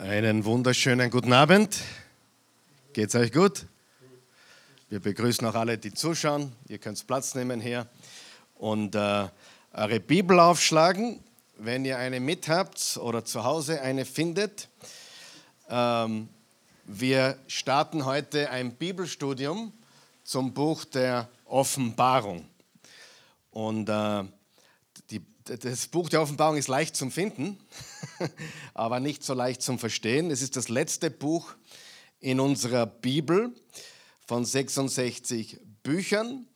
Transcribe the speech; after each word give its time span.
Einen 0.00 0.44
wunderschönen 0.44 1.10
guten 1.10 1.32
Abend. 1.32 1.76
Geht's 2.92 3.16
euch 3.16 3.32
gut? 3.32 3.66
Wir 4.88 5.00
begrüßen 5.00 5.44
auch 5.44 5.56
alle, 5.56 5.76
die 5.76 5.92
zuschauen. 5.92 6.52
Ihr 6.68 6.78
könnt 6.78 7.04
Platz 7.04 7.34
nehmen 7.34 7.60
hier 7.60 7.88
und 8.54 8.94
äh, 8.94 9.26
eure 9.72 9.98
Bibel 9.98 10.38
aufschlagen, 10.38 11.18
wenn 11.56 11.84
ihr 11.84 11.98
eine 11.98 12.20
mit 12.20 12.46
habt 12.46 12.96
oder 12.98 13.24
zu 13.24 13.42
Hause 13.42 13.82
eine 13.82 14.04
findet. 14.04 14.68
Ähm, 15.68 16.28
wir 16.84 17.36
starten 17.48 18.04
heute 18.04 18.50
ein 18.50 18.76
Bibelstudium 18.76 19.72
zum 20.22 20.54
Buch 20.54 20.84
der 20.84 21.28
Offenbarung. 21.44 22.46
Und 23.50 23.88
äh, 23.88 24.22
das 25.48 25.86
Buch 25.86 26.08
der 26.08 26.20
Offenbarung 26.20 26.56
ist 26.56 26.68
leicht 26.68 26.94
zum 26.94 27.10
Finden, 27.10 27.58
aber 28.74 29.00
nicht 29.00 29.24
so 29.24 29.34
leicht 29.34 29.62
zum 29.62 29.78
Verstehen. 29.78 30.30
Es 30.30 30.42
ist 30.42 30.56
das 30.56 30.68
letzte 30.68 31.10
Buch 31.10 31.54
in 32.20 32.40
unserer 32.40 32.86
Bibel 32.86 33.54
von 34.26 34.44
66 34.44 35.58
Büchern 35.82 36.46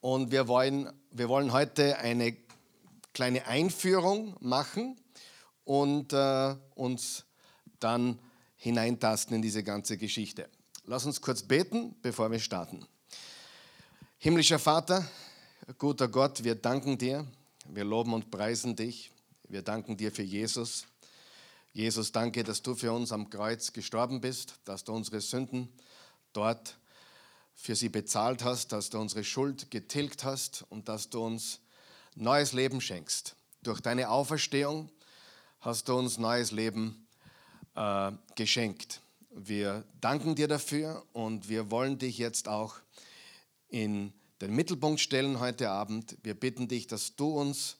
und 0.00 0.32
wir 0.32 0.48
wollen, 0.48 0.92
wir 1.10 1.28
wollen 1.28 1.52
heute 1.52 1.98
eine 1.98 2.36
kleine 3.14 3.46
Einführung 3.46 4.36
machen 4.40 4.96
und 5.64 6.12
äh, 6.12 6.54
uns 6.74 7.24
dann 7.80 8.18
hineintasten 8.56 9.36
in 9.36 9.42
diese 9.42 9.62
ganze 9.62 9.96
Geschichte. 9.96 10.48
Lass 10.84 11.06
uns 11.06 11.20
kurz 11.20 11.42
beten, 11.42 11.94
bevor 12.02 12.30
wir 12.30 12.38
starten. 12.38 12.86
Himmlischer 14.18 14.58
Vater, 14.58 15.08
guter 15.78 16.08
Gott, 16.08 16.44
wir 16.44 16.54
danken 16.54 16.98
dir 16.98 17.26
wir 17.74 17.84
loben 17.84 18.12
und 18.12 18.30
preisen 18.30 18.76
dich. 18.76 19.10
Wir 19.48 19.62
danken 19.62 19.96
dir 19.96 20.12
für 20.12 20.22
Jesus. 20.22 20.86
Jesus, 21.72 22.12
danke, 22.12 22.44
dass 22.44 22.62
du 22.62 22.74
für 22.74 22.92
uns 22.92 23.12
am 23.12 23.30
Kreuz 23.30 23.72
gestorben 23.72 24.20
bist, 24.20 24.56
dass 24.66 24.84
du 24.84 24.92
unsere 24.92 25.22
Sünden 25.22 25.70
dort 26.34 26.76
für 27.54 27.74
sie 27.74 27.88
bezahlt 27.88 28.44
hast, 28.44 28.72
dass 28.72 28.90
du 28.90 28.98
unsere 28.98 29.24
Schuld 29.24 29.70
getilgt 29.70 30.24
hast 30.24 30.66
und 30.68 30.88
dass 30.90 31.08
du 31.08 31.24
uns 31.24 31.60
neues 32.14 32.52
Leben 32.52 32.82
schenkst. 32.82 33.36
Durch 33.62 33.80
deine 33.80 34.10
Auferstehung 34.10 34.90
hast 35.60 35.88
du 35.88 35.94
uns 35.96 36.18
neues 36.18 36.50
Leben 36.50 37.06
äh, 37.74 38.12
geschenkt. 38.34 39.00
Wir 39.30 39.84
danken 40.02 40.34
dir 40.34 40.48
dafür 40.48 41.06
und 41.14 41.48
wir 41.48 41.70
wollen 41.70 41.98
dich 41.98 42.18
jetzt 42.18 42.48
auch 42.48 42.76
in 43.68 44.12
den 44.42 44.56
Mittelpunkt 44.56 45.00
stellen 45.00 45.38
heute 45.38 45.70
Abend. 45.70 46.16
Wir 46.24 46.34
bitten 46.34 46.66
dich, 46.66 46.88
dass 46.88 47.14
du 47.14 47.28
uns 47.28 47.76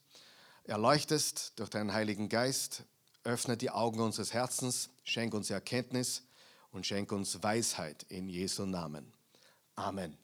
erleuchtest 0.62 1.54
durch 1.56 1.70
deinen 1.70 1.92
Heiligen 1.92 2.28
Geist. 2.28 2.84
Öffne 3.24 3.56
die 3.56 3.70
Augen 3.70 3.98
unseres 3.98 4.32
Herzens, 4.32 4.88
schenk 5.02 5.34
uns 5.34 5.50
Erkenntnis 5.50 6.22
und 6.70 6.86
schenk 6.86 7.10
uns 7.10 7.42
Weisheit 7.42 8.06
in 8.08 8.28
Jesu 8.28 8.64
Namen. 8.64 9.12
Amen. 9.74 10.16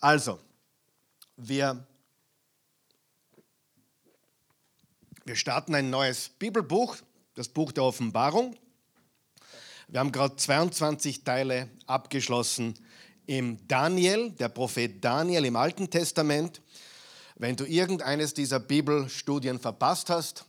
Also, 0.00 0.40
wir, 1.36 1.86
wir 5.26 5.36
starten 5.36 5.74
ein 5.74 5.90
neues 5.90 6.30
Bibelbuch, 6.30 6.96
das 7.34 7.48
Buch 7.48 7.72
der 7.72 7.84
Offenbarung. 7.84 8.56
Wir 9.86 10.00
haben 10.00 10.12
gerade 10.12 10.34
22 10.34 11.24
Teile 11.24 11.68
abgeschlossen 11.86 12.78
im 13.26 13.66
Daniel, 13.68 14.30
der 14.32 14.48
Prophet 14.48 15.02
Daniel 15.04 15.44
im 15.44 15.56
Alten 15.56 15.88
Testament. 15.90 16.60
Wenn 17.36 17.56
du 17.56 17.64
irgendeines 17.64 18.34
dieser 18.34 18.60
Bibelstudien 18.60 19.58
verpasst 19.58 20.10
hast, 20.10 20.44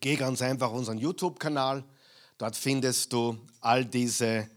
geh 0.00 0.16
ganz 0.16 0.42
einfach 0.42 0.68
auf 0.70 0.78
unseren 0.78 0.98
YouTube-Kanal. 0.98 1.84
Dort 2.38 2.56
findest 2.56 3.12
du 3.12 3.38
all 3.60 3.84
diese 3.84 4.48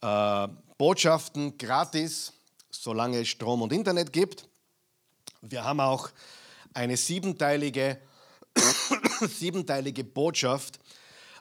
äh, 0.00 0.48
Botschaften 0.76 1.58
gratis, 1.58 2.32
solange 2.70 3.20
es 3.20 3.28
Strom 3.28 3.62
und 3.62 3.72
Internet 3.72 4.12
gibt. 4.12 4.48
Wir 5.40 5.64
haben 5.64 5.80
auch 5.80 6.10
eine 6.74 6.96
siebenteilige, 6.96 7.98
siebenteilige 9.20 10.04
Botschaft 10.04 10.78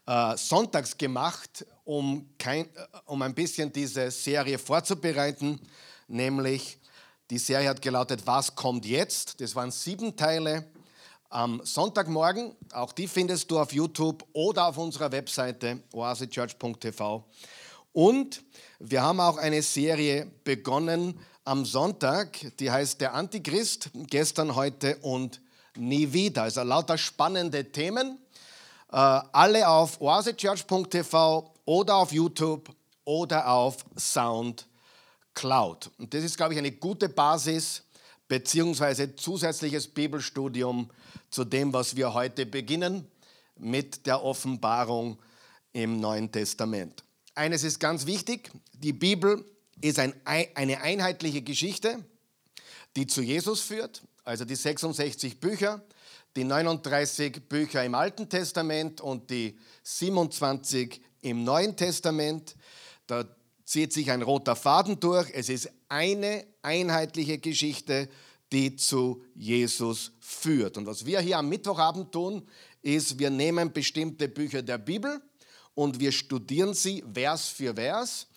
äh, 0.08 0.38
sonntags 0.38 0.98
gemacht, 0.98 1.66
um, 1.84 2.30
kein, 2.40 2.66
äh, 2.66 2.70
um 3.06 3.22
ein 3.22 3.36
bisschen 3.36 3.72
diese 3.72 4.10
Serie 4.10 4.58
vorzubereiten, 4.58 5.60
nämlich 6.08 6.80
die 7.30 7.38
Serie 7.38 7.70
hat 7.70 7.82
gelautet, 7.82 8.26
was 8.26 8.56
kommt 8.56 8.86
jetzt? 8.86 9.42
Das 9.42 9.54
waren 9.54 9.70
sieben 9.70 10.16
Teile 10.16 10.66
am 11.30 11.62
Sonntagmorgen. 11.64 12.56
Auch 12.72 12.94
die 12.94 13.08
findest 13.08 13.52
du 13.52 13.60
auf 13.60 13.74
YouTube 13.74 14.26
oder 14.32 14.68
auf 14.68 14.78
unserer 14.78 15.12
Webseite 15.12 15.84
oasechurch.tv. 15.92 17.26
Und 17.92 18.44
wir 18.80 19.02
haben 19.02 19.20
auch 19.20 19.38
eine 19.38 19.62
Serie 19.62 20.32
begonnen 20.46 21.20
am 21.44 21.66
Sonntag, 21.66 22.38
die 22.60 22.72
heißt 22.72 23.02
Der 23.02 23.14
Antichrist, 23.14 23.90
gestern, 23.94 24.56
heute 24.56 24.98
und 24.98 25.42
nie 25.76 26.14
wieder. 26.14 26.44
Also 26.44 26.64
lauter 26.64 26.98
spannende 26.98 27.72
Themen. 27.72 28.20
Äh, 28.92 28.96
alle 28.96 29.68
auf 29.68 30.00
oasechurch.tv 30.00 31.54
oder 31.66 31.96
auf 31.96 32.12
YouTube 32.12 32.70
oder 33.04 33.50
auf 33.50 33.86
SoundCloud. 33.96 35.92
Und 35.98 36.14
das 36.14 36.24
ist, 36.24 36.38
glaube 36.38 36.54
ich, 36.54 36.60
eine 36.60 36.72
gute 36.72 37.10
Basis 37.10 37.84
beziehungsweise 38.28 39.16
zusätzliches 39.16 39.88
Bibelstudium 39.88 40.90
zu 41.30 41.44
dem, 41.44 41.74
was 41.74 41.96
wir 41.96 42.14
heute 42.14 42.46
beginnen 42.46 43.10
mit 43.58 44.06
der 44.06 44.24
Offenbarung 44.24 45.20
im 45.74 46.00
Neuen 46.00 46.32
Testament. 46.32 47.04
Eines 47.36 47.64
ist 47.64 47.80
ganz 47.80 48.06
wichtig, 48.06 48.52
die 48.74 48.94
Bibel 48.94 49.46
ist 49.82 50.00
ein, 50.00 50.14
eine 50.26 50.82
einheitliche 50.82 51.42
Geschichte, 51.42 52.04
die 52.96 53.06
zu 53.06 53.22
Jesus 53.22 53.62
führt, 53.62 54.02
also 54.24 54.44
die 54.44 54.56
66 54.56 55.40
Bücher 55.40 55.82
die 56.38 56.44
39 56.44 57.50
Bücher 57.50 57.84
im 57.84 57.96
Alten 57.96 58.30
Testament 58.30 59.02
und 59.02 59.32
die 59.32 59.58
27 59.82 61.02
im 61.22 61.44
Neuen 61.44 61.76
Testament. 61.76 62.56
Da 63.08 63.26
zieht 63.66 63.92
sich 63.92 64.12
ein 64.12 64.22
roter 64.22 64.56
Faden 64.56 65.00
durch. 65.00 65.32
Es 65.34 65.50
ist 65.50 65.72
eine 65.90 66.46
einheitliche 66.62 67.40
Geschichte, 67.40 68.08
die 68.52 68.76
zu 68.76 69.24
Jesus 69.34 70.12
führt. 70.20 70.78
Und 70.78 70.86
was 70.86 71.08
wir 71.08 71.22
hier 71.22 71.40
am 71.40 71.50
Mittwochabend 71.50 72.12
tun, 72.12 72.48
ist, 72.84 73.18
wir 73.18 73.32
nehmen 73.32 73.74
bestimmte 73.74 74.30
Bücher 74.30 74.62
der 74.62 74.78
Bibel 74.78 75.20
und 75.74 76.00
wir 76.00 76.12
studieren 76.12 76.76
sie 76.76 77.04
Vers 77.12 77.48
für 77.48 77.74
Vers. 77.74 78.28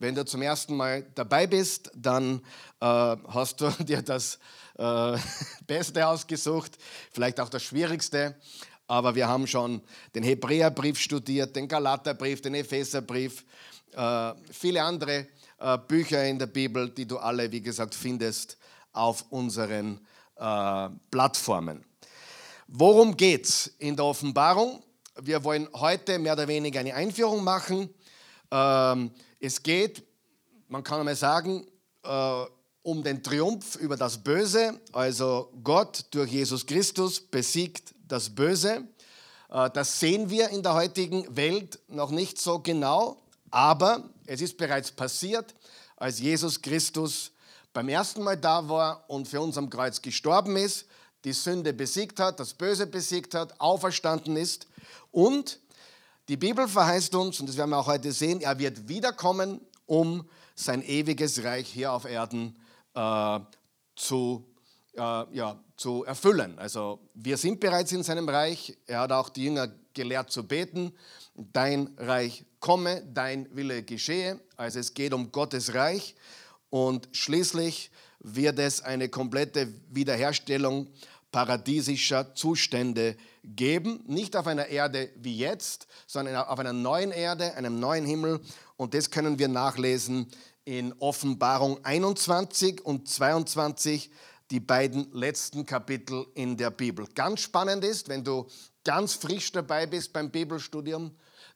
Wenn 0.00 0.16
du 0.16 0.24
zum 0.24 0.42
ersten 0.42 0.74
Mal 0.74 1.06
dabei 1.14 1.46
bist, 1.46 1.92
dann 1.94 2.40
äh, 2.80 3.16
hast 3.28 3.60
du 3.60 3.70
dir 3.84 4.02
das 4.02 4.40
äh, 4.78 5.18
Beste 5.66 6.06
ausgesucht, 6.06 6.78
vielleicht 7.12 7.40
auch 7.40 7.48
das 7.48 7.62
Schwierigste. 7.62 8.36
Aber 8.86 9.14
wir 9.14 9.28
haben 9.28 9.46
schon 9.46 9.80
den 10.14 10.22
Hebräerbrief 10.22 10.98
studiert, 10.98 11.56
den 11.56 11.68
Galaterbrief, 11.68 12.42
den 12.42 12.54
Epheserbrief, 12.54 13.44
äh, 13.92 14.32
viele 14.50 14.82
andere 14.82 15.26
äh, 15.58 15.78
Bücher 15.78 16.24
in 16.24 16.38
der 16.38 16.46
Bibel, 16.46 16.90
die 16.90 17.06
du 17.06 17.18
alle, 17.18 17.50
wie 17.50 17.62
gesagt, 17.62 17.94
findest 17.94 18.58
auf 18.92 19.24
unseren 19.30 20.06
äh, 20.36 20.88
Plattformen. 21.10 21.84
Worum 22.68 23.16
geht 23.16 23.46
es 23.46 23.68
in 23.78 23.96
der 23.96 24.04
Offenbarung? 24.04 24.82
Wir 25.20 25.42
wollen 25.44 25.68
heute 25.74 26.18
mehr 26.18 26.32
oder 26.32 26.48
weniger 26.48 26.80
eine 26.80 26.94
Einführung 26.94 27.44
machen. 27.44 27.88
Ähm, 28.50 29.12
es 29.38 29.62
geht, 29.62 30.02
man 30.68 30.82
kann 30.82 31.00
einmal 31.00 31.16
sagen, 31.16 31.66
äh, 32.02 32.44
um 32.84 33.02
den 33.02 33.22
Triumph 33.22 33.76
über 33.76 33.96
das 33.96 34.18
Böse. 34.18 34.78
Also 34.92 35.50
Gott 35.64 36.04
durch 36.10 36.30
Jesus 36.30 36.66
Christus 36.66 37.18
besiegt 37.18 37.94
das 38.06 38.30
Böse. 38.30 38.84
Äh, 39.50 39.70
das 39.70 39.98
sehen 39.98 40.30
wir 40.30 40.50
in 40.50 40.62
der 40.62 40.74
heutigen 40.74 41.34
Welt 41.34 41.80
noch 41.88 42.10
nicht 42.10 42.38
so 42.38 42.60
genau, 42.60 43.22
aber 43.50 44.04
es 44.26 44.40
ist 44.40 44.58
bereits 44.58 44.92
passiert, 44.92 45.54
als 45.96 46.20
Jesus 46.20 46.60
Christus 46.60 47.32
beim 47.72 47.88
ersten 47.88 48.22
Mal 48.22 48.36
da 48.36 48.68
war 48.68 49.04
und 49.08 49.26
für 49.26 49.40
uns 49.40 49.56
am 49.56 49.70
Kreuz 49.70 50.02
gestorben 50.02 50.56
ist, 50.56 50.84
die 51.24 51.32
Sünde 51.32 51.72
besiegt 51.72 52.20
hat, 52.20 52.38
das 52.38 52.52
Böse 52.52 52.86
besiegt 52.86 53.34
hat, 53.34 53.58
auferstanden 53.60 54.36
ist 54.36 54.66
und 55.10 55.58
die 56.28 56.36
Bibel 56.36 56.68
verheißt 56.68 57.14
uns, 57.14 57.40
und 57.40 57.48
das 57.48 57.56
werden 57.56 57.70
wir 57.70 57.78
auch 57.78 57.86
heute 57.86 58.12
sehen, 58.12 58.42
er 58.42 58.58
wird 58.58 58.88
wiederkommen, 58.88 59.60
um 59.86 60.28
sein 60.54 60.82
ewiges 60.82 61.44
Reich 61.44 61.68
hier 61.68 61.92
auf 61.92 62.04
Erden 62.04 62.56
äh, 62.94 63.40
zu, 63.96 64.46
äh, 64.94 65.00
ja, 65.00 65.60
zu 65.76 66.04
erfüllen. 66.04 66.58
Also 66.58 67.00
wir 67.14 67.36
sind 67.36 67.60
bereits 67.60 67.92
in 67.92 68.02
seinem 68.02 68.28
Reich. 68.28 68.76
Er 68.86 69.00
hat 69.00 69.12
auch 69.12 69.28
die 69.28 69.44
Jünger 69.44 69.68
gelehrt 69.92 70.30
zu 70.30 70.46
beten. 70.46 70.92
Dein 71.34 71.94
Reich 71.98 72.44
komme, 72.60 73.02
dein 73.12 73.48
Wille 73.54 73.82
geschehe. 73.82 74.40
Also 74.56 74.78
es 74.78 74.94
geht 74.94 75.12
um 75.12 75.32
Gottes 75.32 75.74
Reich. 75.74 76.14
Und 76.70 77.08
schließlich 77.12 77.90
wird 78.20 78.58
es 78.58 78.80
eine 78.80 79.08
komplette 79.08 79.72
Wiederherstellung 79.90 80.88
paradiesischer 81.30 82.34
Zustände 82.34 83.16
geben, 83.42 84.04
nicht 84.06 84.36
auf 84.36 84.46
einer 84.46 84.68
Erde 84.68 85.10
wie 85.16 85.36
jetzt, 85.36 85.88
sondern 86.06 86.36
auf 86.36 86.58
einer 86.58 86.72
neuen 86.72 87.10
Erde, 87.10 87.54
einem 87.54 87.80
neuen 87.80 88.06
Himmel. 88.06 88.40
Und 88.76 88.94
das 88.94 89.10
können 89.10 89.38
wir 89.38 89.48
nachlesen 89.48 90.30
in 90.64 90.94
Offenbarung 91.00 91.84
21 91.84 92.84
und 92.84 93.08
22, 93.08 94.10
die 94.50 94.60
beiden 94.60 95.10
letzten 95.12 95.66
Kapitel 95.66 96.26
in 96.34 96.56
der 96.56 96.70
Bibel. 96.70 97.06
Ganz 97.14 97.40
spannend 97.40 97.84
ist, 97.84 98.08
wenn 98.08 98.24
du 98.24 98.46
ganz 98.84 99.14
frisch 99.14 99.52
dabei 99.52 99.86
bist 99.86 100.12
beim 100.12 100.30
Bibelstudium, 100.30 101.12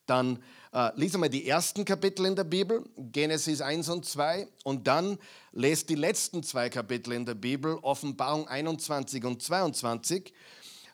dann 0.06 0.42
äh, 0.72 0.90
lies 0.96 1.14
einmal 1.14 1.28
die 1.28 1.46
ersten 1.46 1.84
Kapitel 1.84 2.24
in 2.26 2.34
der 2.34 2.44
Bibel, 2.44 2.84
Genesis 2.96 3.60
1 3.60 3.88
und 3.90 4.06
2, 4.06 4.48
und 4.64 4.86
dann 4.86 5.18
lest 5.52 5.90
die 5.90 5.94
letzten 5.94 6.42
zwei 6.42 6.70
Kapitel 6.70 7.12
in 7.12 7.26
der 7.26 7.34
Bibel, 7.34 7.78
Offenbarung 7.82 8.48
21 8.48 9.24
und 9.24 9.42
22. 9.42 10.32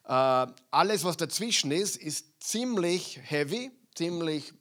Äh, 0.07 0.47
alles, 0.71 1.05
was 1.05 1.17
dazwischen 1.17 1.71
ist, 1.71 1.97
ist 1.97 2.43
ziemlich 2.43 3.21
heavy, 3.23 3.71
ziemlich 3.95 4.53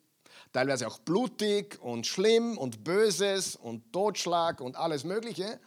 teilweise 0.54 0.88
auch 0.88 1.00
blutig 1.00 1.80
und 1.82 2.08
schlimm 2.08 2.58
und 2.58 2.84
böses 2.84 3.56
und 3.56 3.92
Totschlag 3.92 4.62
und 4.62 4.78
alles 4.78 5.04
Mögliche. 5.04 5.60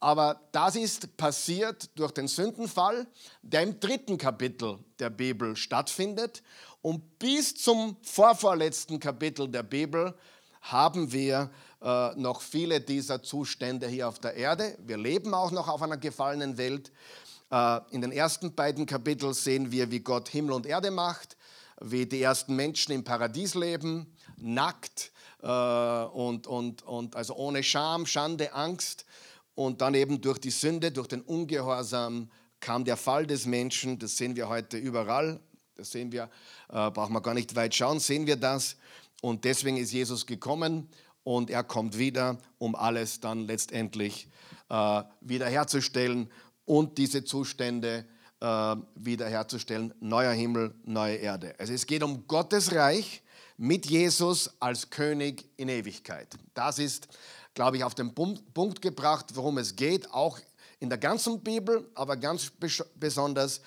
Aber 0.00 0.40
das 0.52 0.76
ist 0.76 1.16
passiert 1.16 1.88
durch 1.98 2.12
den 2.12 2.28
Sündenfall, 2.28 3.06
der 3.42 3.62
im 3.62 3.80
dritten 3.80 4.18
Kapitel 4.18 4.78
der 4.98 5.10
Bibel 5.10 5.56
stattfindet. 5.56 6.42
Und 6.82 7.18
bis 7.18 7.54
zum 7.54 7.96
vorvorletzten 8.02 9.00
Kapitel 9.00 9.48
der 9.48 9.62
Bibel 9.62 10.14
haben 10.60 11.12
wir 11.12 11.50
äh, 11.82 12.14
noch 12.16 12.40
viele 12.40 12.80
dieser 12.80 13.22
Zustände 13.22 13.86
hier 13.86 14.08
auf 14.08 14.18
der 14.18 14.34
Erde. 14.34 14.76
Wir 14.84 14.96
leben 14.96 15.32
auch 15.34 15.50
noch 15.50 15.68
auf 15.68 15.82
einer 15.82 15.96
gefallenen 15.96 16.58
Welt. 16.58 16.92
Äh, 17.50 17.80
in 17.90 18.00
den 18.00 18.12
ersten 18.12 18.54
beiden 18.54 18.86
Kapiteln 18.86 19.34
sehen 19.34 19.70
wir, 19.70 19.90
wie 19.90 20.00
Gott 20.00 20.28
Himmel 20.28 20.52
und 20.52 20.66
Erde 20.66 20.90
macht, 20.90 21.36
wie 21.80 22.06
die 22.06 22.22
ersten 22.22 22.56
Menschen 22.56 22.92
im 22.92 23.04
Paradies 23.04 23.54
leben, 23.54 24.13
nackt 24.36 25.12
äh, 25.42 25.46
und, 25.46 26.46
und, 26.46 26.82
und 26.82 27.16
also 27.16 27.34
ohne 27.36 27.62
Scham, 27.62 28.06
Schande, 28.06 28.52
Angst. 28.54 29.04
Und 29.54 29.80
dann 29.80 29.94
eben 29.94 30.20
durch 30.20 30.38
die 30.38 30.50
Sünde, 30.50 30.90
durch 30.90 31.06
den 31.06 31.20
Ungehorsam 31.20 32.30
kam 32.60 32.84
der 32.84 32.96
Fall 32.96 33.26
des 33.26 33.46
Menschen. 33.46 33.98
Das 33.98 34.16
sehen 34.16 34.36
wir 34.36 34.48
heute 34.48 34.76
überall. 34.76 35.40
Das 35.76 35.90
sehen 35.90 36.12
wir, 36.12 36.30
äh, 36.68 36.90
brauchen 36.90 37.12
wir 37.12 37.20
gar 37.20 37.34
nicht 37.34 37.54
weit 37.56 37.74
schauen, 37.74 37.98
sehen 37.98 38.26
wir 38.26 38.36
das. 38.36 38.76
Und 39.22 39.44
deswegen 39.44 39.76
ist 39.76 39.92
Jesus 39.92 40.26
gekommen 40.26 40.88
und 41.24 41.50
er 41.50 41.64
kommt 41.64 41.98
wieder, 41.98 42.38
um 42.58 42.74
alles 42.74 43.20
dann 43.20 43.46
letztendlich 43.46 44.28
äh, 44.68 45.02
wiederherzustellen 45.20 46.30
und 46.64 46.98
diese 46.98 47.24
Zustände 47.24 48.06
äh, 48.40 48.76
wiederherzustellen. 48.94 49.94
Neuer 50.00 50.32
Himmel, 50.32 50.74
neue 50.84 51.16
Erde. 51.16 51.54
Also 51.58 51.72
es 51.72 51.86
geht 51.86 52.02
um 52.02 52.26
Gottes 52.28 52.72
Reich 52.72 53.22
mit 53.56 53.86
Jesus 53.86 54.50
als 54.60 54.90
König 54.90 55.48
in 55.56 55.68
Ewigkeit. 55.68 56.28
Das 56.54 56.78
ist, 56.78 57.08
glaube 57.54 57.76
ich, 57.76 57.84
auf 57.84 57.94
den 57.94 58.14
Punkt 58.14 58.82
gebracht, 58.82 59.26
worum 59.34 59.58
es 59.58 59.76
geht, 59.76 60.10
auch 60.12 60.38
in 60.80 60.88
der 60.88 60.98
ganzen 60.98 61.40
Bibel, 61.40 61.88
aber 61.94 62.16
ganz 62.16 62.52
besonders 62.96 63.60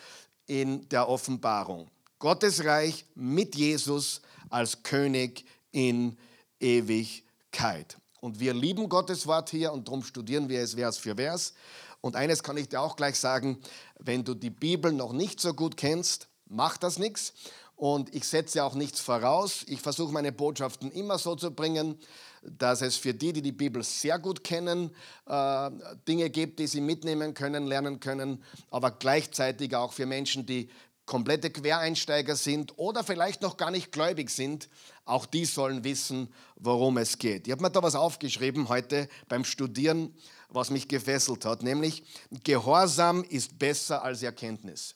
in 0.46 0.88
der 0.90 1.08
Offenbarung. 1.08 1.90
Gottes 2.20 2.64
Reich 2.64 3.06
mit 3.16 3.56
Jesus 3.56 4.22
als 4.50 4.82
König 4.84 5.46
in 5.72 6.18
Ewigkeit. 6.60 7.98
Und 8.20 8.40
wir 8.40 8.54
lieben 8.54 8.90
Gottes 8.90 9.28
Wort 9.28 9.50
hier 9.50 9.72
und 9.72 9.88
darum 9.88 10.04
studieren 10.04 10.50
wir 10.50 10.62
es 10.62 10.74
Vers 10.74 10.98
für 10.98 11.16
Vers. 11.16 11.54
Und 12.02 12.16
eines 12.16 12.44
kann 12.44 12.58
ich 12.58 12.70
dir 12.70 12.82
auch 12.82 12.96
gleich 12.96 13.20
sagen, 13.20 13.60
wenn 14.00 14.24
du 14.24 14.34
die 14.34 14.50
Bibel 14.50 14.92
noch 14.92 15.14
nicht 15.14 15.40
so 15.40 15.54
gut 15.54 15.78
kennst, 15.78 16.28
macht 16.48 16.84
das 16.84 17.00
nichts. 17.00 17.34
Und 17.78 18.14
ich 18.16 18.28
setze 18.28 18.64
auch 18.64 18.74
nichts 18.74 19.00
voraus. 19.00 19.64
Ich 19.68 19.82
versuche 19.82 20.12
meine 20.12 20.32
Botschaften 20.32 20.92
immer 20.92 21.20
so 21.20 21.36
zu 21.36 21.52
bringen, 21.52 22.00
dass 22.42 22.82
es 22.82 22.98
für 22.98 23.14
die, 23.14 23.34
die 23.34 23.44
die 23.44 23.52
Bibel 23.52 23.84
sehr 23.84 24.18
gut 24.18 24.44
kennen, 24.44 24.90
äh, 25.28 25.70
Dinge 26.08 26.32
gibt, 26.32 26.58
die 26.58 26.66
sie 26.66 26.82
mitnehmen 26.82 27.36
können, 27.36 27.68
lernen 27.68 28.00
können, 28.00 28.44
aber 28.72 28.90
gleichzeitig 28.90 29.76
auch 29.76 29.94
für 29.94 30.08
Menschen, 30.08 30.48
die 30.48 30.70
komplette 31.06 31.52
Quereinsteiger 31.52 32.36
sind 32.36 32.78
oder 32.80 33.04
vielleicht 33.04 33.44
noch 33.44 33.58
gar 33.58 33.70
nicht 33.70 33.92
gläubig 33.92 34.32
sind, 34.32 34.70
auch 35.06 35.28
die 35.28 35.46
sollen 35.46 35.84
wissen, 35.84 36.34
worum 36.56 36.98
es 36.98 37.20
geht. 37.20 37.48
Ich 37.48 37.52
habe 37.52 37.62
mir 37.62 37.72
da 37.72 37.84
was 37.84 37.96
aufgeschrieben 37.96 38.70
heute 38.70 39.08
beim 39.30 39.46
Studieren, 39.46 40.16
was 40.50 40.72
mich 40.72 40.88
gefesselt 40.88 41.46
hat, 41.46 41.62
nämlich 41.62 42.04
Gehorsam 42.44 43.24
ist 43.24 43.60
besser 43.60 44.04
als 44.04 44.24
Erkenntnis. 44.24 44.96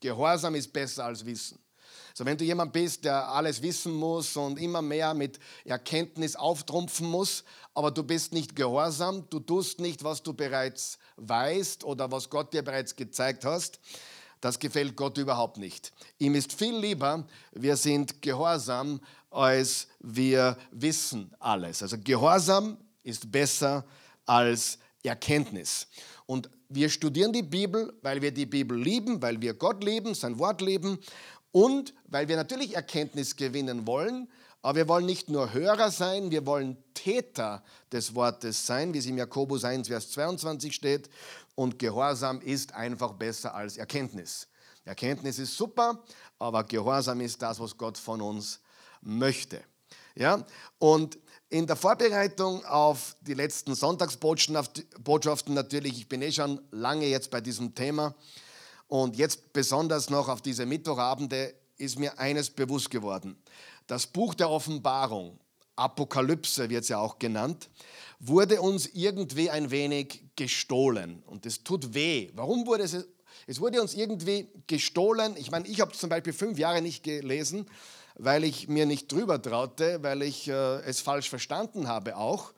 Gehorsam 0.00 0.54
ist 0.54 0.72
besser 0.72 1.04
als 1.04 1.26
Wissen. 1.26 1.58
So, 2.18 2.24
wenn 2.24 2.36
du 2.36 2.44
jemand 2.44 2.72
bist, 2.72 3.04
der 3.04 3.28
alles 3.28 3.62
wissen 3.62 3.94
muss 3.94 4.36
und 4.36 4.58
immer 4.58 4.82
mehr 4.82 5.14
mit 5.14 5.38
Erkenntnis 5.64 6.34
auftrumpfen 6.34 7.08
muss, 7.08 7.44
aber 7.74 7.92
du 7.92 8.02
bist 8.02 8.32
nicht 8.32 8.56
gehorsam, 8.56 9.30
du 9.30 9.38
tust 9.38 9.78
nicht, 9.78 10.02
was 10.02 10.24
du 10.24 10.32
bereits 10.32 10.98
weißt 11.14 11.84
oder 11.84 12.10
was 12.10 12.28
Gott 12.28 12.52
dir 12.52 12.62
bereits 12.62 12.96
gezeigt 12.96 13.44
hast, 13.44 13.78
das 14.40 14.58
gefällt 14.58 14.96
Gott 14.96 15.16
überhaupt 15.16 15.58
nicht. 15.58 15.92
Ihm 16.18 16.34
ist 16.34 16.52
viel 16.52 16.76
lieber, 16.76 17.24
wir 17.52 17.76
sind 17.76 18.20
gehorsam, 18.20 19.00
als 19.30 19.86
wir 20.00 20.58
wissen 20.72 21.32
alles. 21.38 21.84
Also 21.84 21.98
Gehorsam 22.02 22.78
ist 23.04 23.30
besser 23.30 23.84
als 24.26 24.80
Erkenntnis. 25.04 25.86
Und 26.26 26.50
wir 26.68 26.90
studieren 26.90 27.32
die 27.32 27.44
Bibel, 27.44 27.94
weil 28.02 28.20
wir 28.20 28.32
die 28.32 28.44
Bibel 28.44 28.76
lieben, 28.76 29.22
weil 29.22 29.40
wir 29.40 29.54
Gott 29.54 29.84
lieben, 29.84 30.14
sein 30.14 30.36
Wort 30.40 30.60
lieben 30.60 30.98
und 31.58 31.92
weil 32.06 32.28
wir 32.28 32.36
natürlich 32.36 32.76
Erkenntnis 32.76 33.34
gewinnen 33.34 33.84
wollen, 33.84 34.28
aber 34.62 34.76
wir 34.76 34.86
wollen 34.86 35.06
nicht 35.06 35.28
nur 35.28 35.52
Hörer 35.52 35.90
sein, 35.90 36.30
wir 36.30 36.46
wollen 36.46 36.76
Täter 36.94 37.64
des 37.90 38.14
Wortes 38.14 38.64
sein, 38.64 38.94
wie 38.94 38.98
es 38.98 39.06
im 39.06 39.18
Jakobus 39.18 39.64
1, 39.64 39.88
Vers 39.88 40.12
22 40.12 40.72
steht. 40.72 41.10
Und 41.56 41.80
Gehorsam 41.80 42.40
ist 42.42 42.74
einfach 42.74 43.14
besser 43.14 43.56
als 43.56 43.76
Erkenntnis. 43.76 44.46
Erkenntnis 44.84 45.40
ist 45.40 45.56
super, 45.56 46.04
aber 46.38 46.62
Gehorsam 46.62 47.20
ist 47.22 47.42
das, 47.42 47.58
was 47.58 47.76
Gott 47.76 47.98
von 47.98 48.20
uns 48.20 48.60
möchte. 49.00 49.60
Ja? 50.14 50.46
Und 50.78 51.18
in 51.48 51.66
der 51.66 51.74
Vorbereitung 51.74 52.64
auf 52.66 53.16
die 53.20 53.34
letzten 53.34 53.74
Sonntagsbotschaften 53.74 55.54
natürlich, 55.54 55.98
ich 55.98 56.08
bin 56.08 56.22
eh 56.22 56.30
schon 56.30 56.60
lange 56.70 57.06
jetzt 57.06 57.32
bei 57.32 57.40
diesem 57.40 57.74
Thema 57.74 58.14
und 58.88 59.16
jetzt 59.16 59.52
besonders 59.52 60.10
noch 60.10 60.28
auf 60.28 60.42
diese 60.42 60.66
Mittwochabende 60.66 61.54
ist 61.76 61.98
mir 61.98 62.18
eines 62.18 62.50
bewusst 62.50 62.90
geworden. 62.90 63.36
Das 63.86 64.06
Buch 64.06 64.34
der 64.34 64.50
Offenbarung, 64.50 65.38
Apokalypse 65.76 66.68
wird 66.68 66.82
es 66.82 66.88
ja 66.88 66.98
auch 66.98 67.18
genannt, 67.18 67.70
wurde 68.18 68.60
uns 68.60 68.86
irgendwie 68.86 69.50
ein 69.50 69.70
wenig 69.70 70.24
gestohlen. 70.36 71.22
Und 71.26 71.46
es 71.46 71.62
tut 71.62 71.94
weh. 71.94 72.30
Warum 72.34 72.66
wurde 72.66 72.82
es? 72.82 73.06
Es 73.46 73.60
wurde 73.60 73.80
uns 73.80 73.94
irgendwie 73.94 74.48
gestohlen. 74.66 75.36
Ich 75.38 75.50
meine, 75.50 75.68
ich 75.68 75.80
habe 75.80 75.92
zum 75.92 76.10
Beispiel 76.10 76.32
fünf 76.32 76.58
Jahre 76.58 76.82
nicht 76.82 77.04
gelesen, 77.04 77.66
weil 78.16 78.44
ich 78.44 78.68
mir 78.68 78.86
nicht 78.86 79.10
drüber 79.10 79.40
traute, 79.40 80.02
weil 80.02 80.22
ich 80.22 80.48
äh, 80.48 80.80
es 80.80 81.00
falsch 81.00 81.30
verstanden 81.30 81.86
habe 81.88 82.16
auch. 82.16 82.52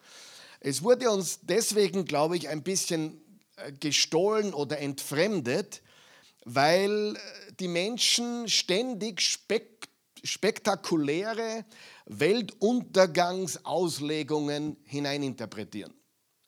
Es 0.61 0.83
wurde 0.83 1.11
uns 1.11 1.41
deswegen, 1.43 2.07
glaube 2.07 2.37
ich, 2.37 2.49
ein 2.49 2.63
bisschen 2.63 3.21
äh, 3.57 3.73
gestohlen 3.73 4.55
oder 4.55 4.79
entfremdet, 4.79 5.83
weil 6.55 7.17
äh, 7.17 7.19
die 7.59 7.69
Menschen 7.69 8.49
ständig 8.49 9.21
spek 9.21 9.89
spektakuläre 10.23 11.65
Weltuntergangsauslegungen 12.05 14.77
hineininterpretieren. 14.85 15.95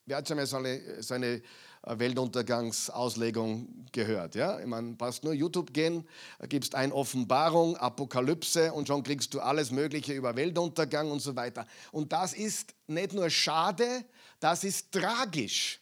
Wer 0.05 0.19
hat 0.19 0.29
schon 0.29 0.37
mal 0.37 0.45
so 0.45 0.59
eine, 0.59 1.03
so 1.03 1.15
eine 1.15 1.27
äh, 1.27 1.41
Weltuntergangsauslegung 1.87 3.87
gehört? 3.91 4.35
Ja? 4.35 4.61
Ich 4.61 4.67
meine, 4.67 4.93
brauchst 4.93 5.25
nur 5.25 5.33
YouTube 5.33 5.73
gehen, 5.73 6.07
gibst 6.51 6.75
ein 6.75 6.93
Offenbarung, 6.93 7.79
Apokalypse 7.79 8.75
und 8.75 8.89
schon 8.89 9.03
kriegst 9.03 9.33
du 9.33 9.41
alles 9.41 9.71
Mögliche 9.71 10.13
über 10.13 10.37
Weltuntergang 10.37 11.11
und 11.11 11.21
so 11.21 11.35
weiter. 11.35 11.67
Und 11.93 12.13
das 12.13 12.35
ist 12.35 12.75
nicht 12.89 13.15
nur 13.15 13.31
schade, 13.31 14.05
das 14.39 14.65
ist 14.65 14.93
tragisch. 14.93 15.82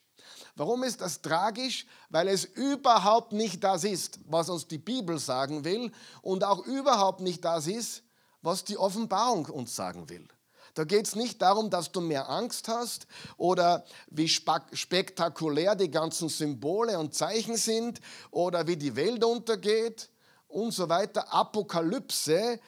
Warum 0.61 0.83
ist 0.83 1.01
das 1.01 1.23
tragisch? 1.23 1.87
Weil 2.11 2.29
es 2.29 2.45
überhaupt 2.45 3.33
nicht 3.33 3.65
das 3.65 3.83
ist, 3.83 4.21
was 4.27 4.51
uns 4.51 4.69
die 4.69 4.77
Bibel 4.77 5.19
sagen 5.19 5.65
will 5.65 5.91
und 6.21 6.45
auch 6.45 6.67
überhaupt 6.67 7.23
nicht 7.23 7.43
das 7.47 7.67
ist, 7.67 8.03
was 8.43 8.63
die 8.65 8.77
Offenbarung 8.77 9.47
uns 9.47 9.75
sagen 9.75 10.11
will. 10.11 10.29
Da 10.75 10.85
geht 10.85 11.07
es 11.07 11.17
nicht 11.17 11.41
darum, 11.41 11.71
dass 11.71 11.93
du 11.93 12.03
mehr 12.03 12.29
Angst 12.29 12.69
hast 12.69 13.07
oder 13.39 13.87
wie 14.11 14.29
spektakulär 14.29 15.77
die 15.77 15.91
ganzen 15.91 16.29
Symbole 16.29 16.99
und 16.99 17.15
Zeichen 17.15 17.57
sind 17.57 18.03
oder 18.31 18.67
wie 18.67 18.77
die 18.77 18.95
Welt 18.97 19.25
untergeht 19.25 20.11
und 20.47 20.73
so 20.73 20.91
weiter. 20.91 21.33
Apokalypse 21.33 22.61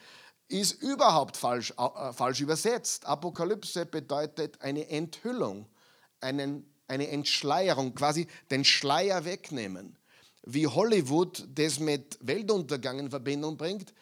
ist 0.49 0.81
überhaupt 0.81 1.37
falsch, 1.37 1.75
äh, 1.77 2.13
falsch 2.15 2.41
übersetzt. 2.41 3.05
Apokalypse 3.05 3.85
bedeutet 3.85 4.63
eine 4.63 4.89
Enthüllung, 4.89 5.67
einen, 6.23 6.72
eine 6.89 7.09
Entschleierung, 7.09 7.95
quasi 7.95 8.27
den 8.51 8.65
Schleier 8.65 9.25
wegnehmen. 9.25 9.97
wie 10.45 10.67
Hollywood 10.67 11.47
das 11.55 11.79
mit 11.79 12.19
Weltuntergang 12.21 12.99
in 12.99 13.11
Verbindung 13.11 13.57
bringt, 13.57 13.95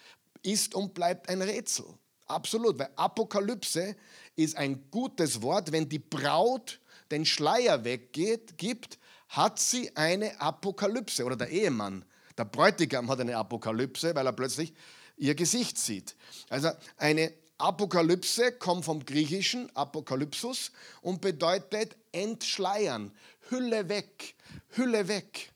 ist 0.42 0.74
und 0.74 0.94
bleibt 0.94 1.28
ein 1.28 1.42
Rätsel. 1.42 1.84
Absolut, 2.26 2.78
weil 2.78 2.90
Apokalypse 2.96 3.96
ist 4.36 4.56
ein 4.56 4.90
gutes 4.90 5.42
Wort. 5.42 5.72
Wenn 5.72 5.88
die 5.88 5.98
Braut 5.98 6.80
den 7.10 7.26
Schleier 7.26 7.84
weggeht, 7.84 8.56
gibt, 8.56 8.98
hat 9.28 9.58
sie 9.58 9.94
eine 9.96 10.40
Apokalypse 10.40 11.24
oder 11.24 11.36
der 11.36 11.50
Ehemann. 11.50 12.04
Der 12.38 12.44
Bräutigam 12.44 13.10
hat 13.10 13.20
eine 13.20 13.36
Apokalypse, 13.36 14.14
weil 14.14 14.26
er 14.26 14.32
plötzlich 14.32 14.72
ihr 15.16 15.34
Gesicht 15.34 15.76
sieht. 15.76 16.16
Also 16.48 16.70
eine 16.96 17.32
Apokalypse 17.60 18.52
kommt 18.52 18.84
vom 18.84 19.04
griechischen 19.04 19.74
Apokalypsus 19.76 20.72
und 21.02 21.20
bedeutet 21.20 21.96
entschleiern, 22.12 23.12
Hülle 23.50 23.88
weg, 23.88 24.34
Hülle 24.70 25.08
weg. 25.08 25.52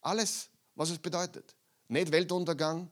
Alles, 0.00 0.48
was 0.74 0.90
es 0.90 0.98
bedeutet. 0.98 1.54
Nicht 1.88 2.12
Weltuntergang, 2.12 2.90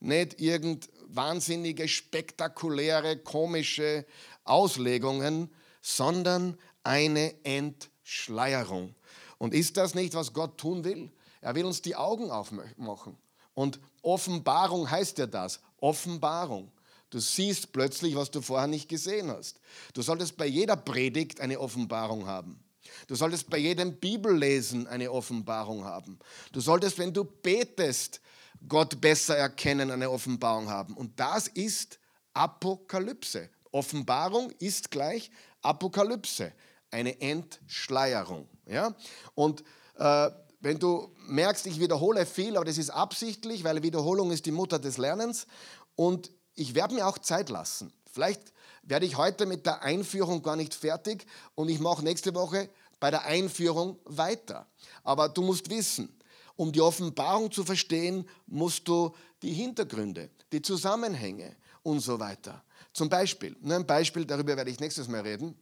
nicht 0.00 0.40
irgend 0.40 0.88
wahnsinnige, 1.06 1.88
spektakuläre, 1.88 3.18
komische 3.18 4.04
Auslegungen, 4.44 5.54
sondern 5.80 6.58
eine 6.82 7.34
Entschleierung. 7.44 8.94
Und 9.38 9.54
ist 9.54 9.76
das 9.76 9.94
nicht, 9.94 10.14
was 10.14 10.32
Gott 10.32 10.58
tun 10.58 10.84
will? 10.84 11.10
Er 11.40 11.54
will 11.54 11.64
uns 11.64 11.82
die 11.82 11.96
Augen 11.96 12.30
aufmachen. 12.30 13.16
Und 13.54 13.78
Offenbarung 14.02 14.90
heißt 14.90 15.18
ja 15.18 15.26
das. 15.26 15.60
Offenbarung. 15.80 16.70
Du 17.14 17.20
siehst 17.20 17.70
plötzlich, 17.70 18.16
was 18.16 18.32
du 18.32 18.40
vorher 18.40 18.66
nicht 18.66 18.88
gesehen 18.88 19.30
hast. 19.30 19.60
Du 19.92 20.02
solltest 20.02 20.36
bei 20.36 20.46
jeder 20.46 20.74
Predigt 20.74 21.40
eine 21.40 21.60
Offenbarung 21.60 22.26
haben. 22.26 22.58
Du 23.06 23.14
solltest 23.14 23.48
bei 23.48 23.58
jedem 23.58 24.00
Bibellesen 24.00 24.88
eine 24.88 25.12
Offenbarung 25.12 25.84
haben. 25.84 26.18
Du 26.50 26.58
solltest, 26.58 26.98
wenn 26.98 27.12
du 27.12 27.22
betest, 27.22 28.20
Gott 28.66 29.00
besser 29.00 29.36
erkennen, 29.36 29.92
eine 29.92 30.10
Offenbarung 30.10 30.68
haben. 30.68 30.96
Und 30.96 31.20
das 31.20 31.46
ist 31.46 32.00
Apokalypse. 32.32 33.48
Offenbarung 33.70 34.50
ist 34.58 34.90
gleich 34.90 35.30
Apokalypse, 35.62 36.52
eine 36.90 37.20
Entschleierung. 37.20 38.48
Ja? 38.66 38.92
Und 39.36 39.62
äh, 39.98 40.30
wenn 40.58 40.80
du 40.80 41.14
merkst, 41.28 41.68
ich 41.68 41.78
wiederhole 41.78 42.26
viel, 42.26 42.56
aber 42.56 42.64
das 42.64 42.76
ist 42.76 42.90
absichtlich, 42.90 43.62
weil 43.62 43.84
Wiederholung 43.84 44.32
ist 44.32 44.46
die 44.46 44.50
Mutter 44.50 44.80
des 44.80 44.98
Lernens. 44.98 45.46
Und 45.94 46.32
ich 46.54 46.74
werde 46.74 46.94
mir 46.94 47.06
auch 47.06 47.18
Zeit 47.18 47.48
lassen. 47.48 47.92
Vielleicht 48.10 48.52
werde 48.82 49.06
ich 49.06 49.16
heute 49.16 49.46
mit 49.46 49.66
der 49.66 49.82
Einführung 49.82 50.42
gar 50.42 50.56
nicht 50.56 50.74
fertig 50.74 51.26
und 51.54 51.68
ich 51.68 51.80
mache 51.80 52.04
nächste 52.04 52.34
Woche 52.34 52.68
bei 53.00 53.10
der 53.10 53.24
Einführung 53.24 53.98
weiter. 54.04 54.66
Aber 55.02 55.28
du 55.28 55.42
musst 55.42 55.68
wissen, 55.70 56.16
um 56.56 56.70
die 56.70 56.80
Offenbarung 56.80 57.50
zu 57.50 57.64
verstehen, 57.64 58.28
musst 58.46 58.86
du 58.86 59.14
die 59.42 59.52
Hintergründe, 59.52 60.30
die 60.52 60.62
Zusammenhänge 60.62 61.56
und 61.82 62.00
so 62.00 62.20
weiter. 62.20 62.62
Zum 62.92 63.08
Beispiel, 63.08 63.56
nur 63.60 63.76
ein 63.76 63.86
Beispiel, 63.86 64.24
darüber 64.24 64.56
werde 64.56 64.70
ich 64.70 64.78
nächstes 64.78 65.08
Mal 65.08 65.22
reden. 65.22 65.58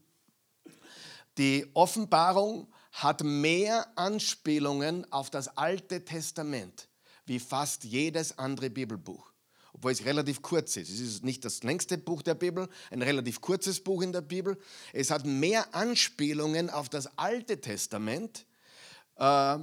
Die 1.39 1.67
Offenbarung 1.73 2.71
hat 2.93 3.23
mehr 3.23 3.87
Anspielungen 3.97 5.11
auf 5.11 5.31
das 5.31 5.57
Alte 5.57 6.05
Testament 6.05 6.89
wie 7.25 7.39
fast 7.39 7.85
jedes 7.85 8.37
andere 8.39 8.69
Bibelbuch 8.69 9.32
obwohl 9.73 9.93
es 9.93 10.05
relativ 10.05 10.43
kurz 10.43 10.77
ist. 10.77 10.91
Es 10.91 11.01
ist 11.01 11.25
nicht 11.25 11.45
das 11.45 11.63
längste 11.63 11.99
Buch 11.99 12.23
der 12.23 12.35
Bibel, 12.35 12.69
ein 12.91 13.03
relativ 13.03 13.41
kurzes 13.41 13.83
Buch 13.83 14.03
in 14.03 14.13
der 14.13 14.21
Bibel. 14.21 14.59
Es 14.93 15.11
hat 15.11 15.25
mehr 15.25 15.75
Anspielungen 15.75 16.71
auf 16.71 16.89
das 16.89 17.19
Alte 17.19 17.61
Testament 17.61 18.47
äh, 19.17 19.59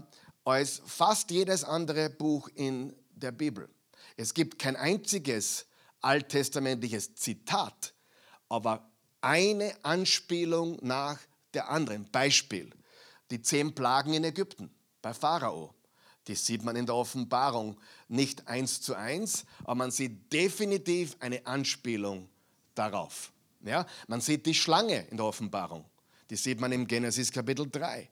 als 0.45 0.81
fast 0.85 1.31
jedes 1.31 1.63
andere 1.63 2.09
Buch 2.09 2.49
in 2.55 2.95
der 3.11 3.31
Bibel. 3.31 3.69
Es 4.17 4.33
gibt 4.33 4.59
kein 4.59 4.75
einziges 4.75 5.65
alttestamentliches 6.01 7.15
Zitat, 7.15 7.93
aber 8.47 8.89
eine 9.21 9.73
Anspielung 9.83 10.77
nach 10.81 11.19
der 11.53 11.69
anderen. 11.69 12.09
Beispiel, 12.11 12.69
die 13.31 13.41
zehn 13.41 13.75
Plagen 13.75 14.13
in 14.13 14.23
Ägypten 14.23 14.71
bei 15.01 15.13
Pharao. 15.13 15.73
Die 16.27 16.35
sieht 16.35 16.63
man 16.63 16.75
in 16.75 16.85
der 16.85 16.95
Offenbarung 16.95 17.79
nicht 18.09 18.47
eins 18.47 18.81
zu 18.81 18.95
eins, 18.95 19.45
aber 19.63 19.75
man 19.75 19.91
sieht 19.91 20.31
definitiv 20.33 21.15
eine 21.19 21.45
Anspielung 21.45 22.27
darauf. 22.75 23.31
Ja? 23.61 23.85
Man 24.07 24.21
sieht 24.21 24.45
die 24.45 24.53
Schlange 24.53 25.05
in 25.09 25.17
der 25.17 25.25
Offenbarung. 25.25 25.85
Die 26.29 26.35
sieht 26.35 26.59
man 26.59 26.71
im 26.71 26.87
Genesis 26.87 27.31
Kapitel 27.31 27.69
3. 27.69 28.09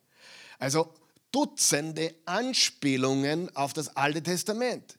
Also 0.60 0.94
Dutzende 1.32 2.16
Anspielungen 2.26 3.54
auf 3.56 3.74
das 3.74 3.96
Alte 3.96 4.24
Testament. 4.24 4.98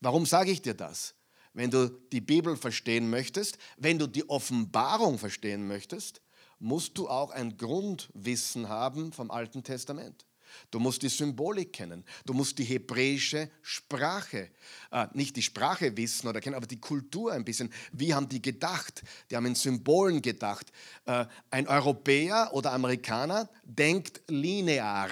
Warum 0.00 0.26
sage 0.26 0.50
ich 0.50 0.60
dir 0.60 0.74
das? 0.74 1.14
Wenn 1.54 1.70
du 1.70 1.88
die 1.88 2.20
Bibel 2.20 2.56
verstehen 2.56 3.08
möchtest, 3.08 3.58
wenn 3.76 3.98
du 3.98 4.06
die 4.06 4.28
Offenbarung 4.28 5.18
verstehen 5.18 5.66
möchtest, 5.68 6.20
musst 6.58 6.98
du 6.98 7.08
auch 7.08 7.30
ein 7.30 7.56
Grundwissen 7.56 8.68
haben 8.68 9.12
vom 9.12 9.30
Alten 9.30 9.62
Testament. 9.62 10.26
Du 10.70 10.78
musst 10.78 11.02
die 11.02 11.08
Symbolik 11.08 11.72
kennen. 11.72 12.04
Du 12.24 12.32
musst 12.32 12.58
die 12.58 12.64
hebräische 12.64 13.50
Sprache, 13.62 14.50
äh, 14.90 15.06
nicht 15.12 15.36
die 15.36 15.42
Sprache 15.42 15.96
wissen 15.96 16.28
oder 16.28 16.40
kennen, 16.40 16.56
aber 16.56 16.66
die 16.66 16.80
Kultur 16.80 17.32
ein 17.32 17.44
bisschen. 17.44 17.72
Wie 17.92 18.14
haben 18.14 18.28
die 18.28 18.42
gedacht? 18.42 19.02
Die 19.30 19.36
haben 19.36 19.46
in 19.46 19.54
Symbolen 19.54 20.22
gedacht. 20.22 20.72
Äh, 21.04 21.26
ein 21.50 21.68
Europäer 21.68 22.50
oder 22.52 22.72
Amerikaner 22.72 23.48
denkt 23.64 24.22
linear. 24.28 25.10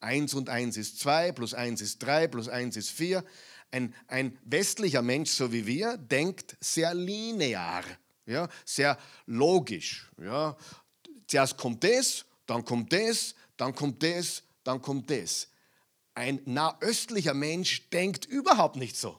Eins 0.00 0.34
und 0.34 0.48
eins 0.48 0.76
ist 0.76 1.00
zwei, 1.00 1.32
plus 1.32 1.54
eins 1.54 1.80
ist 1.80 1.98
drei, 2.02 2.28
plus 2.28 2.48
eins 2.48 2.76
ist 2.76 2.90
vier. 2.90 3.24
Ein, 3.70 3.94
ein 4.06 4.38
westlicher 4.44 5.02
Mensch, 5.02 5.30
so 5.30 5.52
wie 5.52 5.66
wir, 5.66 5.96
denkt 5.96 6.56
sehr 6.60 6.94
linear, 6.94 7.82
ja, 8.24 8.48
sehr 8.64 8.96
logisch. 9.26 10.08
Ja. 10.22 10.56
Zuerst 11.26 11.56
kommt 11.56 11.82
das, 11.82 12.24
dann 12.46 12.64
kommt 12.64 12.92
das, 12.92 13.34
dann 13.56 13.74
kommt 13.74 14.02
das, 14.02 14.42
dann 14.66 14.82
kommt 14.82 15.10
das. 15.10 15.48
Ein 16.14 16.40
nahöstlicher 16.44 17.34
Mensch 17.34 17.88
denkt 17.90 18.24
überhaupt 18.24 18.76
nicht 18.76 18.96
so. 18.96 19.18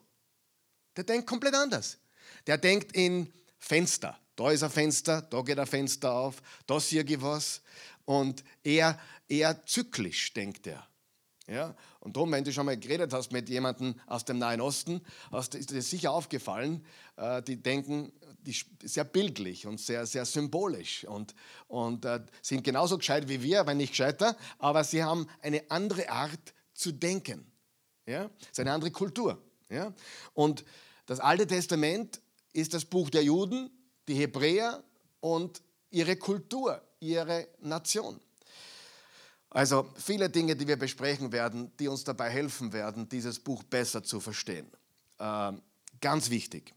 Der 0.96 1.04
denkt 1.04 1.28
komplett 1.28 1.54
anders. 1.54 2.00
Der 2.48 2.58
denkt 2.58 2.96
in 2.96 3.32
Fenster. 3.58 4.20
Da 4.36 4.52
ist 4.52 4.64
ein 4.64 4.70
Fenster, 4.70 5.22
da 5.22 5.42
geht 5.42 5.58
ein 5.58 5.66
Fenster 5.66 6.14
auf, 6.14 6.42
da 6.66 6.80
sehe 6.80 7.04
ich 7.04 7.22
was. 7.22 7.62
Und 8.06 8.44
eher, 8.64 9.00
eher 9.28 9.66
zyklisch 9.66 10.34
denkt 10.34 10.68
er. 10.68 10.88
Ja? 11.48 11.76
Und 12.00 12.16
darum, 12.16 12.32
wenn 12.32 12.44
du 12.44 12.54
schon 12.54 12.66
mal 12.66 12.78
geredet 12.78 13.14
hast 13.14 13.32
mit 13.32 13.50
jemandem 13.50 13.96
aus 14.06 14.26
dem 14.26 14.38
Nahen 14.38 14.62
Osten, 14.62 15.02
ist 15.32 15.72
dir 15.72 15.82
sicher 15.82 16.12
aufgefallen, 16.12 16.86
äh, 17.16 17.42
die 17.42 17.62
denken 17.62 18.12
die, 18.48 18.88
sehr 18.88 19.04
bildlich 19.04 19.68
und 19.68 19.80
sehr, 19.80 20.06
sehr 20.06 20.26
symbolisch 20.26 21.04
und, 21.04 21.36
und 21.68 22.06
äh, 22.06 22.22
sind 22.42 22.64
genauso 22.64 22.98
gescheit 22.98 23.28
wie 23.28 23.44
wir, 23.44 23.68
wenn 23.68 23.78
nicht 23.78 23.92
gescheiter, 23.92 24.38
aber 24.58 24.84
sie 24.84 25.04
haben 25.04 25.28
eine 25.42 25.70
andere 25.70 26.10
Art 26.10 26.54
zu 26.74 26.94
denken. 26.94 27.46
Ja? 28.06 28.30
Es 28.42 28.52
ist 28.52 28.60
eine 28.62 28.72
andere 28.72 28.92
Kultur. 28.92 29.42
Ja? 29.70 29.94
Und 30.34 30.64
das 31.06 31.20
Alte 31.20 31.46
Testament 31.46 32.22
ist 32.54 32.74
das 32.74 32.86
Buch 32.86 33.10
der 33.10 33.24
Juden, 33.24 33.70
die 34.08 34.16
Hebräer 34.16 34.82
und 35.20 35.62
ihre 35.92 36.16
Kultur, 36.16 36.82
ihre 37.00 37.48
Nation. 37.60 38.20
Also 39.50 39.90
viele 39.96 40.30
Dinge, 40.30 40.56
die 40.56 40.68
wir 40.68 40.78
besprechen 40.78 41.32
werden, 41.32 41.72
die 41.78 41.88
uns 41.88 42.04
dabei 42.04 42.30
helfen 42.30 42.74
werden, 42.74 43.10
dieses 43.10 43.40
Buch 43.40 43.64
besser 43.64 44.04
zu 44.04 44.20
verstehen. 44.20 44.68
Ähm, 45.20 45.62
ganz 46.00 46.30
wichtig. 46.30 46.74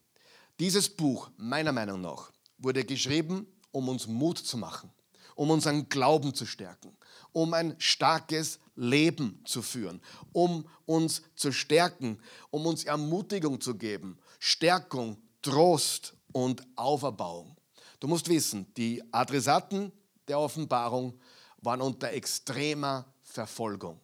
Dieses 0.61 0.91
Buch, 0.91 1.31
meiner 1.39 1.73
Meinung 1.73 2.03
nach, 2.03 2.31
wurde 2.59 2.85
geschrieben, 2.85 3.47
um 3.73 3.89
uns 3.89 4.07
Mut 4.07 4.37
zu 4.37 4.59
machen, 4.59 4.93
um 5.35 5.49
unseren 5.49 5.89
Glauben 5.89 6.35
zu 6.35 6.45
stärken, 6.45 6.95
um 7.33 7.55
ein 7.55 7.77
starkes 7.79 8.59
Leben 8.77 9.43
zu 9.47 9.63
führen, 9.63 10.03
um 10.33 10.69
uns 10.85 11.23
zu 11.35 11.51
stärken, 11.51 12.21
um 12.51 12.67
uns 12.67 12.85
Ermutigung 12.85 13.59
zu 13.59 13.75
geben, 13.75 14.19
Stärkung, 14.39 15.17
Trost 15.41 16.13
und 16.33 16.63
Auferbauung. 16.77 17.57
Du 17.99 18.07
musst 18.07 18.29
wissen, 18.29 18.67
die 18.75 19.03
Adressaten 19.15 19.91
der 20.29 20.39
Offenbarung 20.39 21.19
waren 21.63 21.81
unter 21.81 22.11
extremer 22.11 23.07
Verfolgung. 23.23 23.99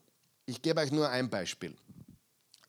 Ich 0.46 0.62
gebe 0.62 0.80
euch 0.80 0.90
nur 0.90 1.06
ein 1.10 1.28
Beispiel. 1.28 1.76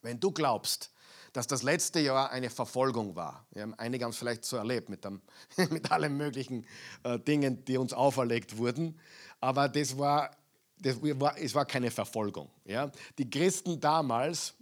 Wenn 0.02 0.20
du 0.20 0.30
glaubst, 0.30 0.90
dass 1.32 1.46
das 1.46 1.62
letzte 1.62 2.00
Jahr 2.00 2.30
eine 2.30 2.50
Verfolgung 2.50 3.14
war, 3.14 3.46
ja, 3.54 3.66
einige 3.76 4.04
haben 4.04 4.10
es 4.10 4.18
vielleicht 4.18 4.44
so 4.44 4.56
erlebt 4.56 4.88
mit, 4.88 5.04
dem, 5.04 5.20
mit 5.70 5.90
allen 5.90 6.16
möglichen 6.16 6.66
äh, 7.02 7.18
Dingen, 7.18 7.64
die 7.64 7.76
uns 7.76 7.92
auferlegt 7.92 8.56
wurden, 8.56 8.98
aber 9.40 9.68
das 9.68 9.96
war, 9.98 10.30
das 10.78 10.96
war, 11.02 11.36
es 11.38 11.54
war 11.54 11.64
keine 11.64 11.90
Verfolgung. 11.90 12.50
Ja. 12.64 12.90
Die 13.18 13.28
Christen 13.28 13.80
damals, 13.80 14.54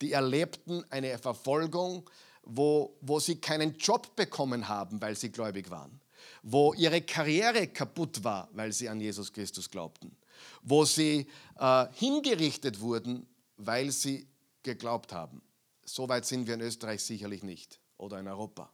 die 0.00 0.12
erlebten 0.12 0.84
eine 0.90 1.18
Verfolgung, 1.18 2.08
wo, 2.42 2.96
wo 3.00 3.18
sie 3.18 3.40
keinen 3.40 3.76
Job 3.76 4.14
bekommen 4.16 4.68
haben, 4.68 5.00
weil 5.00 5.16
sie 5.16 5.30
gläubig 5.30 5.70
waren 5.70 6.00
wo 6.48 6.74
ihre 6.74 7.02
Karriere 7.02 7.66
kaputt 7.66 8.22
war, 8.22 8.48
weil 8.52 8.72
sie 8.72 8.88
an 8.88 9.00
Jesus 9.00 9.32
Christus 9.32 9.68
glaubten, 9.68 10.16
wo 10.62 10.84
sie 10.84 11.26
äh, 11.58 11.86
hingerichtet 11.92 12.80
wurden 12.80 13.26
weil 13.56 13.90
sie 13.90 14.26
geglaubt 14.62 15.12
haben. 15.12 15.42
So 15.88 16.08
weit 16.08 16.26
sind 16.26 16.46
wir 16.46 16.54
in 16.54 16.60
Österreich 16.60 17.02
sicherlich 17.02 17.44
nicht 17.44 17.80
oder 17.96 18.18
in 18.18 18.26
Europa. 18.26 18.70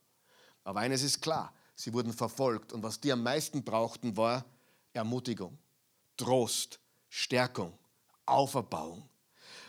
Aber 0.64 0.80
eines 0.80 1.02
ist 1.02 1.20
klar, 1.20 1.52
sie 1.74 1.92
wurden 1.92 2.12
verfolgt 2.12 2.72
und 2.72 2.82
was 2.82 3.00
die 3.00 3.12
am 3.12 3.22
meisten 3.22 3.62
brauchten, 3.62 4.16
war 4.16 4.44
Ermutigung, 4.94 5.58
Trost, 6.16 6.80
Stärkung, 7.10 7.78
Auferbauung. 8.24 9.08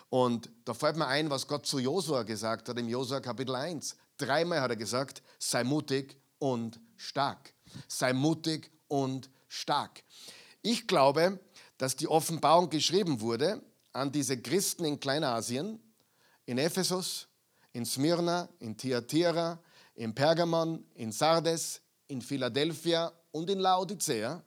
Und 0.10 0.50
da 0.64 0.74
fällt 0.74 0.96
mir 0.96 1.08
ein, 1.08 1.30
was 1.30 1.48
Gott 1.48 1.66
zu 1.66 1.80
Josua 1.80 2.24
gesagt 2.24 2.70
hat 2.70 2.80
im 2.80 2.88
Josua 2.88 3.20
Kapitel 3.20 3.56
1. 3.56 3.98
Dreimal 4.18 4.62
hat 4.62 4.72
er 4.72 4.78
gesagt, 4.78 5.22
sei 5.38 5.64
mutig 5.64 6.16
und 6.40 6.80
stark. 6.96 7.54
Sei 7.88 8.14
mutig 8.14 8.72
und 8.88 9.30
stark. 9.50 10.04
Ich 10.62 10.88
glaube, 10.88 11.40
dass 11.78 11.96
die 11.96 12.08
Offenbarung 12.08 12.70
geschrieben 12.70 13.20
wurde 13.20 13.62
an 13.92 14.12
diese 14.12 14.40
Christen 14.40 14.86
in 14.86 15.00
Kleinasien, 15.00 15.82
in 16.46 16.58
Ephesus, 16.58 17.28
in 17.74 17.86
Smyrna, 17.86 18.48
in 18.60 18.78
Thyatira, 18.78 19.60
in 19.96 20.14
Pergamon, 20.14 20.84
in 20.96 21.12
Sardes, 21.12 21.82
in 22.08 22.22
Philadelphia 22.22 23.12
und 23.32 23.50
in 23.50 23.60
Laodicea. 23.60 24.42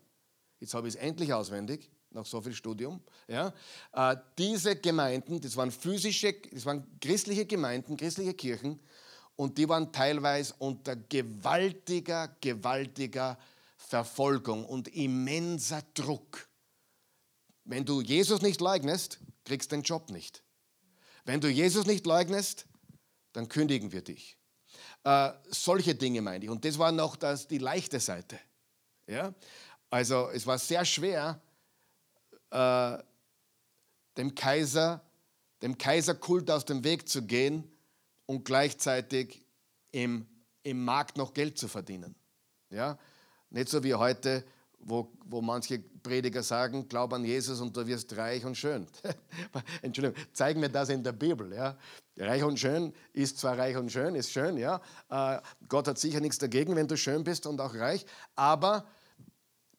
Jetzt 0.61 0.75
habe 0.75 0.89
ich 0.89 0.95
es 0.95 1.01
endlich 1.01 1.33
auswendig, 1.33 1.91
nach 2.11 2.25
so 2.25 2.41
viel 2.41 2.55
Studium. 2.55 3.01
Ja. 3.29 3.53
Äh, 3.93 4.17
diese 4.39 4.77
Gemeinden, 4.77 5.41
das 5.41 5.57
waren 5.57 5.71
physische, 5.71 6.35
das 6.53 6.65
waren 6.65 6.87
christliche 7.01 7.45
Gemeinden, 7.47 7.97
christliche 7.97 8.35
Kirchen, 8.35 8.81
und 9.37 9.59
die 9.59 9.69
waren 9.69 9.93
teilweise 9.93 10.55
unter 10.59 10.97
gewaltiger, 10.97 12.35
gewaltiger 12.41 13.39
Verfolgung 13.77 14.65
und 14.65 14.89
immenser 14.89 15.83
Druck. 15.93 16.49
Wenn 17.65 17.85
du 17.85 18.01
Jesus 18.01 18.41
nicht 18.41 18.61
leugnest, 18.61 19.19
kriegst 19.45 19.71
du 19.71 19.77
den 19.77 19.83
Job 19.83 20.11
nicht. 20.11 20.43
Wenn 21.25 21.41
du 21.41 21.49
Jesus 21.49 21.85
nicht 21.87 22.07
leugnest, 22.07 22.67
dann 23.37 23.51
kündigen 23.51 23.93
wir 23.93 24.03
dich. 24.03 24.39
Äh, 25.05 25.31
solche 25.51 25.95
Dinge 25.95 26.23
meine 26.23 26.47
ich. 26.47 26.51
Und 26.51 26.65
das 26.65 26.79
war 26.79 26.91
noch 26.91 27.17
das, 27.17 27.47
die 27.47 27.59
leichte 27.59 28.01
Seite. 28.01 28.41
Ja? 29.07 29.35
Also 29.91 30.31
es 30.31 30.47
war 30.47 30.59
sehr 30.59 30.87
schwer, 30.87 31.39
äh, 32.51 32.97
dem 34.17 34.35
Kaiser, 34.35 35.05
dem 35.61 35.77
Kaiserkult 35.77 36.51
aus 36.51 36.65
dem 36.65 36.83
Weg 36.83 37.11
zu 37.11 37.27
gehen 37.27 37.71
und 38.25 38.47
gleichzeitig 38.47 39.45
im, 39.93 40.27
im 40.63 40.83
Markt 40.83 41.19
noch 41.19 41.35
Geld 41.35 41.59
zu 41.59 41.69
verdienen. 41.69 42.15
Ja? 42.71 42.99
Nicht 43.51 43.69
so 43.69 43.85
wie 43.85 43.95
heute, 43.95 44.47
wo, 44.79 45.11
wo 45.25 45.41
manche 45.43 45.79
Prediger 45.79 46.43
sagen, 46.43 46.89
glaub 46.89 47.13
an 47.13 47.25
Jesus 47.25 47.61
und 47.61 47.77
du 47.77 47.87
wirst 47.87 48.17
reich 48.17 48.45
und 48.45 48.57
schön. 48.57 48.87
Entschuldigung, 49.83 50.23
zeig 50.33 50.57
mir 50.57 50.69
das 50.69 50.89
in 50.89 51.03
der 51.03 51.13
Bibel. 51.13 51.53
Ja? 51.53 51.77
Reich 52.17 52.43
und 52.45 52.59
schön 52.59 52.93
ist 53.13 53.39
zwar 53.39 53.59
reich 53.59 53.77
und 53.77 53.91
schön, 53.91 54.15
ist 54.15 54.31
schön, 54.31 54.57
ja. 54.57 54.81
Äh, 55.09 55.41
Gott 55.69 55.89
hat 55.89 55.99
sicher 55.99 56.21
nichts 56.21 56.39
dagegen, 56.39 56.77
wenn 56.77 56.89
du 56.89 56.97
schön 56.97 57.25
bist 57.25 57.47
und 57.47 57.61
auch 57.61 57.75
reich, 57.75 58.07
aber 58.37 58.87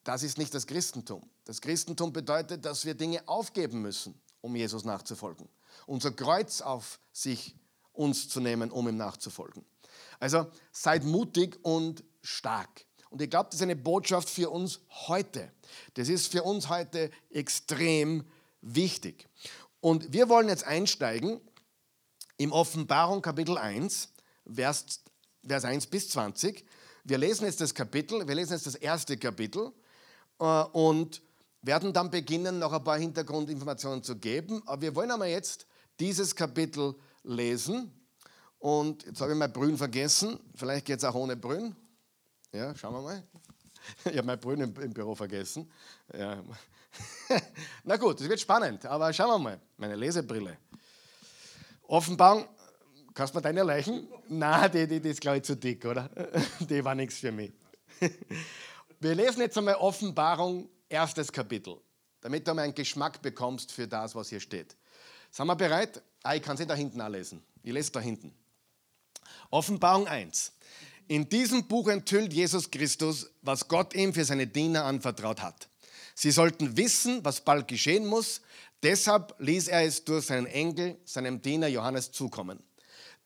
das 0.04 0.24
ist 0.24 0.38
nicht 0.38 0.54
das 0.54 0.68
Christentum. 0.68 1.30
Das 1.46 1.62
Christentum 1.62 2.14
bedeutet, 2.14 2.66
dass 2.66 2.86
wir 2.86 2.94
Dinge 2.94 3.28
aufgeben 3.28 3.82
müssen, 3.82 4.20
um 4.42 4.56
Jesus 4.56 4.86
nachzufolgen. 4.86 5.50
Unser 5.86 6.12
Kreuz 6.12 6.62
auf 6.62 7.00
sich 7.12 7.56
uns 7.94 8.30
zu 8.30 8.40
nehmen, 8.40 8.72
um 8.72 8.88
ihm 8.88 8.98
nachzufolgen. 8.98 9.66
Also 10.20 10.48
seid 10.72 11.04
mutig 11.04 11.60
und 11.64 12.04
stark. 12.22 12.87
Und 13.10 13.22
ich 13.22 13.30
glaube, 13.30 13.48
das 13.50 13.56
ist 13.56 13.64
eine 13.64 13.76
Botschaft 13.76 14.30
für 14.30 14.50
uns 14.50 14.82
heute. 15.08 15.52
Das 15.94 16.10
ist 16.10 16.32
für 16.32 16.44
uns 16.44 16.70
heute 16.70 17.12
extrem 17.30 18.26
wichtig. 18.62 19.28
Und 19.80 20.12
wir 20.14 20.30
wollen 20.30 20.50
jetzt 20.50 20.66
einsteigen 20.66 21.40
im 22.38 22.52
Offenbarung 22.52 23.22
Kapitel 23.22 23.58
1, 23.58 24.10
Vers, 24.54 25.04
Vers 25.46 25.66
1 25.66 25.88
bis 25.88 26.10
20. 26.10 26.66
Wir 27.04 27.18
lesen 27.18 27.46
jetzt 27.46 27.62
das 27.62 27.74
Kapitel, 27.74 28.28
wir 28.28 28.36
lesen 28.36 28.54
jetzt 28.54 28.68
das 28.68 28.76
erste 28.76 29.18
Kapitel 29.18 29.72
äh, 30.40 30.64
und 30.74 31.22
werden 31.62 31.94
dann 31.94 32.12
beginnen, 32.12 32.60
noch 32.60 32.74
ein 32.74 32.84
paar 32.84 32.98
Hintergrundinformationen 32.98 34.04
zu 34.04 34.18
geben. 34.18 34.62
Aber 34.66 34.82
wir 34.82 34.96
wollen 34.96 35.12
einmal 35.12 35.30
jetzt 35.30 35.68
dieses 36.00 36.36
Kapitel 36.36 36.96
lesen. 37.24 37.92
Und 38.60 39.06
jetzt 39.06 39.22
habe 39.22 39.32
ich 39.32 39.38
mein 39.38 39.54
Brünn 39.54 39.78
vergessen. 39.78 40.40
Vielleicht 40.56 40.86
geht 40.86 40.98
es 40.98 41.04
auch 41.04 41.16
ohne 41.16 41.36
Brünn. 41.36 41.76
Ja, 42.52 42.76
schauen 42.76 42.94
wir 42.94 43.02
mal. 43.02 43.24
Ich 44.04 44.18
habe 44.18 44.28
mein 44.28 44.40
Brünn 44.40 44.60
im, 44.60 44.76
im, 44.82 44.94
Büro 44.94 45.16
vergessen. 45.16 45.72
Ja. 46.14 46.44
Na 47.84 47.96
gut, 47.96 48.20
es 48.20 48.28
wird 48.28 48.40
spannend, 48.40 48.86
aber 48.86 49.14
schauen 49.14 49.30
wir 49.30 49.40
mal. 49.40 49.62
Meine 49.78 49.96
Lesebrille. 49.96 50.58
Offenbarung, 51.84 52.50
kannst 53.14 53.34
du 53.34 53.38
mir 53.38 53.44
deine 53.44 53.64
Leichen? 53.64 54.08
Nein, 54.28 54.72
die, 54.74 54.88
die, 54.88 55.00
die 55.00 55.10
ist, 55.10 55.22
glaube 55.22 55.38
ich, 55.38 55.44
zu 55.44 55.56
dick, 55.56 55.86
oder? 55.86 56.10
Die 56.60 56.84
war 56.84 56.96
nichts 56.96 57.20
für 57.20 57.32
mich. 57.32 57.54
Wir 59.00 59.16
lesen 59.16 59.42
jetzt 59.42 59.58
einmal 59.58 59.76
Offenbarung, 59.76 60.70
erstes 60.90 61.32
Kapitel, 61.32 61.78
damit 62.20 62.48
du 62.48 62.54
mal 62.54 62.64
einen 62.64 62.76
Geschmack 62.76 63.22
bekommst 63.22 63.72
für 63.72 63.88
das, 63.88 64.16
was 64.16 64.30
hier 64.30 64.40
steht. 64.42 64.76
Sind 65.32 65.48
wir 65.48 65.56
bereit? 65.56 66.02
Ah, 66.24 66.36
ich 66.36 66.42
kann 66.42 66.58
sie 66.58 66.66
da 66.68 66.74
hinten 66.74 67.00
auch 67.00 67.10
lesen. 67.10 67.42
Ich 67.64 67.72
lese 67.72 67.92
da 67.92 68.00
hinten. 68.00 68.34
Offenbarung 69.50 70.08
1. 70.08 70.52
In 71.08 71.30
diesem 71.30 71.68
Buch 71.68 71.88
enthüllt 71.88 72.34
Jesus 72.34 72.70
Christus, 72.70 73.30
was 73.42 73.68
Gott 73.68 73.96
ihm 73.96 74.14
für 74.14 74.26
seine 74.26 74.46
Diener 74.46 74.84
anvertraut 74.84 75.42
hat. 75.42 75.70
Sie 76.16 76.32
sollten 76.32 76.76
wissen, 76.76 77.24
was 77.24 77.42
bald 77.42 77.68
geschehen 77.68 78.06
muss. 78.06 78.42
Deshalb 78.84 79.34
ließ 79.40 79.70
er 79.70 79.86
es 79.86 80.04
durch 80.04 80.26
seinen 80.26 80.48
Engel, 80.48 80.98
seinem 81.06 81.42
Diener 81.42 81.68
Johannes, 81.68 82.12
zukommen. 82.12 82.60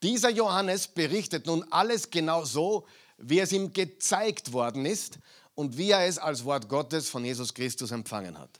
Dieser 0.04 0.30
Johannes 0.30 0.88
berichtet 0.88 1.48
nun 1.48 1.64
alles 1.72 2.10
genau 2.10 2.46
so, 2.46 2.86
wie 3.18 3.40
es 3.40 3.52
ihm 3.52 3.74
gezeigt 3.74 4.52
worden 4.54 4.86
ist 4.86 5.18
und 5.56 5.78
wie 5.78 5.92
er 5.92 6.06
es 6.06 6.18
als 6.18 6.44
Wort 6.46 6.70
Gottes 6.70 7.10
von 7.10 7.26
Jesus 7.26 7.54
Christus 7.54 7.92
empfangen 7.92 8.38
hat. 8.38 8.60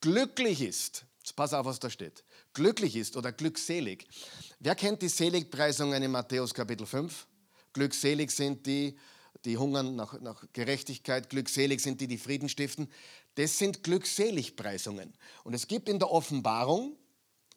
Glücklich 0.00 0.62
ist, 0.62 1.04
pass 1.36 1.52
auf, 1.52 1.66
was 1.66 1.80
da 1.80 1.90
steht, 1.90 2.24
glücklich 2.52 2.96
ist 2.96 3.16
oder 3.16 3.32
glückselig. 3.32 4.06
Wer 4.60 4.74
kennt 4.74 5.02
die 5.02 5.08
Seligpreisungen 5.08 6.02
in 6.02 6.10
Matthäus 6.10 6.52
Kapitel 6.54 6.86
5? 6.86 7.26
Glückselig 7.74 8.30
sind 8.30 8.66
die, 8.66 8.96
die 9.44 9.58
hungern 9.58 9.94
nach, 9.96 10.18
nach 10.20 10.44
Gerechtigkeit, 10.52 11.28
glückselig 11.28 11.80
sind 11.80 12.00
die, 12.00 12.06
die 12.06 12.16
Frieden 12.16 12.48
stiften. 12.48 12.88
Das 13.34 13.58
sind 13.58 13.82
Glückseligpreisungen. 13.82 15.12
Und 15.42 15.54
es 15.54 15.66
gibt 15.66 15.88
in 15.88 15.98
der 15.98 16.10
Offenbarung, 16.10 16.96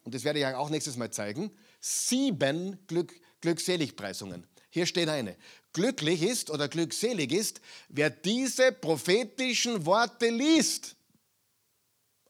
und 0.04 0.14
das 0.14 0.24
werde 0.24 0.40
ich 0.40 0.46
auch 0.46 0.70
nächstes 0.70 0.98
Mal 0.98 1.12
zeigen, 1.12 1.52
sieben 1.80 2.78
Glück, 2.88 3.14
Glückseligpreisungen. 3.42 4.46
Hier 4.70 4.86
steht 4.86 5.08
eine. 5.08 5.38
Glücklich 5.72 6.24
ist 6.24 6.50
oder 6.50 6.68
glückselig 6.68 7.32
ist, 7.32 7.62
wer 7.90 8.10
diese 8.10 8.72
prophetischen 8.72 9.86
Worte 9.86 10.30
liest. 10.30 10.96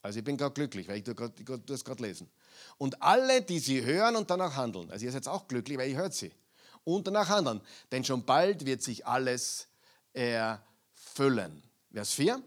Also 0.02 0.20
ich 0.20 0.24
bin 0.24 0.36
gerade 0.36 0.54
glücklich, 0.54 0.86
weil 0.88 0.98
ich 0.98 1.04
das 1.66 1.84
gerade 1.84 2.02
lesen. 2.02 2.30
Und 2.76 3.02
alle, 3.02 3.42
die 3.42 3.58
sie 3.58 3.84
hören 3.84 4.16
und 4.16 4.30
danach 4.30 4.54
handeln. 4.56 4.90
Also 4.90 5.04
ihr 5.04 5.12
seid 5.12 5.26
auch 5.26 5.48
glücklich, 5.48 5.78
weil 5.78 5.90
ihr 5.90 5.96
hört 5.96 6.14
sie. 6.14 6.30
Und 6.88 7.06
danach 7.06 7.28
handeln. 7.28 7.60
Denn 7.92 8.02
schon 8.02 8.24
bald 8.24 8.64
wird 8.64 8.82
sich 8.82 9.06
alles 9.06 9.68
erfüllen. 10.14 11.62
Vers 11.92 12.14
4. 12.14 12.42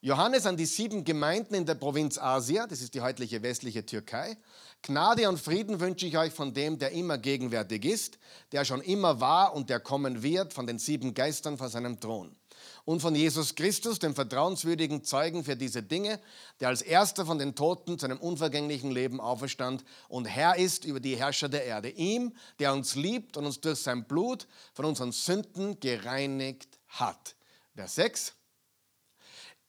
Johannes 0.00 0.46
an 0.46 0.56
die 0.56 0.66
sieben 0.66 1.04
Gemeinden 1.04 1.54
in 1.54 1.66
der 1.66 1.74
Provinz 1.74 2.16
Asia, 2.16 2.66
das 2.66 2.80
ist 2.80 2.94
die 2.94 3.00
heutige 3.00 3.42
westliche 3.42 3.84
Türkei. 3.84 4.36
Gnade 4.82 5.28
und 5.28 5.40
Frieden 5.40 5.80
wünsche 5.80 6.06
ich 6.06 6.16
euch 6.16 6.32
von 6.32 6.54
dem, 6.54 6.78
der 6.78 6.92
immer 6.92 7.18
gegenwärtig 7.18 7.84
ist, 7.84 8.18
der 8.52 8.64
schon 8.64 8.80
immer 8.80 9.20
war 9.20 9.54
und 9.54 9.68
der 9.68 9.80
kommen 9.80 10.22
wird, 10.22 10.52
von 10.52 10.68
den 10.68 10.78
sieben 10.78 11.12
Geistern 11.12 11.58
vor 11.58 11.70
seinem 11.70 11.98
Thron. 11.98 12.36
Und 12.84 13.00
von 13.00 13.14
Jesus 13.14 13.54
Christus, 13.54 14.00
dem 14.00 14.14
vertrauenswürdigen 14.14 15.04
Zeugen 15.04 15.44
für 15.44 15.56
diese 15.56 15.84
Dinge, 15.84 16.18
der 16.58 16.68
als 16.68 16.82
erster 16.82 17.24
von 17.24 17.38
den 17.38 17.54
Toten 17.54 17.96
zu 17.98 18.06
einem 18.06 18.18
unvergänglichen 18.18 18.90
Leben 18.90 19.20
auferstand 19.20 19.84
und 20.08 20.24
Herr 20.24 20.56
ist 20.56 20.84
über 20.84 20.98
die 20.98 21.16
Herrscher 21.16 21.48
der 21.48 21.64
Erde. 21.64 21.90
Ihm, 21.90 22.34
der 22.58 22.72
uns 22.72 22.96
liebt 22.96 23.36
und 23.36 23.46
uns 23.46 23.60
durch 23.60 23.78
sein 23.78 24.04
Blut 24.04 24.48
von 24.74 24.84
unseren 24.84 25.12
Sünden 25.12 25.78
gereinigt 25.78 26.78
hat. 26.88 27.36
Vers 27.76 27.94
6. 27.94 28.34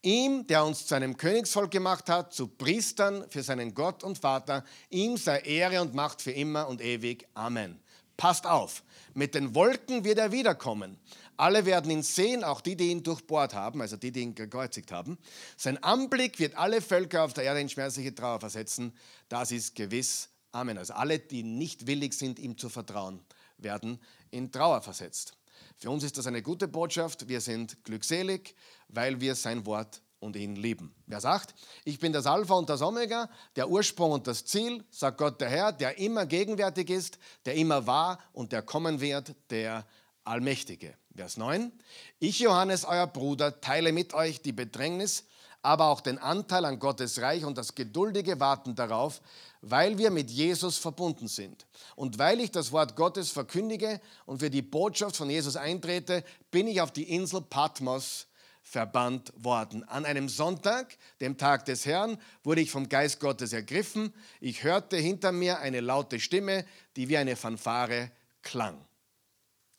Ihm, 0.02 0.48
der 0.48 0.66
uns 0.66 0.86
zu 0.88 0.96
einem 0.96 1.16
Königsvolk 1.16 1.72
gemacht 1.72 2.10
hat, 2.10 2.34
zu 2.34 2.48
Priestern 2.48 3.30
für 3.30 3.42
seinen 3.42 3.74
Gott 3.74 4.04
und 4.04 4.18
Vater, 4.18 4.66
ihm 4.90 5.16
sei 5.18 5.40
Ehre 5.40 5.82
und 5.82 5.94
Macht 5.94 6.22
für 6.22 6.32
immer 6.32 6.68
und 6.68 6.82
ewig. 6.82 7.26
Amen. 7.36 7.80
Passt 8.18 8.46
auf, 8.46 8.84
mit 9.14 9.34
den 9.34 9.56
Wolken 9.56 10.04
wird 10.04 10.18
er 10.18 10.32
wiederkommen. 10.32 11.00
Alle 11.38 11.66
werden 11.66 11.92
ihn 11.92 12.04
sehen, 12.04 12.44
auch 12.44 12.62
die, 12.62 12.76
die 12.76 12.90
ihn 12.90 13.04
durchbohrt 13.04 13.54
haben, 13.54 13.82
also 13.82 13.98
die, 13.98 14.12
die 14.12 14.22
ihn 14.22 14.36
gekreuzigt 14.36 14.92
haben. 14.92 15.18
Sein 15.58 15.82
Anblick 15.84 16.40
wird 16.40 16.56
alle 16.56 16.82
Völker 16.82 17.24
auf 17.24 17.34
der 17.34 17.44
Erde 17.44 17.62
in 17.62 17.70
schmerzliche 17.70 18.14
Trauer 18.14 18.40
versetzen. 18.40 18.94
Das 19.30 19.52
ist 19.52 19.76
gewiss. 19.76 20.30
Amen. 20.52 20.78
Also 20.78 20.94
alle, 20.94 21.20
die 21.20 21.44
nicht 21.44 21.88
willig 21.88 22.14
sind, 22.14 22.40
ihm 22.40 22.58
zu 22.58 22.70
vertrauen, 22.70 23.20
werden 23.58 24.00
in 24.32 24.52
Trauer 24.52 24.82
versetzt. 24.82 25.34
Für 25.78 25.90
uns 25.90 26.04
ist 26.04 26.18
das 26.18 26.28
eine 26.28 26.42
gute 26.42 26.68
Botschaft. 26.68 27.28
Wir 27.28 27.42
sind 27.42 27.84
glückselig, 27.84 28.56
weil 28.88 29.20
wir 29.20 29.36
sein 29.36 29.66
Wort 29.66 30.02
und 30.24 30.36
ihn 30.36 30.56
lieben. 30.56 30.96
Wer 31.06 31.20
sagt, 31.20 31.54
ich 31.84 32.00
bin 32.00 32.14
das 32.14 32.26
Alpha 32.26 32.54
und 32.54 32.70
das 32.70 32.82
Omega, 32.82 33.30
der 33.56 33.70
Ursprung 33.70 34.12
und 34.12 34.26
das 34.26 34.46
Ziel, 34.46 34.84
sagt 34.90 35.18
Gott 35.18 35.42
der 35.42 35.50
Herr, 35.50 35.72
der 35.74 35.98
immer 35.98 36.26
gegenwärtig 36.26 36.90
ist, 36.90 37.20
der 37.46 37.56
immer 37.56 37.86
war 37.86 38.20
und 38.32 38.52
der 38.54 38.62
kommen 38.62 39.02
wird, 39.02 39.36
der 39.50 39.86
Allmächtige. 40.26 40.96
Vers 41.16 41.38
9. 41.38 41.72
Ich, 42.20 42.40
Johannes, 42.40 42.86
euer 42.86 43.08
Bruder, 43.08 43.62
teile 43.62 43.92
mit 43.92 44.14
euch 44.14 44.42
die 44.42 44.52
Bedrängnis, 44.52 45.26
aber 45.62 45.88
auch 45.88 46.02
den 46.02 46.18
Anteil 46.18 46.66
an 46.66 46.80
Gottes 46.80 47.22
Reich 47.22 47.46
und 47.46 47.58
das 47.58 47.76
geduldige 47.76 48.40
Warten 48.40 48.76
darauf, 48.76 49.22
weil 49.62 49.98
wir 49.98 50.12
mit 50.12 50.30
Jesus 50.30 50.78
verbunden 50.78 51.28
sind. 51.28 51.66
Und 51.96 52.20
weil 52.20 52.40
ich 52.40 52.52
das 52.52 52.72
Wort 52.72 52.96
Gottes 52.96 53.32
verkündige 53.32 54.02
und 54.26 54.40
für 54.40 54.50
die 54.50 54.62
Botschaft 54.62 55.16
von 55.16 55.30
Jesus 55.30 55.56
eintrete, 55.56 56.24
bin 56.52 56.68
ich 56.68 56.82
auf 56.82 56.92
die 56.92 57.10
Insel 57.10 57.42
Patmos 57.42 58.28
verbannt 58.64 59.34
worden. 59.36 59.84
An 59.84 60.06
einem 60.06 60.30
Sonntag, 60.30 60.98
dem 61.22 61.38
Tag 61.38 61.66
des 61.66 61.86
Herrn, 61.86 62.18
wurde 62.44 62.62
ich 62.62 62.72
vom 62.72 62.90
Geist 62.90 63.20
Gottes 63.20 63.54
ergriffen. 63.54 64.14
Ich 64.40 64.64
hörte 64.64 64.98
hinter 64.98 65.32
mir 65.32 65.60
eine 65.60 65.82
laute 65.82 66.20
Stimme, 66.20 66.66
die 66.96 67.10
wie 67.10 67.18
eine 67.18 67.36
Fanfare 67.36 68.10
klang. 68.42 68.84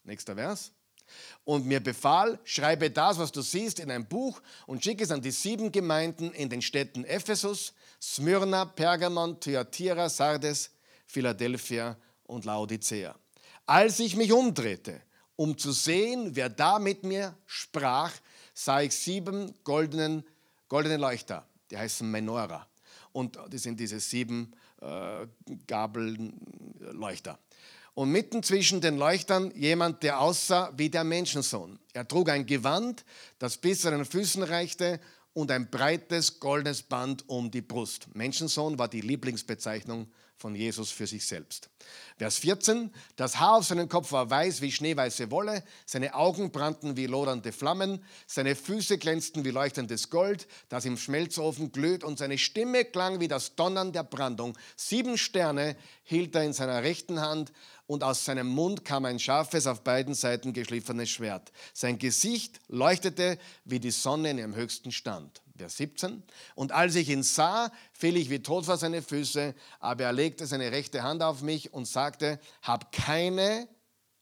Nächster 0.04 0.36
Vers 0.36 0.72
und 1.44 1.66
mir 1.66 1.80
befahl, 1.80 2.38
schreibe 2.44 2.90
das, 2.90 3.18
was 3.18 3.32
du 3.32 3.42
siehst, 3.42 3.80
in 3.80 3.90
ein 3.90 4.06
Buch 4.06 4.40
und 4.66 4.82
schicke 4.82 5.04
es 5.04 5.10
an 5.10 5.20
die 5.20 5.30
sieben 5.30 5.72
Gemeinden 5.72 6.32
in 6.32 6.48
den 6.48 6.62
Städten 6.62 7.04
Ephesus, 7.04 7.74
Smyrna, 8.00 8.64
Pergamon, 8.64 9.38
Thyatira, 9.40 10.08
Sardes, 10.08 10.70
Philadelphia 11.06 11.96
und 12.24 12.44
Laodicea. 12.44 13.14
Als 13.66 13.98
ich 14.00 14.16
mich 14.16 14.32
umdrehte, 14.32 15.00
um 15.36 15.58
zu 15.58 15.72
sehen, 15.72 16.36
wer 16.36 16.48
da 16.48 16.78
mit 16.78 17.02
mir 17.02 17.36
sprach, 17.46 18.12
sah 18.52 18.80
ich 18.82 18.94
sieben 18.94 19.54
goldenen, 19.64 20.24
goldene 20.68 20.96
Leuchter, 20.96 21.46
die 21.70 21.78
heißen 21.78 22.08
Menora. 22.08 22.66
Und 23.12 23.38
die 23.48 23.58
sind 23.58 23.78
diese 23.78 24.00
sieben 24.00 24.52
äh, 24.80 25.26
Gabelleuchter 25.66 27.38
und 27.94 28.10
mitten 28.10 28.42
zwischen 28.42 28.80
den 28.80 28.98
Leuchtern 28.98 29.52
jemand, 29.54 30.02
der 30.02 30.20
aussah 30.20 30.72
wie 30.76 30.90
der 30.90 31.04
Menschensohn. 31.04 31.78
Er 31.92 32.06
trug 32.06 32.28
ein 32.28 32.46
Gewand, 32.46 33.04
das 33.38 33.56
bis 33.56 33.82
zu 33.82 33.90
den 33.90 34.04
Füßen 34.04 34.42
reichte 34.42 35.00
und 35.32 35.50
ein 35.50 35.70
breites 35.70 36.40
goldenes 36.40 36.82
Band 36.82 37.28
um 37.28 37.50
die 37.50 37.62
Brust. 37.62 38.14
Menschensohn 38.14 38.78
war 38.78 38.88
die 38.88 39.00
Lieblingsbezeichnung 39.00 40.08
von 40.36 40.54
Jesus 40.54 40.90
für 40.90 41.06
sich 41.06 41.26
selbst. 41.26 41.70
Vers 42.18 42.38
14, 42.38 42.92
das 43.16 43.38
Haar 43.38 43.56
auf 43.56 43.64
seinem 43.64 43.88
Kopf 43.88 44.12
war 44.12 44.28
weiß 44.28 44.60
wie 44.60 44.72
schneeweiße 44.72 45.30
Wolle, 45.30 45.64
seine 45.86 46.14
Augen 46.14 46.50
brannten 46.50 46.96
wie 46.96 47.06
lodernde 47.06 47.52
Flammen, 47.52 48.04
seine 48.26 48.56
Füße 48.56 48.98
glänzten 48.98 49.44
wie 49.44 49.50
leuchtendes 49.50 50.10
Gold, 50.10 50.46
das 50.68 50.84
im 50.84 50.96
Schmelzofen 50.96 51.72
glüht 51.72 52.04
und 52.04 52.18
seine 52.18 52.38
Stimme 52.38 52.84
klang 52.84 53.20
wie 53.20 53.28
das 53.28 53.54
Donnern 53.54 53.92
der 53.92 54.02
Brandung. 54.02 54.58
Sieben 54.76 55.18
Sterne 55.18 55.76
hielt 56.02 56.34
er 56.34 56.44
in 56.44 56.52
seiner 56.52 56.82
rechten 56.82 57.20
Hand 57.20 57.52
und 57.86 58.02
aus 58.02 58.24
seinem 58.24 58.48
Mund 58.48 58.84
kam 58.84 59.04
ein 59.04 59.18
scharfes, 59.18 59.66
auf 59.66 59.82
beiden 59.82 60.14
Seiten 60.14 60.52
geschliffenes 60.52 61.10
Schwert. 61.10 61.52
Sein 61.72 61.98
Gesicht 61.98 62.60
leuchtete 62.68 63.38
wie 63.64 63.80
die 63.80 63.90
Sonne 63.90 64.30
in 64.30 64.38
ihrem 64.38 64.54
höchsten 64.54 64.92
Stand. 64.92 65.42
Vers 65.56 65.76
17. 65.76 66.22
Und 66.54 66.72
als 66.72 66.94
ich 66.96 67.08
ihn 67.08 67.22
sah, 67.22 67.70
fiel 67.92 68.16
ich 68.16 68.30
wie 68.30 68.42
tot 68.42 68.64
vor 68.64 68.76
seine 68.76 69.02
Füße, 69.02 69.54
aber 69.78 70.04
er 70.04 70.12
legte 70.12 70.46
seine 70.46 70.72
rechte 70.72 71.02
Hand 71.02 71.22
auf 71.22 71.42
mich 71.42 71.72
und 71.72 71.86
sagte, 71.86 72.40
hab 72.62 72.90
keine 72.90 73.68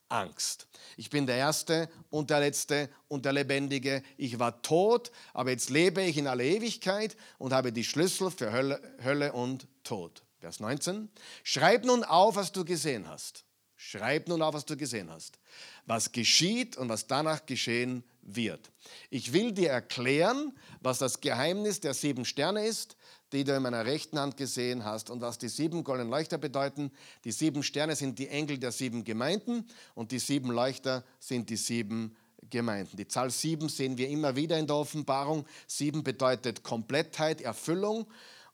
Angst. 0.08 0.66
Ich 0.96 1.08
bin 1.08 1.26
der 1.26 1.36
Erste 1.36 1.88
und 2.10 2.28
der 2.28 2.40
Letzte 2.40 2.90
und 3.08 3.24
der 3.24 3.32
Lebendige. 3.32 4.02
Ich 4.18 4.38
war 4.38 4.60
tot, 4.60 5.10
aber 5.32 5.50
jetzt 5.50 5.70
lebe 5.70 6.02
ich 6.02 6.18
in 6.18 6.26
aller 6.26 6.44
Ewigkeit 6.44 7.16
und 7.38 7.52
habe 7.54 7.72
die 7.72 7.84
Schlüssel 7.84 8.30
für 8.30 8.52
Hölle, 8.52 8.80
Hölle 9.02 9.32
und 9.32 9.66
Tod. 9.84 10.22
Vers 10.40 10.60
19. 10.60 11.08
Schreib 11.44 11.84
nun 11.84 12.04
auf, 12.04 12.36
was 12.36 12.52
du 12.52 12.64
gesehen 12.64 13.08
hast. 13.08 13.44
Schreib 13.84 14.28
nun 14.28 14.42
auf, 14.42 14.54
was 14.54 14.64
du 14.64 14.76
gesehen 14.76 15.10
hast, 15.10 15.40
was 15.86 16.12
geschieht 16.12 16.76
und 16.76 16.88
was 16.88 17.08
danach 17.08 17.44
geschehen 17.46 18.04
wird. 18.22 18.70
Ich 19.10 19.32
will 19.32 19.50
dir 19.50 19.70
erklären, 19.70 20.56
was 20.80 20.98
das 20.98 21.20
Geheimnis 21.20 21.80
der 21.80 21.92
sieben 21.92 22.24
Sterne 22.24 22.64
ist, 22.64 22.96
die 23.32 23.42
du 23.42 23.56
in 23.56 23.62
meiner 23.62 23.84
rechten 23.84 24.20
Hand 24.20 24.36
gesehen 24.36 24.84
hast 24.84 25.10
und 25.10 25.20
was 25.20 25.36
die 25.36 25.48
sieben 25.48 25.82
goldenen 25.82 26.12
Leuchter 26.12 26.38
bedeuten. 26.38 26.92
Die 27.24 27.32
sieben 27.32 27.64
Sterne 27.64 27.96
sind 27.96 28.20
die 28.20 28.28
Engel 28.28 28.58
der 28.58 28.70
sieben 28.70 29.02
Gemeinden 29.02 29.66
und 29.96 30.12
die 30.12 30.20
sieben 30.20 30.52
Leuchter 30.52 31.02
sind 31.18 31.50
die 31.50 31.56
sieben 31.56 32.16
Gemeinden. 32.50 32.96
Die 32.96 33.08
Zahl 33.08 33.30
sieben 33.30 33.68
sehen 33.68 33.98
wir 33.98 34.08
immer 34.08 34.36
wieder 34.36 34.60
in 34.60 34.68
der 34.68 34.76
Offenbarung. 34.76 35.44
Sieben 35.66 36.04
bedeutet 36.04 36.62
Komplettheit, 36.62 37.40
Erfüllung 37.40 38.06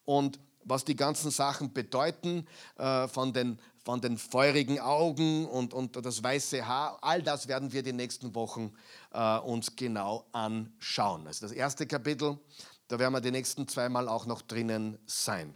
und 0.07 0.41
was 0.65 0.85
die 0.85 0.97
ganzen 0.97 1.31
Sachen 1.31 1.73
bedeuten, 1.73 2.47
äh, 2.77 3.09
von, 3.09 3.33
den, 3.33 3.59
von 3.89 4.03
den 4.03 4.19
feurigen 4.19 4.81
Augen 4.81 5.47
und, 5.47 5.73
und 5.73 5.97
das 6.05 6.23
weiße 6.23 6.67
Haar, 6.67 6.99
all 7.01 7.23
das 7.23 7.49
werden 7.49 7.73
wir 7.73 7.83
die 7.83 7.95
nächsten 7.95 8.35
Wochen 8.35 8.75
äh, 9.15 9.39
uns 9.39 9.77
genau 9.77 10.27
anschauen. 10.33 11.27
Also 11.27 11.47
das 11.47 11.53
erste 11.53 11.87
Kapitel, 11.87 12.37
da 12.89 12.99
werden 12.99 13.15
wir 13.15 13.23
die 13.23 13.31
nächsten 13.31 13.67
zweimal 13.67 14.07
auch 14.07 14.27
noch 14.27 14.43
drinnen 14.43 14.99
sein. 15.07 15.55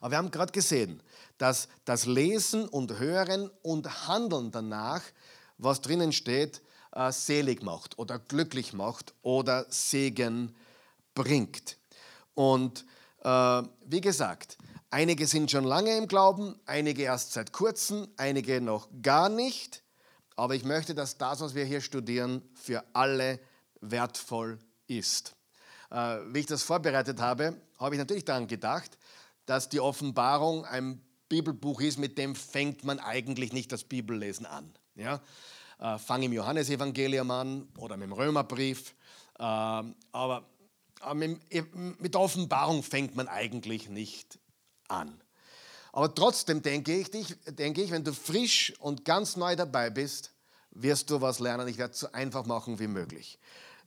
Aber 0.00 0.12
wir 0.12 0.16
haben 0.16 0.30
gerade 0.30 0.52
gesehen, 0.52 1.02
dass 1.36 1.68
das 1.84 2.06
Lesen 2.06 2.66
und 2.66 2.98
Hören 2.98 3.50
und 3.60 4.08
Handeln 4.08 4.50
danach, 4.50 5.02
was 5.58 5.82
drinnen 5.82 6.12
steht, 6.12 6.62
äh, 6.92 7.12
selig 7.12 7.62
macht 7.62 7.98
oder 7.98 8.18
glücklich 8.20 8.72
macht 8.72 9.12
oder 9.20 9.66
Segen 9.68 10.56
bringt. 11.14 11.76
Und 12.32 12.86
äh, 13.22 13.62
wie 13.84 14.00
gesagt, 14.00 14.56
einige 14.92 15.26
sind 15.26 15.50
schon 15.50 15.64
lange 15.64 15.96
im 15.96 16.06
Glauben, 16.06 16.54
einige 16.66 17.02
erst 17.02 17.32
seit 17.32 17.52
kurzem, 17.52 18.08
einige 18.16 18.60
noch 18.60 18.88
gar 19.02 19.28
nicht. 19.28 19.82
Aber 20.36 20.54
ich 20.54 20.64
möchte, 20.64 20.94
dass 20.94 21.18
das, 21.18 21.40
was 21.40 21.54
wir 21.54 21.64
hier 21.64 21.80
studieren, 21.80 22.42
für 22.54 22.84
alle 22.92 23.40
wertvoll 23.80 24.58
ist. 24.86 25.34
Äh, 25.90 26.18
wie 26.28 26.40
ich 26.40 26.46
das 26.46 26.62
vorbereitet 26.62 27.20
habe, 27.20 27.60
habe 27.78 27.94
ich 27.94 27.98
natürlich 27.98 28.24
daran 28.24 28.46
gedacht, 28.46 28.98
dass 29.46 29.68
die 29.68 29.80
Offenbarung 29.80 30.64
ein 30.64 31.02
Bibelbuch 31.28 31.80
ist, 31.80 31.98
mit 31.98 32.18
dem 32.18 32.34
fängt 32.34 32.84
man 32.84 32.98
eigentlich 32.98 33.52
nicht 33.52 33.72
das 33.72 33.84
Bibellesen 33.84 34.46
an. 34.46 34.72
Ja? 34.94 35.20
Äh, 35.78 35.98
fang 35.98 36.22
im 36.22 36.32
Johannesevangelium 36.32 37.30
an 37.30 37.68
oder 37.78 37.96
mit 37.96 38.08
dem 38.08 38.12
Römerbrief. 38.12 38.94
Äh, 39.38 39.42
aber 39.42 40.46
mit 41.14 42.14
der 42.14 42.20
Offenbarung 42.20 42.82
fängt 42.82 43.16
man 43.16 43.26
eigentlich 43.26 43.88
nicht 43.88 44.38
an. 44.92 45.20
Aber 45.92 46.14
trotzdem 46.14 46.62
denke 46.62 46.96
ich, 46.96 47.10
denke 47.46 47.82
ich, 47.82 47.90
wenn 47.90 48.04
du 48.04 48.12
frisch 48.12 48.72
und 48.78 49.04
ganz 49.04 49.36
neu 49.36 49.56
dabei 49.56 49.90
bist, 49.90 50.30
wirst 50.70 51.10
du 51.10 51.20
was 51.20 51.38
lernen. 51.38 51.68
Ich 51.68 51.78
werde 51.78 51.92
es 51.92 52.00
so 52.00 52.10
einfach 52.12 52.46
machen 52.46 52.78
wie 52.78 52.86
möglich. 52.86 53.38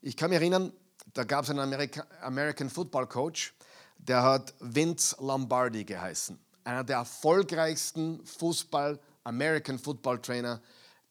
Ich 0.01 0.15
kann 0.15 0.29
mich 0.29 0.39
erinnern, 0.39 0.71
da 1.13 1.23
gab 1.23 1.43
es 1.43 1.49
einen 1.49 1.59
Amerika 1.59 2.05
American 2.21 2.69
Football 2.69 3.07
Coach, 3.07 3.53
der 3.97 4.21
hat 4.21 4.53
Vince 4.59 5.15
Lombardi 5.19 5.83
geheißen. 5.83 6.39
Einer 6.63 6.83
der 6.83 6.97
erfolgreichsten 6.97 8.23
Fußball, 8.25 8.99
American 9.23 9.79
Football 9.79 10.21
Trainer 10.21 10.61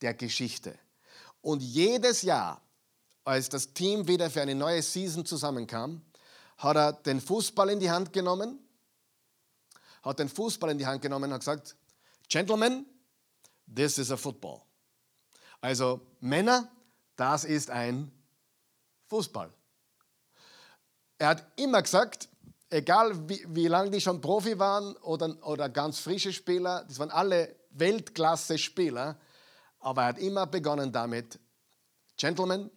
der 0.00 0.14
Geschichte. 0.14 0.78
Und 1.40 1.60
jedes 1.60 2.22
Jahr 2.22 2.60
als 3.24 3.48
das 3.48 3.72
Team 3.72 4.06
wieder 4.06 4.30
für 4.30 4.42
eine 4.42 4.54
neue 4.54 4.82
Season 4.82 5.24
zusammenkam, 5.24 6.02
hat 6.58 6.76
er 6.76 6.92
den 6.92 7.20
Fußball 7.20 7.70
in 7.70 7.80
die 7.80 7.90
Hand 7.90 8.12
genommen, 8.12 8.58
hat 10.04 10.18
den 10.18 10.28
Fußball 10.28 10.70
in 10.70 10.78
die 10.78 10.86
Hand 10.86 11.02
genommen 11.02 11.24
und 11.24 11.32
hat 11.34 11.40
gesagt, 11.40 11.76
Gentlemen, 12.28 12.86
this 13.74 13.98
is 13.98 14.10
a 14.10 14.16
football. 14.16 14.60
Also 15.60 16.00
Männer, 16.20 16.70
das 17.16 17.44
ist 17.44 17.70
ein 17.70 18.12
Fußball. 19.08 19.52
Er 21.18 21.28
hat 21.28 21.46
immer 21.56 21.80
gesagt, 21.82 22.28
egal 22.68 23.28
wie, 23.28 23.44
wie 23.48 23.68
lange 23.68 23.90
die 23.90 24.00
schon 24.00 24.20
Profi 24.20 24.58
waren 24.58 24.96
oder, 24.96 25.36
oder 25.46 25.68
ganz 25.68 25.98
frische 26.00 26.32
Spieler, 26.32 26.84
das 26.84 26.98
waren 26.98 27.10
alle 27.10 27.54
Weltklasse-Spieler, 27.70 29.18
aber 29.80 30.02
er 30.02 30.08
hat 30.08 30.18
immer 30.18 30.46
begonnen 30.46 30.92
damit, 30.92 31.38
Gentlemen, 32.16 32.70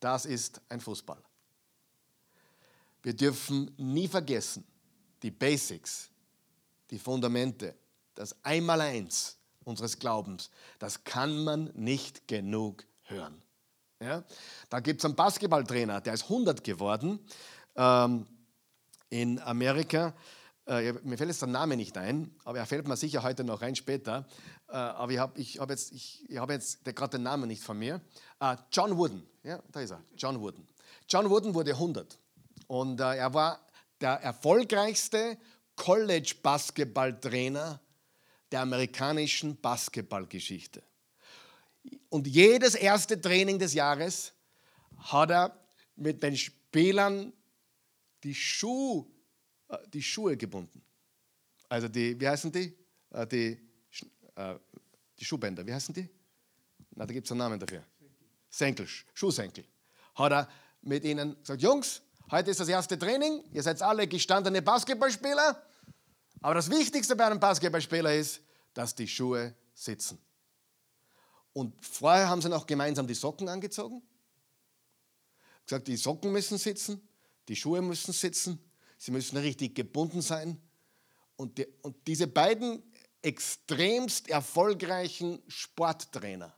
das 0.00 0.26
ist 0.26 0.60
ein 0.68 0.80
Fußball. 0.80 1.22
Wir 3.02 3.14
dürfen 3.14 3.72
nie 3.76 4.08
vergessen, 4.08 4.66
die 5.22 5.30
Basics, 5.30 6.07
die 6.90 6.98
Fundamente, 6.98 7.74
das 8.14 8.36
Einmaleins 8.44 9.38
unseres 9.64 9.98
Glaubens, 9.98 10.50
das 10.78 11.04
kann 11.04 11.44
man 11.44 11.70
nicht 11.74 12.26
genug 12.26 12.84
hören. 13.02 13.42
Ja? 14.00 14.24
Da 14.68 14.80
gibt 14.80 15.00
es 15.00 15.04
einen 15.04 15.14
Basketballtrainer, 15.14 16.00
der 16.00 16.14
ist 16.14 16.24
100 16.24 16.62
geworden 16.64 17.18
ähm, 17.76 18.26
in 19.10 19.40
Amerika. 19.40 20.14
Äh, 20.66 20.92
mir 21.02 21.16
fällt 21.16 21.30
jetzt 21.30 21.42
der 21.42 21.48
Name 21.48 21.76
nicht 21.76 21.96
ein, 21.96 22.34
aber 22.44 22.58
er 22.58 22.66
fällt 22.66 22.86
mir 22.86 22.96
sicher 22.96 23.22
heute 23.22 23.44
noch 23.44 23.62
ein 23.62 23.74
später. 23.74 24.26
Äh, 24.68 24.76
aber 24.76 25.12
ich 25.12 25.18
habe 25.18 25.40
ich 25.40 25.58
hab 25.58 25.70
jetzt, 25.70 25.92
ich, 25.92 26.28
ich 26.28 26.38
hab 26.38 26.50
jetzt 26.50 26.84
gerade 26.84 27.16
den 27.16 27.22
Namen 27.22 27.48
nicht 27.48 27.62
von 27.62 27.78
mir. 27.78 28.00
Äh, 28.40 28.56
John 28.70 28.96
Wooden, 28.96 29.26
ja, 29.42 29.62
da 29.72 29.80
ist 29.80 29.90
er, 29.90 30.02
John 30.16 30.40
Wooden. 30.40 30.66
John 31.08 31.30
Wooden 31.30 31.54
wurde 31.54 31.72
100 31.72 32.18
Und 32.66 33.00
äh, 33.00 33.16
er 33.16 33.32
war 33.32 33.60
der 34.00 34.20
erfolgreichste 34.22 35.38
College-Basketballtrainer 35.78 37.80
der 38.52 38.60
amerikanischen 38.60 39.58
Basketballgeschichte. 39.60 40.82
Und 42.10 42.26
jedes 42.26 42.74
erste 42.74 43.18
Training 43.20 43.58
des 43.58 43.74
Jahres 43.74 44.32
hat 44.98 45.30
er 45.30 45.58
mit 45.96 46.22
den 46.22 46.36
Spielern 46.36 47.32
die, 48.22 48.34
Schuh, 48.34 49.06
äh, 49.68 49.78
die 49.92 50.02
Schuhe 50.02 50.36
gebunden. 50.36 50.82
Also 51.68 51.88
die, 51.88 52.20
wie 52.20 52.28
heißen 52.28 52.52
die? 52.52 52.76
Äh, 53.10 53.26
die, 53.26 53.58
äh, 54.34 54.54
die 55.18 55.24
Schuhbänder, 55.24 55.66
wie 55.66 55.72
heißen 55.72 55.94
die? 55.94 56.08
Na, 56.90 57.06
da 57.06 57.12
gibt 57.12 57.26
es 57.26 57.32
einen 57.32 57.38
Namen 57.38 57.60
dafür. 57.60 57.84
Senkel, 58.50 58.86
Schuhsenkel. 59.14 59.64
Hat 60.14 60.32
er 60.32 60.48
mit 60.82 61.04
ihnen 61.04 61.38
gesagt, 61.40 61.62
Jungs, 61.62 62.02
heute 62.30 62.50
ist 62.50 62.60
das 62.60 62.68
erste 62.68 62.98
Training, 62.98 63.44
ihr 63.52 63.62
seid 63.62 63.80
alle 63.82 64.08
gestandene 64.08 64.62
Basketballspieler, 64.62 65.62
aber 66.40 66.54
das 66.54 66.70
Wichtigste 66.70 67.16
bei 67.16 67.26
einem 67.26 67.40
Basketballspieler 67.40 68.14
ist, 68.14 68.40
dass 68.74 68.94
die 68.94 69.08
Schuhe 69.08 69.54
sitzen. 69.74 70.18
Und 71.52 71.74
vorher 71.84 72.28
haben 72.28 72.42
sie 72.42 72.48
noch 72.48 72.66
gemeinsam 72.66 73.06
die 73.06 73.14
Socken 73.14 73.48
angezogen. 73.48 74.02
Gesagt, 75.64 75.88
die 75.88 75.96
Socken 75.96 76.32
müssen 76.32 76.58
sitzen, 76.58 77.06
die 77.48 77.56
Schuhe 77.56 77.82
müssen 77.82 78.12
sitzen, 78.12 78.58
sie 78.96 79.10
müssen 79.10 79.36
richtig 79.36 79.74
gebunden 79.74 80.22
sein. 80.22 80.60
Und, 81.36 81.58
die, 81.58 81.66
und 81.82 81.96
diese 82.06 82.26
beiden 82.26 82.82
extremst 83.22 84.28
erfolgreichen 84.28 85.42
Sporttrainer 85.48 86.54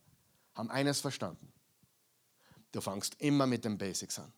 haben 0.55 0.71
eines 0.71 1.01
verstanden. 1.01 1.53
Du 2.73 2.81
fangst 2.81 3.17
immer 3.19 3.47
mit 3.47 3.65
den 3.65 3.79
Basics 3.79 4.19
an. 4.19 4.33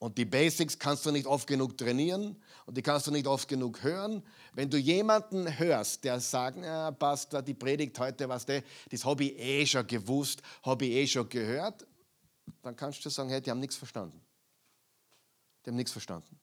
Und 0.00 0.16
die 0.16 0.24
Basics 0.24 0.78
kannst 0.78 1.04
du 1.04 1.10
nicht 1.10 1.26
oft 1.26 1.46
genug 1.46 1.76
trainieren 1.76 2.42
und 2.64 2.74
die 2.74 2.80
kannst 2.80 3.06
du 3.06 3.10
nicht 3.10 3.26
oft 3.26 3.46
genug 3.46 3.82
hören. 3.82 4.22
Wenn 4.54 4.70
du 4.70 4.78
jemanden 4.78 5.58
hörst, 5.58 6.04
der 6.04 6.20
sagt, 6.20 6.56
ja, 6.56 6.90
Pastor, 6.90 7.42
die 7.42 7.52
Predigt 7.52 7.98
heute, 7.98 8.26
was 8.26 8.46
der, 8.46 8.64
das 8.90 9.04
habe 9.04 9.24
ich 9.24 9.38
eh 9.38 9.66
schon 9.66 9.86
gewusst, 9.86 10.40
habe 10.62 10.86
ich 10.86 10.92
eh 10.92 11.06
schon 11.06 11.28
gehört, 11.28 11.86
dann 12.62 12.74
kannst 12.76 13.04
du 13.04 13.10
sagen, 13.10 13.28
hey, 13.28 13.42
die 13.42 13.50
haben 13.50 13.60
nichts 13.60 13.76
verstanden. 13.76 14.18
Die 15.64 15.70
haben 15.70 15.76
nichts 15.76 15.92
verstanden. 15.92 16.40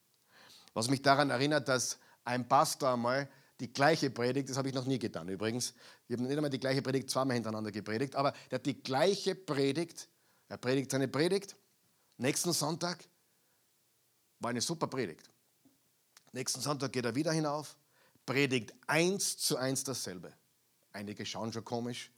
Was 0.76 0.88
mich 0.88 1.02
daran 1.02 1.32
erinnert, 1.32 1.68
dass 1.68 1.98
ein 2.26 2.48
Pastor 2.48 2.94
einmal 2.94 3.28
die 3.60 3.74
gleiche 3.74 4.12
Predigt, 4.12 4.52
das 4.52 4.58
habe 4.58 4.70
ich 4.70 4.76
noch 4.76 4.86
nie 4.86 5.00
getan 5.00 5.28
übrigens, 5.30 5.74
ich 6.08 6.14
habe 6.14 6.28
nicht 6.28 6.38
einmal 6.38 6.52
die 6.52 6.60
gleiche 6.60 6.84
Predigt 6.84 7.10
zweimal 7.10 7.34
hintereinander 7.34 7.72
gepredigt, 7.72 8.16
aber 8.16 8.34
der 8.52 8.60
hat 8.60 8.68
die 8.68 8.84
gleiche 8.84 9.34
Predigt, 9.34 10.10
er 10.48 10.58
predigt 10.58 10.92
seine 10.92 11.08
Predigt, 11.08 11.56
nächsten 12.18 12.54
Sonntag 12.54 13.04
war 14.40 14.50
eine 14.50 14.62
super 14.62 14.88
Predigt. 14.88 15.30
Nächsten 16.32 16.62
Sonntag 16.62 16.92
geht 16.92 17.06
er 17.06 17.16
wieder 17.16 17.32
hinauf, 17.32 17.78
predigt 18.26 18.74
eins 18.86 19.38
zu 19.38 19.58
eins 19.58 19.84
dasselbe. 19.84 20.34
Einige 20.94 21.26
schauen 21.26 21.52
schon 21.54 21.64
komisch. 21.64 22.12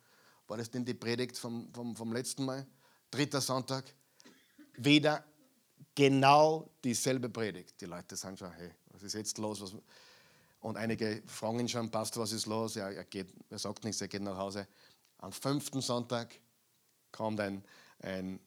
War 0.48 0.58
das 0.58 0.72
denn 0.72 0.84
die 0.84 0.94
Predigt 0.94 1.38
vom, 1.38 1.72
vom, 1.74 1.96
vom 1.96 2.12
letzten 2.12 2.46
Mal? 2.46 2.66
Dritter 3.12 3.42
Sonntag. 3.42 3.86
Wieder 4.78 5.24
genau 5.94 6.70
dieselbe 6.84 7.30
Predigt. 7.30 7.80
Die 7.82 7.86
Leute 7.86 8.16
sagen 8.16 8.38
schon, 8.38 8.52
hey, 8.54 8.72
was 8.88 9.04
ist 9.04 9.14
jetzt 9.14 9.38
los? 9.38 9.62
Was? 9.62 9.76
Und 10.62 10.78
einige 10.78 11.24
fragen 11.28 11.60
ihn 11.60 11.70
schon, 11.70 11.90
Pastor, 11.90 12.24
was 12.24 12.32
ist 12.32 12.46
los? 12.46 12.76
Ja, 12.76 12.90
er, 12.90 13.06
geht, 13.06 13.34
er 13.50 13.60
sagt 13.60 13.84
nichts, 13.84 14.02
er 14.02 14.08
geht 14.08 14.22
nach 14.22 14.38
Hause. 14.38 14.68
Am 15.20 15.32
fünften 15.32 15.82
Sonntag 15.82 16.40
kommt 17.12 17.40
ein, 17.40 17.64
ein 18.02 18.40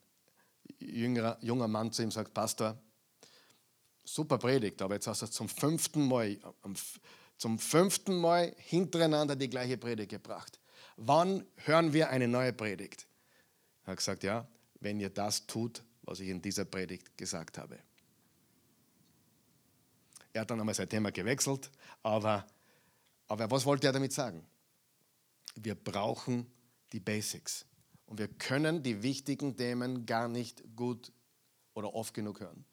jüngerer, 0.78 1.38
junger 1.40 1.68
Mann 1.68 1.92
zu 1.92 2.02
ihm 2.02 2.06
und 2.06 2.12
sagt, 2.12 2.34
Pastor, 2.34 2.76
super 4.04 4.38
Predigt, 4.38 4.82
aber 4.82 4.94
jetzt 4.94 5.06
hast 5.06 5.22
du 5.22 5.26
zum 5.26 5.48
fünften 5.48 6.06
Mal, 6.06 6.38
zum 7.36 7.58
fünften 7.58 8.16
Mal 8.16 8.54
hintereinander 8.58 9.36
die 9.36 9.50
gleiche 9.50 9.78
Predigt 9.78 10.10
gebracht. 10.10 10.60
Wann 10.96 11.46
hören 11.56 11.92
wir 11.92 12.10
eine 12.10 12.28
neue 12.28 12.52
Predigt? 12.52 13.06
Er 13.84 13.92
hat 13.92 13.98
gesagt, 13.98 14.22
ja, 14.22 14.46
wenn 14.80 15.00
ihr 15.00 15.10
das 15.10 15.46
tut, 15.46 15.82
was 16.02 16.20
ich 16.20 16.28
in 16.28 16.42
dieser 16.42 16.64
Predigt 16.64 17.16
gesagt 17.16 17.58
habe. 17.58 17.78
Er 20.32 20.42
hat 20.42 20.50
dann 20.50 20.60
einmal 20.60 20.74
sein 20.74 20.88
Thema 20.88 21.12
gewechselt, 21.12 21.70
aber, 22.02 22.46
aber 23.28 23.50
was 23.50 23.64
wollte 23.64 23.86
er 23.86 23.92
damit 23.92 24.12
sagen? 24.12 24.46
Wir 25.54 25.74
brauchen 25.74 26.46
die 26.92 27.00
Basics 27.00 27.66
und 28.06 28.18
wir 28.18 28.28
können 28.28 28.82
die 28.82 29.02
wichtigen 29.02 29.56
Themen 29.56 30.06
gar 30.06 30.28
nicht 30.28 30.62
gut 30.74 31.12
oder 31.74 31.94
oft 31.94 32.14
genug 32.14 32.40
hören. 32.40 32.64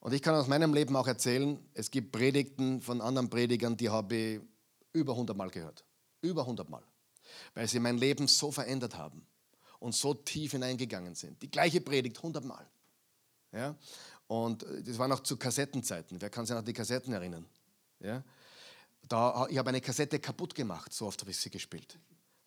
Und 0.00 0.12
ich 0.12 0.22
kann 0.22 0.34
aus 0.34 0.46
meinem 0.46 0.72
Leben 0.74 0.94
auch 0.96 1.06
erzählen, 1.06 1.58
es 1.74 1.90
gibt 1.90 2.12
Predigten 2.12 2.80
von 2.80 3.00
anderen 3.00 3.28
Predigern, 3.28 3.76
die 3.76 3.90
habe 3.90 4.14
ich 4.14 4.40
über 4.92 5.12
100 5.12 5.36
Mal 5.36 5.50
gehört. 5.50 5.84
Über 6.20 6.42
100 6.42 6.68
Mal. 6.68 6.82
Weil 7.54 7.68
sie 7.68 7.80
mein 7.80 7.98
Leben 7.98 8.28
so 8.28 8.50
verändert 8.52 8.96
haben 8.96 9.26
und 9.80 9.94
so 9.94 10.14
tief 10.14 10.52
hineingegangen 10.52 11.14
sind. 11.14 11.40
Die 11.42 11.50
gleiche 11.50 11.80
Predigt 11.80 12.16
100 12.18 12.44
Mal. 12.44 12.66
Ja? 13.52 13.76
Und 14.26 14.64
das 14.84 14.98
war 14.98 15.08
noch 15.08 15.20
zu 15.20 15.36
Kassettenzeiten. 15.36 16.20
Wer 16.20 16.30
kann 16.30 16.46
sich 16.46 16.52
noch 16.52 16.60
an 16.60 16.64
die 16.64 16.72
Kassetten 16.72 17.12
erinnern? 17.12 17.46
Ja? 18.00 18.22
Da, 19.08 19.46
ich 19.48 19.58
habe 19.58 19.70
eine 19.70 19.80
Kassette 19.80 20.18
kaputt 20.18 20.54
gemacht, 20.54 20.92
so 20.92 21.06
oft 21.06 21.20
habe 21.20 21.30
ich 21.30 21.38
sie 21.38 21.50
gespielt 21.50 21.98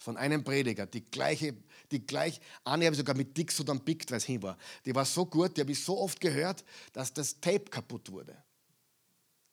von 0.02 0.18
einem 0.18 0.44
Prediger, 0.44 0.88
die 0.88 1.06
gleiche, 1.06 1.56
die 1.92 2.04
gleich, 2.04 2.42
eine 2.64 2.86
habe 2.86 2.96
ich 2.96 2.98
sogar 2.98 3.16
mit 3.16 3.38
Dix 3.38 3.60
oder 3.60 3.76
Big, 3.76 4.12
es 4.12 4.24
hin 4.24 4.42
war. 4.42 4.58
Die 4.84 4.96
war 4.96 5.06
so 5.06 5.28
gut, 5.28 5.56
die 5.56 5.62
habe 5.62 5.72
ich 5.72 5.84
so 5.84 6.00
oft 6.00 6.20
gehört, 6.20 6.66
dass 6.92 7.14
das 7.14 7.40
Tape 7.40 7.66
kaputt 7.66 8.12
wurde. 8.12 8.36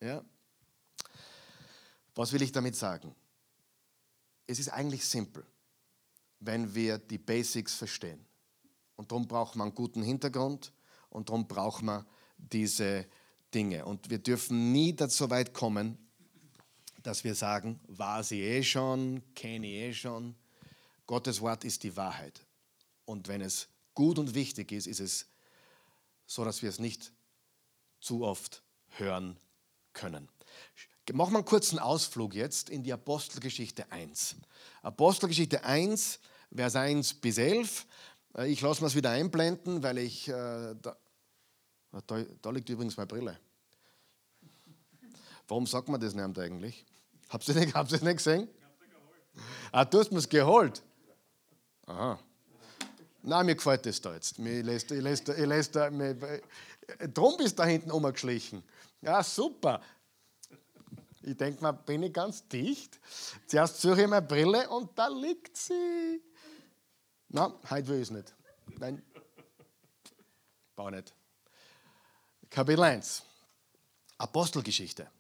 Ja? 0.01 0.25
Was 2.15 2.33
will 2.33 2.41
ich 2.41 2.51
damit 2.51 2.77
sagen? 2.77 3.15
Es 4.47 4.59
ist 4.59 4.71
eigentlich 4.71 5.05
simpel, 5.05 5.45
wenn 6.41 6.75
wir 6.75 6.97
die 6.97 7.19
Basics 7.19 7.75
verstehen. 7.75 8.25
Und 8.97 9.13
darum 9.13 9.29
braucht 9.29 9.55
man 9.55 9.67
einen 9.67 9.75
guten 9.75 10.03
Hintergrund 10.03 10.73
und 11.11 11.29
darum 11.29 11.47
braucht 11.47 11.83
man 11.83 12.07
diese 12.39 13.07
Dinge. 13.53 13.85
Und 13.85 14.09
wir 14.09 14.19
dürfen 14.19 14.73
nie 14.73 14.97
dazu 14.97 15.29
weit 15.29 15.53
kommen, 15.53 15.99
dass 17.03 17.25
wir 17.25 17.35
sagen, 17.35 17.81
war 17.87 18.23
sie 18.23 18.41
eh 18.43 18.63
schon, 18.63 19.23
kenne 19.35 19.67
ich 19.67 19.75
eh 19.75 19.95
schon. 19.95 20.35
Gottes 21.07 21.41
Wort 21.41 21.65
ist 21.65 21.83
die 21.83 21.97
Wahrheit. 21.97 22.45
Und 23.05 23.29
wenn 23.29 23.41
es 23.41 23.69
gut 23.95 24.19
und 24.19 24.35
wichtig 24.35 24.73
ist, 24.73 24.87
ist 24.87 25.01
es 25.01 25.27
so, 26.27 26.45
dass 26.45 26.63
wir 26.63 26.69
es 26.69 26.79
nicht 26.79 27.13
zu 28.01 28.23
oft 28.23 28.63
hören 28.91 29.39
können. 29.93 30.29
Machen 31.13 31.33
wir 31.33 31.39
einen 31.39 31.47
kurzen 31.47 31.79
Ausflug 31.79 32.35
jetzt 32.35 32.69
in 32.69 32.83
die 32.83 32.93
Apostelgeschichte 32.93 33.91
1. 33.91 34.37
Apostelgeschichte 34.83 35.65
1, 35.65 36.21
Vers 36.55 36.77
1 36.77 37.15
bis 37.15 37.39
11. 37.39 37.87
Äh, 38.37 38.51
ich 38.51 38.61
lasse 38.61 38.83
mir 38.83 38.89
es 38.89 38.95
wieder 38.95 39.11
einblenden, 39.11 39.83
weil 39.83 39.99
ich. 39.99 40.29
Äh, 40.29 40.75
da, 40.83 40.97
da, 42.07 42.25
da 42.43 42.51
liegt 42.51 42.69
übrigens 42.69 42.97
meine 42.97 43.07
Brille. 43.07 43.41
Warum 45.49 45.67
sagt 45.67 45.89
man 45.89 46.01
das 46.01 46.15
nicht 46.15 46.39
eigentlich? 46.39 46.85
Habt 47.31 47.49
ihr 47.49 47.55
nicht, 47.55 47.75
habt 47.75 47.91
ihr 47.91 48.03
nicht 48.03 48.19
gesehen? 48.19 48.49
Ah, 49.73 49.85
du 49.85 49.99
hast 49.99 50.13
mir 50.13 50.19
es 50.19 50.29
geholt. 50.29 50.83
Aha. 51.87 52.19
Nein, 53.23 53.47
mir 53.47 53.57
gefällt 53.57 53.85
das 53.87 54.01
da 54.01 54.15
jetzt. 54.15 54.39
Ich 54.39 54.65
lässt, 54.65 54.91
ich 54.91 55.03
lässt, 55.03 55.29
ich 55.29 55.47
lässt, 55.47 55.75
mir, 55.75 56.41
drum 57.13 57.37
bist 57.37 57.59
du 57.59 57.63
da 57.63 57.69
hinten 57.69 57.91
umgeschlichen. 57.91 58.63
Ja, 59.01 59.23
super. 59.23 59.81
Ich 61.23 61.37
denke 61.37 61.63
mal, 61.63 61.73
bin 61.73 62.03
ich 62.03 62.13
ganz 62.13 62.47
dicht. 62.49 62.99
Zuerst 63.47 63.81
suche 63.81 64.03
ich 64.03 64.09
meine 64.09 64.27
Brille 64.27 64.69
und 64.69 64.99
da 64.99 65.09
liegt 65.09 65.57
sie. 65.57 66.23
Nein, 67.29 67.53
heute 67.69 67.89
will 67.89 67.97
ich 67.97 68.03
es 68.03 68.11
nicht. 68.11 68.35
Nein. 68.79 69.03
Bau 70.77 70.91
nicht. 70.91 71.13
Kapitel 72.51 72.83
1. 72.83 73.23
Apostelgeschichte. 74.17 75.11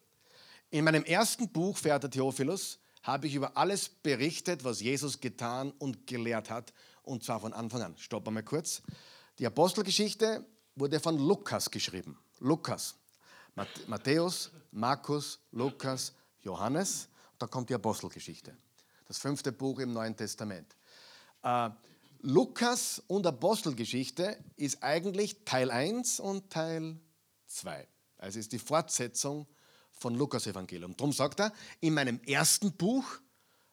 In 0.71 0.85
meinem 0.85 1.05
ersten 1.05 1.49
Buch, 1.49 1.79
verehrter 1.79 2.11
Theophilus, 2.11 2.79
habe 3.03 3.27
ich 3.27 3.35
über 3.35 3.57
alles 3.57 3.89
berichtet, 3.89 4.65
was 4.65 4.81
Jesus 4.81 5.19
getan 5.19 5.73
und 5.79 6.07
gelehrt 6.07 6.51
hat, 6.51 6.75
und 7.03 7.25
zwar 7.25 7.41
von 7.41 7.55
Anfang 7.55 7.81
an. 7.81 7.97
Stopp 7.97 8.29
einmal 8.29 8.43
kurz. 8.43 8.83
Die 9.39 9.47
Apostelgeschichte 9.47 10.45
wurde 10.75 11.01
von 11.01 11.17
Lukas 11.17 11.71
geschrieben. 11.71 12.19
Lukas. 12.41 12.97
Matthäus, 13.87 14.51
Markus, 14.71 15.41
Lukas, 15.53 16.13
Johannes. 16.41 17.09
Da 17.39 17.47
kommt 17.47 17.71
die 17.71 17.75
Apostelgeschichte. 17.75 18.55
Das 19.07 19.17
fünfte 19.17 19.53
Buch 19.53 19.79
im 19.79 19.95
Neuen 19.95 20.15
Testament. 20.17 20.77
Äh, 21.43 21.71
Lukas 22.21 23.03
und 23.07 23.27
Apostelgeschichte 23.27 24.37
ist 24.57 24.83
eigentlich 24.83 25.45
Teil 25.45 25.71
1 25.71 26.21
und 26.21 26.51
Teil 26.51 27.01
2. 27.47 27.89
Also 28.19 28.39
ist 28.39 28.53
die 28.53 28.59
Fortsetzung 28.59 29.47
von 30.01 30.15
Lukas 30.15 30.47
Evangelium. 30.47 30.97
Darum 30.97 31.13
sagt 31.13 31.41
er, 31.41 31.53
in 31.81 31.95
meinem 31.95 32.21
ersten 32.27 32.73
Buch 32.73 33.05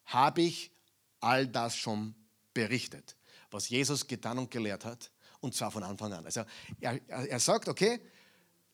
habe 0.06 0.42
ich 0.42 0.72
all 1.20 1.48
das 1.48 1.76
schon 1.76 2.16
berichtet, 2.54 3.16
was 3.52 3.70
Jesus 3.70 4.08
getan 4.08 4.38
und 4.38 4.52
gelehrt 4.52 4.86
hat, 4.86 5.12
und 5.42 5.54
zwar 5.54 5.72
von 5.72 5.84
Anfang 5.84 6.14
an. 6.14 6.26
Also 6.26 6.44
er, 6.80 7.00
er 7.08 7.40
sagt, 7.40 7.68
okay, 7.68 8.00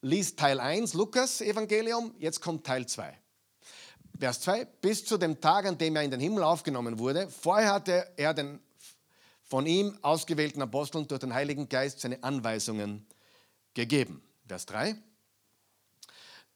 liest 0.02 0.38
Teil 0.38 0.60
1, 0.60 0.94
Lukas 0.94 1.42
Evangelium, 1.42 2.14
jetzt 2.20 2.42
kommt 2.42 2.66
Teil 2.66 2.86
2. 2.86 3.18
Vers 4.20 4.42
2, 4.42 4.66
bis 4.66 5.06
zu 5.06 5.18
dem 5.18 5.40
Tag, 5.40 5.66
an 5.66 5.78
dem 5.78 5.96
er 5.96 6.04
in 6.04 6.12
den 6.12 6.20
Himmel 6.20 6.44
aufgenommen 6.44 7.00
wurde. 7.00 7.30
Vorher 7.30 7.74
hatte 7.74 8.12
er 8.18 8.34
den 8.34 8.60
von 9.44 9.66
ihm 9.66 9.98
ausgewählten 10.02 10.62
Aposteln 10.62 11.08
durch 11.08 11.20
den 11.20 11.34
Heiligen 11.34 11.68
Geist 11.68 12.00
seine 12.00 12.24
Anweisungen 12.24 13.06
gegeben. 13.74 14.24
Vers 14.48 14.66
3. 14.68 14.96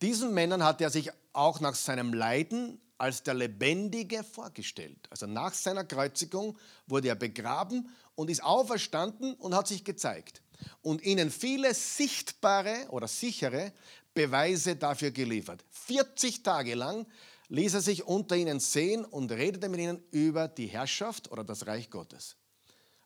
Diesen 0.02 0.34
Männern 0.34 0.64
hat 0.64 0.82
er 0.82 0.90
sich 0.90 1.12
auch 1.34 1.60
nach 1.60 1.76
seinem 1.76 2.14
Leiden 2.14 2.82
als 2.98 3.24
der 3.24 3.34
Lebendige 3.34 4.24
vorgestellt. 4.24 5.08
Also 5.10 5.26
nach 5.26 5.54
seiner 5.54 5.84
Kreuzigung 5.84 6.58
wurde 6.88 7.10
er 7.10 7.16
begraben 7.16 7.90
und 8.16 8.30
ist 8.30 8.44
auferstanden 8.44 9.34
und 9.36 9.56
hat 9.56 9.68
sich 9.68 9.84
gezeigt. 9.84 10.42
Und 10.82 11.04
ihnen 11.04 11.30
viele 11.30 11.74
sichtbare 11.74 12.88
oder 12.90 13.08
sichere 13.08 13.74
Beweise 14.14 14.78
dafür 14.78 15.12
geliefert. 15.12 15.66
40 15.72 16.44
Tage 16.44 16.76
lang 16.76 17.06
ließ 17.50 17.74
er 17.74 17.82
sich 17.82 18.06
unter 18.06 18.36
ihnen 18.36 18.60
sehen 18.60 19.04
und 19.04 19.32
redete 19.32 19.70
mit 19.70 19.82
ihnen 19.82 20.02
über 20.12 20.48
die 20.48 20.68
Herrschaft 20.68 21.32
oder 21.32 21.44
das 21.44 21.68
Reich 21.68 21.90
Gottes. 21.90 22.38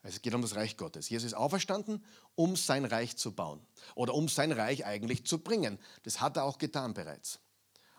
Also 0.01 0.15
es 0.15 0.21
geht 0.21 0.33
um 0.33 0.41
das 0.41 0.55
Reich 0.55 0.77
Gottes. 0.77 1.09
Jesus 1.09 1.27
ist 1.27 1.33
auferstanden, 1.33 2.03
um 2.35 2.55
sein 2.55 2.85
Reich 2.85 3.17
zu 3.17 3.33
bauen 3.33 3.59
oder 3.95 4.13
um 4.13 4.29
sein 4.29 4.51
Reich 4.51 4.85
eigentlich 4.85 5.25
zu 5.25 5.39
bringen. 5.39 5.77
Das 6.03 6.21
hat 6.21 6.37
er 6.37 6.45
auch 6.45 6.57
getan 6.57 6.93
bereits. 6.93 7.39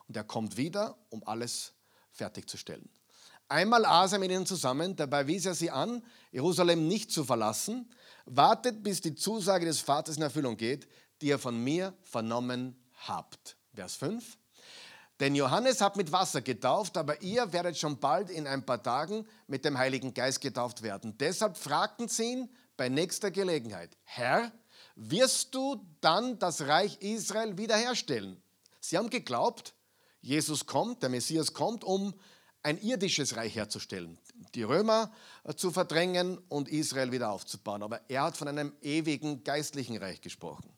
Und 0.08 0.16
er 0.16 0.24
kommt 0.24 0.56
wieder, 0.56 0.96
um 1.10 1.22
alles 1.26 1.74
fertigzustellen. 2.10 2.88
Einmal 3.48 3.84
aß 3.84 4.12
er 4.12 4.18
mit 4.20 4.30
ihnen 4.30 4.46
zusammen, 4.46 4.96
dabei 4.96 5.26
wies 5.26 5.44
er 5.44 5.54
sie 5.54 5.70
an, 5.70 6.04
Jerusalem 6.30 6.86
nicht 6.86 7.10
zu 7.10 7.24
verlassen. 7.24 7.90
Wartet, 8.24 8.82
bis 8.82 9.00
die 9.00 9.14
Zusage 9.14 9.66
des 9.66 9.80
Vaters 9.80 10.16
in 10.16 10.22
Erfüllung 10.22 10.56
geht, 10.56 10.88
die 11.20 11.26
ihr 11.26 11.38
von 11.38 11.62
mir 11.62 11.92
vernommen 12.04 12.80
habt. 13.06 13.56
Vers 13.74 13.96
5. 13.96 14.38
Denn 15.20 15.34
Johannes 15.34 15.82
hat 15.82 15.96
mit 15.96 16.12
Wasser 16.12 16.40
getauft, 16.40 16.96
aber 16.96 17.20
ihr 17.20 17.52
werdet 17.52 17.76
schon 17.76 18.00
bald 18.00 18.30
in 18.30 18.46
ein 18.46 18.64
paar 18.64 18.82
Tagen 18.82 19.26
mit 19.46 19.66
dem 19.66 19.76
Heiligen 19.76 20.14
Geist 20.14 20.40
getauft 20.40 20.82
werden. 20.82 21.16
Deshalb 21.18 21.58
fragten 21.58 22.08
sie 22.08 22.32
ihn 22.32 22.48
bei 22.78 22.88
nächster 22.88 23.30
Gelegenheit, 23.30 23.96
Herr, 24.04 24.50
wirst 24.96 25.54
du 25.54 25.86
dann 26.00 26.38
das 26.38 26.62
Reich 26.62 27.02
Israel 27.02 27.58
wiederherstellen? 27.58 28.42
Sie 28.80 28.96
haben 28.96 29.10
geglaubt, 29.10 29.74
Jesus 30.22 30.64
kommt, 30.64 31.02
der 31.02 31.10
Messias 31.10 31.52
kommt, 31.52 31.84
um 31.84 32.14
ein 32.62 32.78
irdisches 32.78 33.36
Reich 33.36 33.54
herzustellen, 33.56 34.18
die 34.54 34.62
Römer 34.62 35.12
äh, 35.44 35.54
zu 35.54 35.70
verdrängen 35.70 36.38
und 36.48 36.68
Israel 36.68 37.12
wieder 37.12 37.30
aufzubauen. 37.30 37.82
Aber 37.82 38.00
er 38.08 38.24
hat 38.24 38.36
von 38.36 38.48
einem 38.48 38.74
ewigen 38.82 39.44
geistlichen 39.44 39.96
Reich 39.96 40.20
gesprochen. 40.20 40.70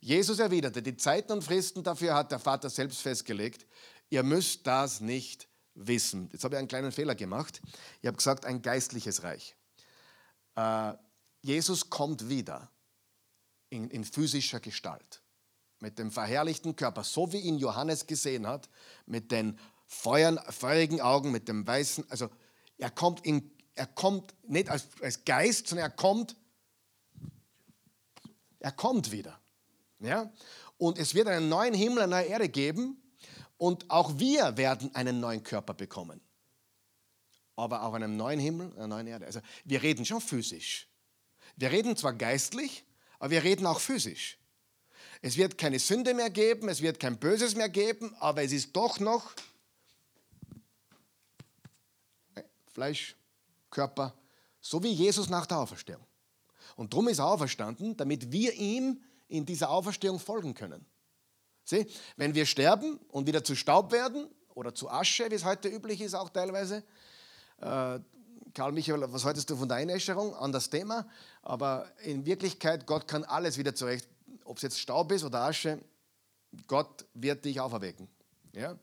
Jesus 0.00 0.38
erwiderte, 0.38 0.82
die 0.82 0.96
Zeiten 0.96 1.32
und 1.32 1.42
Fristen 1.42 1.82
dafür 1.82 2.14
hat 2.14 2.30
der 2.30 2.38
Vater 2.38 2.70
selbst 2.70 3.00
festgelegt. 3.00 3.66
Ihr 4.10 4.22
müsst 4.22 4.66
das 4.66 5.00
nicht 5.00 5.48
wissen. 5.74 6.28
Jetzt 6.32 6.44
habe 6.44 6.54
ich 6.54 6.58
einen 6.58 6.68
kleinen 6.68 6.92
Fehler 6.92 7.14
gemacht. 7.14 7.60
Ich 8.00 8.06
habe 8.06 8.16
gesagt, 8.16 8.44
ein 8.44 8.62
geistliches 8.62 9.22
Reich. 9.22 9.56
Äh, 10.54 10.94
Jesus 11.42 11.90
kommt 11.90 12.28
wieder 12.28 12.70
in, 13.70 13.90
in 13.90 14.04
physischer 14.04 14.60
Gestalt, 14.60 15.22
mit 15.80 15.98
dem 15.98 16.10
verherrlichten 16.10 16.74
Körper, 16.74 17.04
so 17.04 17.32
wie 17.32 17.38
ihn 17.38 17.58
Johannes 17.58 18.06
gesehen 18.06 18.46
hat, 18.46 18.68
mit 19.06 19.30
den 19.30 19.58
Feuern, 19.86 20.38
feurigen 20.50 21.00
Augen, 21.00 21.30
mit 21.30 21.48
dem 21.48 21.66
weißen, 21.66 22.10
also 22.10 22.28
er 22.76 22.90
kommt, 22.90 23.24
in, 23.24 23.50
er 23.74 23.86
kommt 23.86 24.34
nicht 24.46 24.68
als, 24.68 24.86
als 25.00 25.24
Geist, 25.24 25.68
sondern 25.68 25.90
er 25.90 25.96
kommt, 25.96 26.36
er 28.60 28.72
kommt 28.72 29.12
wieder. 29.12 29.40
Ja? 30.00 30.32
Und 30.76 30.98
es 30.98 31.14
wird 31.14 31.28
einen 31.28 31.48
neuen 31.48 31.74
Himmel, 31.74 32.04
eine 32.04 32.10
neue 32.10 32.26
Erde 32.26 32.48
geben 32.48 33.02
und 33.56 33.90
auch 33.90 34.18
wir 34.18 34.56
werden 34.56 34.94
einen 34.94 35.20
neuen 35.20 35.42
Körper 35.42 35.74
bekommen. 35.74 36.20
Aber 37.56 37.82
auch 37.82 37.94
einen 37.94 38.16
neuen 38.16 38.38
Himmel, 38.38 38.72
eine 38.76 38.88
neue 38.88 39.08
Erde. 39.08 39.26
Also 39.26 39.40
wir 39.64 39.82
reden 39.82 40.04
schon 40.04 40.20
physisch. 40.20 40.88
Wir 41.56 41.72
reden 41.72 41.96
zwar 41.96 42.12
geistlich, 42.12 42.84
aber 43.18 43.30
wir 43.30 43.42
reden 43.42 43.66
auch 43.66 43.80
physisch. 43.80 44.38
Es 45.20 45.36
wird 45.36 45.58
keine 45.58 45.80
Sünde 45.80 46.14
mehr 46.14 46.30
geben, 46.30 46.68
es 46.68 46.80
wird 46.80 47.00
kein 47.00 47.18
Böses 47.18 47.56
mehr 47.56 47.68
geben, 47.68 48.14
aber 48.20 48.44
es 48.44 48.52
ist 48.52 48.74
doch 48.76 49.00
noch 49.00 49.34
Fleisch, 52.72 53.16
Körper, 53.70 54.14
so 54.60 54.80
wie 54.84 54.92
Jesus 54.92 55.28
nach 55.28 55.46
der 55.46 55.58
Auferstehung. 55.58 56.06
Und 56.76 56.92
darum 56.92 57.08
ist 57.08 57.18
er 57.18 57.26
auferstanden, 57.26 57.96
damit 57.96 58.30
wir 58.30 58.54
ihm 58.54 59.02
in 59.28 59.46
dieser 59.46 59.70
Auferstehung 59.70 60.18
folgen 60.18 60.54
können. 60.54 60.84
Sieh, 61.64 61.86
wenn 62.16 62.34
wir 62.34 62.46
sterben 62.46 62.98
und 63.08 63.26
wieder 63.26 63.44
zu 63.44 63.54
Staub 63.54 63.92
werden 63.92 64.28
oder 64.54 64.74
zu 64.74 64.90
Asche, 64.90 65.30
wie 65.30 65.34
es 65.34 65.44
heute 65.44 65.68
üblich 65.68 66.00
ist, 66.00 66.14
auch 66.14 66.30
teilweise, 66.30 66.82
äh, 67.58 68.00
Karl 68.54 68.72
Michael, 68.72 69.04
was 69.12 69.24
haltest 69.24 69.50
du 69.50 69.56
von 69.56 69.68
der 69.68 69.76
Einäscherung? 69.76 70.34
An 70.34 70.50
das 70.50 70.70
Thema. 70.70 71.06
Aber 71.42 71.86
in 72.02 72.24
Wirklichkeit, 72.24 72.86
Gott 72.86 73.06
kann 73.06 73.24
alles 73.24 73.58
wieder 73.58 73.74
zurecht, 73.74 74.08
ob 74.44 74.56
es 74.56 74.62
jetzt 74.62 74.80
Staub 74.80 75.12
ist 75.12 75.24
oder 75.24 75.42
Asche, 75.42 75.78
Gott 76.66 77.04
wird 77.12 77.44
dich 77.44 77.60
auferwecken. 77.60 78.08
Ja? 78.52 78.78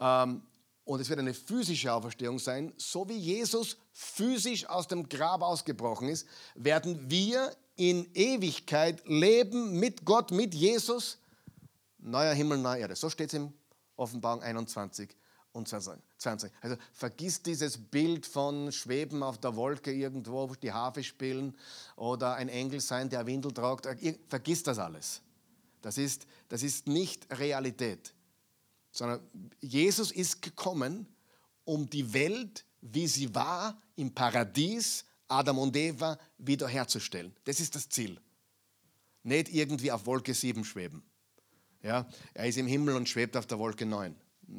Ähm, 0.00 0.42
und 0.84 1.00
es 1.00 1.08
wird 1.08 1.20
eine 1.20 1.34
physische 1.34 1.92
Auferstehung 1.92 2.38
sein, 2.38 2.72
so 2.78 3.08
wie 3.08 3.18
Jesus 3.18 3.76
physisch 3.92 4.66
aus 4.68 4.88
dem 4.88 5.08
Grab 5.08 5.42
ausgebrochen 5.42 6.08
ist, 6.08 6.26
werden 6.54 7.10
wir 7.10 7.54
in 7.78 8.12
Ewigkeit 8.12 9.02
leben 9.06 9.78
mit 9.78 10.04
Gott, 10.04 10.32
mit 10.32 10.52
Jesus. 10.52 11.18
Neuer 11.98 12.34
Himmel, 12.34 12.58
neue 12.58 12.80
Erde. 12.80 12.96
So 12.96 13.08
steht 13.08 13.28
es 13.28 13.34
im 13.34 13.52
Offenbarung 13.96 14.42
21 14.42 15.08
und 15.52 15.68
20. 15.68 16.52
Also 16.60 16.76
vergiss 16.92 17.40
dieses 17.40 17.78
Bild 17.78 18.26
von 18.26 18.72
Schweben 18.72 19.22
auf 19.22 19.38
der 19.38 19.54
Wolke 19.54 19.92
irgendwo, 19.92 20.54
die 20.56 20.72
Harfe 20.72 21.04
spielen 21.04 21.56
oder 21.94 22.34
ein 22.34 22.48
Engel 22.48 22.80
sein, 22.80 23.08
der 23.08 23.26
Windel 23.26 23.52
tragt. 23.52 23.86
Vergiss 24.28 24.64
das 24.64 24.78
alles. 24.78 25.22
Das 25.80 25.98
ist, 25.98 26.26
das 26.48 26.64
ist 26.64 26.88
nicht 26.88 27.26
Realität, 27.38 28.12
sondern 28.90 29.20
Jesus 29.60 30.10
ist 30.10 30.42
gekommen, 30.42 31.06
um 31.64 31.88
die 31.88 32.12
Welt, 32.12 32.64
wie 32.80 33.06
sie 33.06 33.32
war, 33.32 33.80
im 33.94 34.12
Paradies 34.12 35.04
Adam 35.28 35.58
und 35.58 35.76
Eva 35.76 36.18
wiederherzustellen. 36.38 37.34
Das 37.44 37.60
ist 37.60 37.74
das 37.74 37.88
Ziel. 37.88 38.20
Nicht 39.22 39.50
irgendwie 39.50 39.92
auf 39.92 40.06
Wolke 40.06 40.34
7 40.34 40.64
schweben. 40.64 41.02
Ja, 41.82 42.08
er 42.34 42.46
ist 42.46 42.58
im 42.58 42.66
Himmel 42.66 42.96
und 42.96 43.08
schwebt 43.08 43.36
auf 43.36 43.46
der 43.46 43.58
Wolke 43.58 43.86
9. 43.86 44.16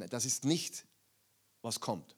Das 0.08 0.24
ist 0.24 0.44
nicht, 0.44 0.86
was 1.60 1.80
kommt. 1.80 2.14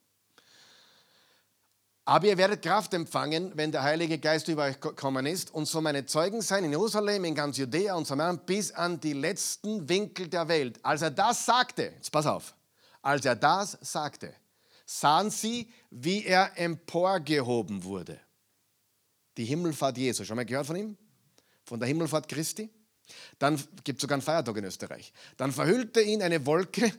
Aber 2.04 2.26
ihr 2.26 2.36
werdet 2.36 2.62
Kraft 2.62 2.92
empfangen, 2.94 3.52
wenn 3.54 3.72
der 3.72 3.84
Heilige 3.84 4.18
Geist 4.18 4.48
über 4.48 4.64
euch 4.64 4.80
gekommen 4.80 5.24
ist 5.24 5.54
und 5.54 5.66
so 5.66 5.80
meine 5.80 6.04
Zeugen 6.04 6.42
sein 6.42 6.64
in 6.64 6.72
Jerusalem, 6.72 7.24
in 7.24 7.34
ganz 7.34 7.56
Judäa 7.56 7.94
und 7.94 8.06
Samaria 8.06 8.40
bis 8.44 8.72
an 8.72 8.98
die 9.00 9.12
letzten 9.12 9.88
Winkel 9.88 10.28
der 10.28 10.48
Welt. 10.48 10.84
Als 10.84 11.02
er 11.02 11.12
das 11.12 11.46
sagte, 11.46 11.92
jetzt 11.94 12.10
pass 12.10 12.26
auf, 12.26 12.54
als 13.02 13.24
er 13.24 13.36
das 13.36 13.78
sagte, 13.80 14.34
sahen 14.84 15.30
sie, 15.30 15.72
wie 15.90 16.24
er 16.24 16.58
emporgehoben 16.58 17.84
wurde 17.84 18.20
die 19.36 19.44
Himmelfahrt 19.44 19.98
Jesu. 19.98 20.24
Schon 20.24 20.36
mal 20.36 20.44
gehört 20.44 20.66
von 20.66 20.76
ihm? 20.76 20.96
Von 21.64 21.78
der 21.80 21.88
Himmelfahrt 21.88 22.28
Christi? 22.28 22.70
Dann 23.38 23.62
gibt 23.84 23.98
es 23.98 24.02
sogar 24.02 24.16
einen 24.16 24.22
Feiertag 24.22 24.56
in 24.56 24.64
Österreich. 24.64 25.12
Dann 25.36 25.52
verhüllte 25.52 26.00
ihn 26.00 26.22
eine 26.22 26.44
Wolke. 26.46 26.92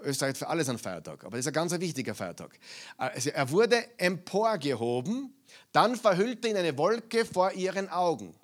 Österreich 0.00 0.30
hat 0.30 0.38
für 0.38 0.48
alles 0.48 0.68
einen 0.68 0.78
Feiertag, 0.78 1.24
aber 1.24 1.36
das 1.36 1.40
ist 1.40 1.48
ein 1.48 1.54
ganz 1.54 1.72
wichtiger 1.72 2.14
Feiertag. 2.14 2.58
Also 2.96 3.30
er 3.30 3.50
wurde 3.50 3.98
emporgehoben, 3.98 5.34
dann 5.72 5.96
verhüllte 5.96 6.48
ihn 6.48 6.56
eine 6.56 6.76
Wolke 6.78 7.24
vor 7.24 7.52
ihren 7.52 7.88
Augen. 7.88 8.34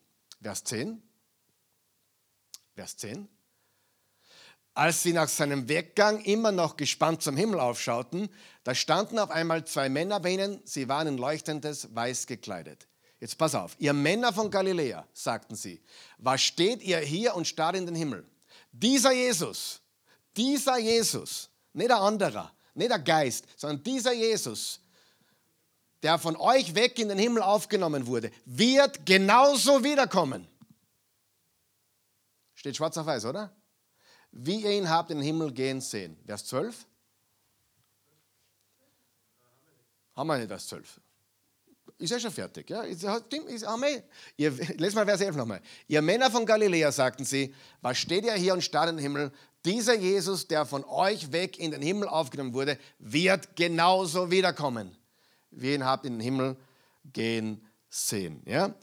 Vers 0.43 0.65
10. 0.65 1.01
Vers 2.75 2.97
10. 2.97 3.29
Als 4.77 5.05
sie 5.05 5.13
nach 5.13 5.29
seinem 5.29 5.69
Weggang 5.69 6.21
immer 6.23 6.51
noch 6.51 6.77
gespannt 6.77 7.23
zum 7.23 7.37
Himmel 7.37 7.61
aufschauten, 7.61 8.29
da 8.65 8.75
standen 8.75 9.21
auf 9.21 9.31
einmal 9.31 9.65
zwei 9.65 9.89
Männer 9.89 10.19
bei 10.19 10.31
ihnen, 10.31 10.61
sie 10.65 10.89
waren 10.89 11.07
in 11.07 11.17
leuchtendes 11.17 11.95
Weiß 11.95 12.27
gekleidet. 12.27 12.89
Jetzt 13.25 13.39
pass 13.39 13.55
auf, 13.55 13.75
ihr 13.79 13.95
Männer 13.95 14.35
von 14.35 14.51
Galiläa, 14.51 15.09
sagten 15.15 15.55
sie, 15.55 15.81
was 16.19 16.43
steht 16.43 16.83
ihr 16.83 16.99
hier 16.99 17.35
und 17.35 17.47
starrt 17.47 17.75
in 17.75 17.87
den 17.87 17.95
Himmel? 17.95 18.29
Dieser 18.71 19.13
Jesus, 19.13 19.81
dieser 20.37 20.77
Jesus, 20.77 21.49
nicht 21.73 21.89
der 21.89 22.03
anderer, 22.03 22.53
nicht 22.75 22.91
der 22.91 22.99
Geist, 22.99 23.47
sondern 23.57 23.83
dieser 23.83 24.13
Jesus, 24.13 24.79
der 26.03 26.19
von 26.19 26.37
euch 26.37 26.75
weg 26.75 26.99
in 26.99 27.09
den 27.09 27.17
Himmel 27.17 27.43
aufgenommen 27.43 28.07
wurde, 28.07 28.31
wird 28.45 29.07
genauso 29.07 29.83
wiederkommen. 29.83 30.47
Steht 32.53 32.77
schwarz 32.77 32.99
auf 32.99 33.07
weiß, 33.07 33.25
oder? 33.25 33.57
Wie 34.33 34.65
ihr 34.65 34.73
ihn 34.73 34.91
habt 34.91 35.11
in 35.11 35.17
den 35.17 35.25
Himmel 35.25 35.51
gehen 35.51 35.81
sehen. 35.81 36.19
Vers 36.27 36.45
12? 36.45 36.87
Haben 40.15 40.27
wir 40.27 40.37
nicht 40.37 40.49
Vers 40.49 40.69
12? 40.69 41.01
Ist 41.99 42.11
ja 42.11 42.21
schon 42.21 42.33
fertig. 42.33 42.69
Ja? 42.71 42.83
Ist, 42.83 43.05
ist, 43.05 43.65
Amen. 43.65 44.03
Ihr, 44.37 44.51
lest 44.79 44.97
mal 44.97 45.05
Vers 45.05 45.21
11 45.21 45.37
nochmal. 45.37 45.61
Ihr 45.87 46.03
Männer 46.03 46.31
von 46.31 46.45
Galiläa, 46.45 46.91
sagten 46.93 47.25
sie, 47.25 47.55
was 47.81 47.99
steht 47.99 48.25
ihr 48.25 48.35
hier 48.35 48.55
und 48.55 48.63
starrt 48.63 48.91
in 48.91 48.97
den 48.97 49.03
Himmel? 49.03 49.33
Dieser 49.65 49.95
Jesus, 49.95 50.47
der 50.47 50.67
von 50.67 50.85
euch 50.85 51.33
weg 51.33 51.59
in 51.59 51.71
den 51.71 51.81
Himmel 51.81 52.09
aufgenommen 52.09 52.53
wurde, 52.53 52.79
wird 52.99 53.57
genauso 53.57 54.31
wiederkommen. 54.31 54.97
Wie 55.51 55.75
ihn 55.75 55.85
habt 55.85 56.05
in 56.05 56.15
den 56.15 56.21
Himmel 56.21 56.57
gehen 57.13 57.67
sehen. 57.89 58.43
Ja? 58.45 58.75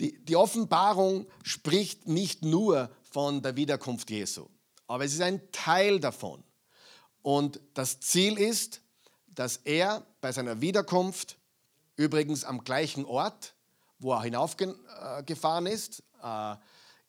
Die, 0.00 0.24
die 0.24 0.36
Offenbarung 0.36 1.26
spricht 1.42 2.08
nicht 2.08 2.44
nur 2.44 2.90
von 3.02 3.42
der 3.42 3.56
Wiederkunft 3.56 4.10
Jesu, 4.10 4.48
aber 4.86 5.04
es 5.04 5.14
ist 5.14 5.20
ein 5.20 5.40
Teil 5.52 6.00
davon. 6.00 6.42
Und 7.22 7.60
das 7.74 8.00
Ziel 8.00 8.38
ist, 8.38 8.80
dass 9.26 9.58
er 9.58 10.04
bei 10.20 10.32
seiner 10.32 10.60
Wiederkunft, 10.60 11.38
übrigens 11.96 12.44
am 12.44 12.64
gleichen 12.64 13.04
Ort, 13.04 13.54
wo 13.98 14.12
er 14.12 14.22
hinaufgefahren 14.22 15.66
ist, 15.66 16.02
äh, 16.22 16.56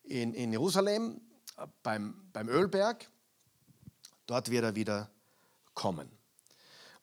in, 0.04 0.52
Jerusalem, 0.52 1.20
beim, 1.82 2.28
beim 2.32 2.48
Ölberg, 2.48 3.10
dort 4.26 4.50
wird 4.50 4.64
er 4.64 4.74
wieder 4.74 5.10
kommen. 5.74 6.08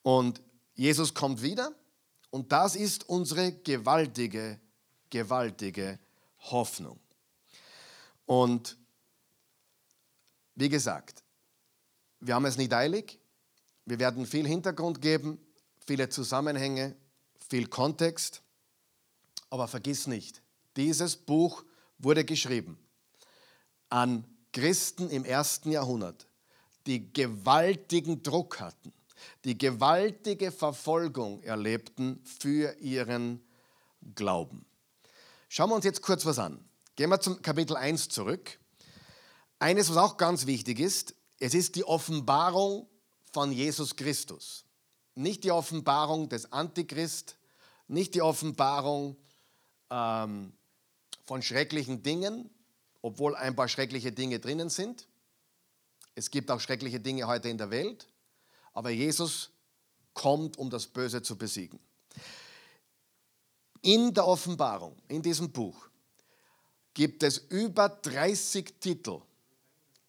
Und 0.02 0.42
Jesus 0.76 1.14
kommt 1.14 1.42
wieder 1.42 1.74
und 2.30 2.52
das 2.52 2.76
ist 2.76 3.08
unsere 3.10 3.52
gewaltige, 3.52 4.60
gewaltige 5.10 6.00
Hoffnung. 6.40 7.00
Und 8.26 8.78
wie 10.56 10.70
gesagt, 10.70 11.24
wir 12.20 12.36
haben 12.36 12.46
es 12.46 12.58
nicht 12.58 12.74
eilig. 12.74 13.20
Wir 13.86 14.00
werden 14.00 14.26
viel 14.26 14.48
Hintergrund 14.48 15.02
geben, 15.02 15.40
viele 15.86 16.10
Zusammenhänge, 16.10 16.96
viel 17.54 17.68
Kontext. 17.68 18.42
Aber 19.52 19.68
vergiss 19.68 20.08
nicht, 20.08 20.42
dieses 20.76 21.16
Buch 21.16 21.64
wurde 22.00 22.26
geschrieben 22.26 22.80
an 23.90 24.26
Christen 24.52 25.08
im 25.12 25.24
ersten 25.24 25.70
Jahrhundert, 25.70 26.26
die 26.88 27.14
gewaltigen 27.14 28.24
Druck 28.24 28.60
hatten, 28.60 28.92
die 29.46 29.56
gewaltige 29.56 30.52
Verfolgung 30.52 31.44
erlebten 31.44 32.24
für 32.24 32.76
ihren 32.80 33.40
Glauben. 34.16 34.66
Schauen 35.48 35.70
wir 35.70 35.76
uns 35.76 35.86
jetzt 35.86 36.02
kurz 36.02 36.26
was 36.26 36.40
an. 36.40 36.60
Gehen 36.96 37.12
wir 37.12 37.22
zum 37.22 37.40
Kapitel 37.44 37.78
1 37.78 38.10
zurück. 38.10 38.58
Eines, 39.60 39.92
was 39.92 39.98
auch 39.98 40.18
ganz 40.18 40.48
wichtig 40.48 40.80
ist, 40.80 41.14
es 41.38 41.54
ist 41.54 41.76
die 41.76 41.84
Offenbarung 41.84 42.90
von 43.32 43.52
Jesus 43.52 43.96
Christus. 43.96 44.66
Nicht 45.14 45.44
die 45.44 45.52
Offenbarung 45.52 46.30
des 46.30 46.52
Antichrist, 46.52 47.38
nicht 47.94 48.16
die 48.16 48.22
Offenbarung 48.22 49.16
ähm, 49.90 50.54
von 51.26 51.42
schrecklichen 51.42 52.04
Dingen, 52.04 52.50
obwohl 53.02 53.36
ein 53.36 53.56
paar 53.56 53.68
schreckliche 53.68 54.12
Dinge 54.12 54.40
drinnen 54.40 54.70
sind. 54.70 55.08
Es 56.16 56.30
gibt 56.32 56.52
auch 56.52 56.60
schreckliche 56.60 57.00
Dinge 57.00 57.28
heute 57.28 57.50
in 57.50 57.58
der 57.58 57.70
Welt, 57.70 58.08
aber 58.74 58.90
Jesus 58.90 59.52
kommt, 60.14 60.58
um 60.58 60.70
das 60.70 60.88
Böse 60.88 61.22
zu 61.22 61.38
besiegen. 61.38 61.80
In 63.82 64.14
der 64.14 64.28
Offenbarung, 64.28 64.96
in 65.08 65.22
diesem 65.22 65.52
Buch, 65.52 65.88
gibt 66.94 67.24
es 67.24 67.38
über 67.38 67.90
30 67.90 68.80
Titel, 68.80 69.22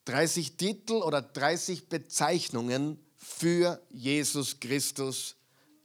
30 0.04 0.56
Titel 0.56 0.94
oder 0.94 1.22
30 1.22 1.88
Bezeichnungen 1.88 2.98
für 3.16 3.82
Jesus 3.90 4.60
Christus 4.60 5.36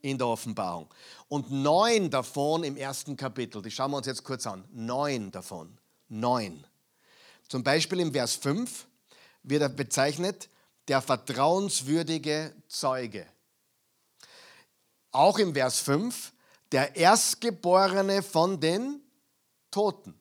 in 0.01 0.17
der 0.17 0.27
Offenbarung. 0.27 0.87
Und 1.27 1.51
neun 1.51 2.09
davon 2.09 2.63
im 2.63 2.77
ersten 2.77 3.15
Kapitel, 3.15 3.61
die 3.61 3.71
schauen 3.71 3.91
wir 3.91 3.97
uns 3.97 4.07
jetzt 4.07 4.23
kurz 4.23 4.47
an. 4.47 4.63
Neun 4.71 5.31
davon. 5.31 5.77
Neun. 6.07 6.65
Zum 7.47 7.63
Beispiel 7.63 7.99
im 7.99 8.11
Vers 8.11 8.35
5 8.35 8.87
wird 9.43 9.61
er 9.61 9.69
bezeichnet, 9.69 10.49
der 10.87 11.01
vertrauenswürdige 11.01 12.53
Zeuge. 12.67 13.25
Auch 15.11 15.37
im 15.39 15.53
Vers 15.53 15.79
5, 15.79 16.33
der 16.71 16.95
Erstgeborene 16.95 18.21
von 18.21 18.59
den 18.59 19.01
Toten. 19.71 20.19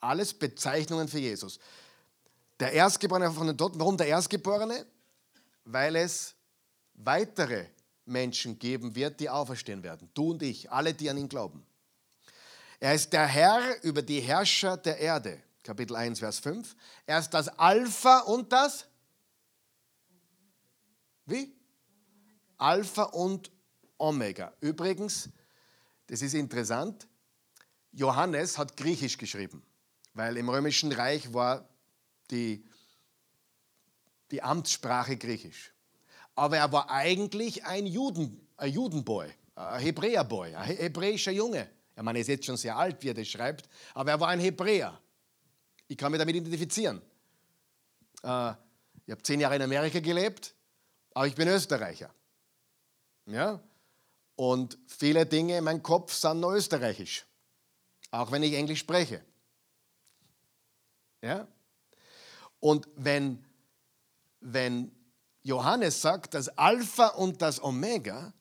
Alles 0.00 0.34
Bezeichnungen 0.34 1.08
für 1.08 1.18
Jesus. 1.18 1.58
Der 2.58 2.72
Erstgeborene 2.72 3.30
von 3.30 3.46
den 3.46 3.56
Toten. 3.56 3.78
Warum 3.78 3.96
der 3.96 4.08
Erstgeborene? 4.08 4.86
Weil 5.64 5.96
es 5.96 6.34
weitere 6.94 7.66
Menschen 8.04 8.58
geben 8.58 8.94
wird, 8.94 9.20
die 9.20 9.28
auferstehen 9.28 9.82
werden. 9.82 10.10
Du 10.14 10.32
und 10.32 10.42
ich, 10.42 10.70
alle, 10.70 10.94
die 10.94 11.08
an 11.08 11.16
ihn 11.16 11.28
glauben. 11.28 11.64
Er 12.80 12.94
ist 12.94 13.12
der 13.12 13.26
Herr 13.26 13.82
über 13.84 14.02
die 14.02 14.20
Herrscher 14.20 14.76
der 14.76 14.98
Erde. 14.98 15.40
Kapitel 15.62 15.94
1, 15.94 16.18
Vers 16.18 16.40
5. 16.40 16.74
Er 17.06 17.18
ist 17.18 17.30
das 17.30 17.48
Alpha 17.48 18.20
und 18.20 18.52
das? 18.52 18.86
Wie? 21.26 21.54
Alpha 22.58 23.04
und 23.04 23.50
Omega. 23.98 24.52
Übrigens, 24.60 25.28
das 26.08 26.22
ist 26.22 26.34
interessant, 26.34 27.06
Johannes 27.92 28.58
hat 28.58 28.76
Griechisch 28.76 29.18
geschrieben, 29.18 29.62
weil 30.14 30.36
im 30.36 30.48
Römischen 30.48 30.90
Reich 30.92 31.32
war 31.32 31.68
die, 32.30 32.64
die 34.30 34.42
Amtssprache 34.42 35.16
Griechisch. 35.16 35.72
Aber 36.34 36.56
er 36.56 36.72
war 36.72 36.90
eigentlich 36.90 37.64
ein, 37.64 37.86
Juden, 37.86 38.48
ein 38.56 38.72
Judenboy, 38.72 39.28
ein 39.54 39.80
Hebräerboy, 39.80 40.54
ein 40.54 40.64
hebräischer 40.64 41.32
Junge. 41.32 41.68
Ich 41.94 42.02
meine, 42.02 42.18
er 42.18 42.22
ist 42.22 42.28
jetzt 42.28 42.46
schon 42.46 42.56
sehr 42.56 42.76
alt, 42.76 43.02
wie 43.02 43.10
er 43.10 43.14
das 43.14 43.28
schreibt, 43.28 43.68
aber 43.94 44.10
er 44.10 44.20
war 44.20 44.28
ein 44.28 44.40
Hebräer. 44.40 44.98
Ich 45.88 45.96
kann 45.96 46.10
mich 46.10 46.18
damit 46.18 46.36
identifizieren. 46.36 47.02
Äh, 48.22 48.52
ich 49.04 49.10
habe 49.10 49.22
zehn 49.22 49.40
Jahre 49.40 49.56
in 49.56 49.62
Amerika 49.62 50.00
gelebt, 50.00 50.54
aber 51.12 51.26
ich 51.26 51.34
bin 51.34 51.48
Österreicher. 51.48 52.14
Ja? 53.26 53.60
Und 54.36 54.78
viele 54.86 55.26
Dinge 55.26 55.58
in 55.58 55.64
meinem 55.64 55.82
Kopf 55.82 56.14
sind 56.14 56.40
nur 56.40 56.54
österreichisch, 56.54 57.26
auch 58.10 58.30
wenn 58.32 58.42
ich 58.42 58.54
Englisch 58.54 58.80
spreche. 58.80 59.22
Ja? 61.20 61.46
Und 62.58 62.88
wenn, 62.96 63.44
wenn 64.40 64.92
Johannes 65.42 66.00
sagt, 66.00 66.34
das 66.34 66.48
Alpha 66.56 67.08
und 67.08 67.42
das 67.42 67.62
Omega 67.62 68.32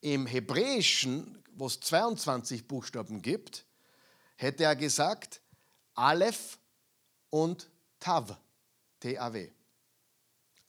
im 0.00 0.26
Hebräischen, 0.26 1.42
wo 1.52 1.66
es 1.66 1.78
22 1.80 2.66
Buchstaben 2.66 3.22
gibt, 3.22 3.64
hätte 4.36 4.64
er 4.64 4.74
gesagt 4.74 5.40
Aleph 5.94 6.58
und 7.30 7.70
Tav, 8.00 8.36
T-A-W. 9.00 9.50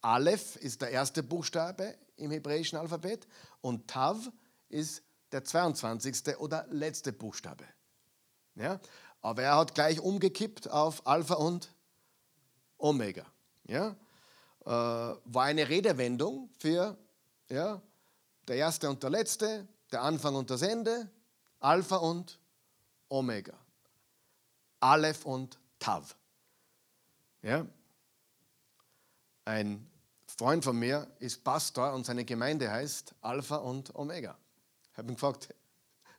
Aleph 0.01 0.55
ist 0.57 0.81
der 0.81 0.91
erste 0.91 1.23
Buchstabe 1.23 1.95
im 2.17 2.31
hebräischen 2.31 2.77
Alphabet 2.77 3.27
und 3.61 3.87
Tav 3.87 4.31
ist 4.69 5.01
der 5.31 5.43
22. 5.43 6.37
oder 6.37 6.67
letzte 6.69 7.13
Buchstabe. 7.13 7.65
Ja? 8.55 8.79
Aber 9.21 9.43
er 9.43 9.57
hat 9.57 9.75
gleich 9.75 9.99
umgekippt 9.99 10.69
auf 10.69 11.07
Alpha 11.07 11.35
und 11.35 11.73
Omega. 12.77 13.25
Ja? 13.63 13.95
Äh, 14.65 14.69
war 14.69 15.43
eine 15.43 15.67
Redewendung 15.67 16.49
für 16.59 16.97
ja, 17.49 17.81
der 18.47 18.55
erste 18.55 18.89
und 18.89 19.01
der 19.01 19.09
letzte, 19.09 19.67
der 19.91 20.03
Anfang 20.03 20.35
und 20.35 20.49
das 20.49 20.61
Ende, 20.61 21.09
Alpha 21.59 21.97
und 21.97 22.39
Omega. 23.09 23.53
Aleph 24.79 25.25
und 25.25 25.59
Tav. 25.79 26.15
Ja? 27.41 27.65
Ein 29.45 29.89
Freund 30.37 30.63
von 30.63 30.77
mir 30.77 31.07
ist 31.19 31.43
Pastor 31.43 31.93
und 31.93 32.05
seine 32.05 32.25
Gemeinde 32.25 32.71
heißt 32.71 33.15
Alpha 33.21 33.57
und 33.57 33.93
Omega. 33.95 34.37
Ich 34.91 34.97
habe 34.97 35.11
ihn 35.11 35.15
gefragt, 35.15 35.53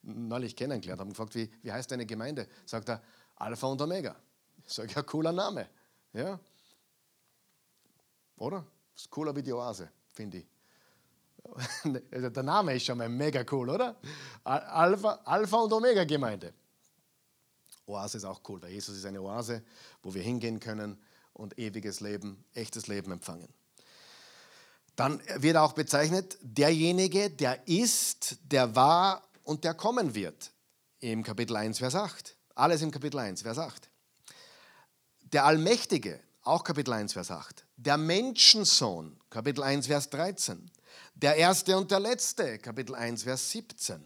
neulich 0.03 0.57
kennengelernt, 0.57 1.01
habe 1.01 1.11
ihn 1.11 1.13
gefragt, 1.13 1.35
wie, 1.35 1.51
wie 1.63 1.73
heißt 1.73 1.91
deine 1.91 2.07
Gemeinde? 2.07 2.49
Sagt 2.67 2.89
er, 2.89 3.03
Alpha 3.37 3.67
und 3.69 3.81
Omega. 3.81 4.17
Ich 4.67 4.73
sage, 4.73 4.93
ja, 4.93 5.03
cooler 5.03 5.33
Name. 5.33 5.69
Ja? 6.13 6.39
Oder? 8.43 8.67
Das 8.93 9.05
ist 9.05 9.11
cooler 9.11 9.35
wie 9.37 9.43
die 9.43 9.53
Oase, 9.53 9.89
finde 10.13 10.39
ich. 10.39 10.47
Also 12.11 12.29
der 12.29 12.43
Name 12.43 12.75
ist 12.75 12.85
schon 12.85 12.99
mal 12.99 13.09
mega 13.09 13.45
cool, 13.53 13.71
oder? 13.71 13.97
Alpha, 14.43 15.21
Alpha 15.25 15.57
und 15.59 15.73
Omega 15.73 16.05
Gemeinde. 16.05 16.53
Oase 17.87 18.17
ist 18.19 18.25
auch 18.25 18.41
cool. 18.49 18.59
Der 18.61 18.71
Jesus 18.71 18.97
ist 18.97 19.07
eine 19.07 19.21
Oase, 19.21 19.63
wo 20.03 20.13
wir 20.13 20.23
hingehen 20.23 20.59
können 20.59 21.01
und 21.35 21.57
ewiges 21.57 22.01
Leben, 22.01 22.45
echtes 22.55 22.89
Leben 22.89 23.13
empfangen. 23.13 23.49
Dann 24.97 25.21
wird 25.37 25.57
auch 25.57 25.73
bezeichnet 25.73 26.37
derjenige, 26.43 27.31
der 27.31 27.67
ist, 27.69 28.39
der 28.43 28.75
war 28.75 29.23
und 29.45 29.63
der 29.63 29.75
kommen 29.75 30.15
wird. 30.17 30.53
Im 30.99 31.23
Kapitel 31.23 31.57
1, 31.57 31.79
Vers 31.79 31.95
8. 31.95 32.37
Alles 32.57 32.83
im 32.83 32.91
Kapitel 32.91 33.19
1, 33.19 33.43
Vers 33.43 33.59
8. 33.59 33.89
Der 35.33 35.45
Allmächtige, 35.45 36.21
auch 36.43 36.65
Kapitel 36.65 36.93
1, 36.93 37.13
Vers 37.13 37.31
8. 37.31 37.67
Der 37.77 37.97
Menschensohn, 37.97 39.19
Kapitel 39.31 39.63
1, 39.63 39.87
Vers 39.87 40.11
13. 40.11 40.71
Der 41.15 41.37
Erste 41.37 41.77
und 41.77 41.91
der 41.91 42.01
Letzte, 42.01 42.59
Kapitel 42.59 42.95
1, 42.95 43.23
Vers 43.23 43.51
17. 43.51 44.03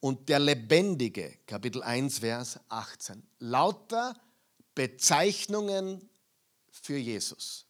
und 0.00 0.28
der 0.28 0.38
Lebendige, 0.38 1.38
Kapitel 1.46 1.82
1, 1.82 2.18
Vers 2.18 2.60
18. 2.68 3.22
Lauter 3.38 4.14
Bezeichnungen 4.74 6.08
für 6.70 6.96
Jesus. 6.96 7.66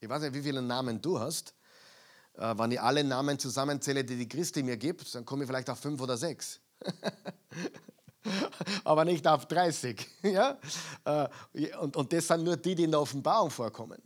Ich 0.00 0.08
weiß 0.08 0.22
nicht, 0.22 0.34
wie 0.34 0.42
viele 0.42 0.62
Namen 0.62 1.00
du 1.00 1.20
hast. 1.20 1.54
Äh, 2.34 2.58
wenn 2.58 2.72
ich 2.72 2.80
alle 2.80 3.04
Namen 3.04 3.38
zusammenzähle, 3.38 4.04
die 4.04 4.16
die 4.16 4.28
Christi 4.28 4.62
mir 4.62 4.76
gibt, 4.76 5.14
dann 5.14 5.24
komme 5.24 5.44
ich 5.44 5.48
vielleicht 5.48 5.70
auf 5.70 5.78
fünf 5.78 6.00
oder 6.00 6.16
sechs. 6.16 6.60
Aber 8.84 9.04
nicht 9.04 9.26
auf 9.26 9.46
30. 9.46 10.08
Ja? 10.22 10.58
Äh, 11.04 11.28
und, 11.76 11.96
und 11.96 12.12
das 12.12 12.26
sind 12.26 12.44
nur 12.44 12.56
die, 12.56 12.74
die 12.74 12.84
in 12.84 12.90
der 12.90 13.00
Offenbarung 13.00 13.50
vorkommen. 13.50 14.00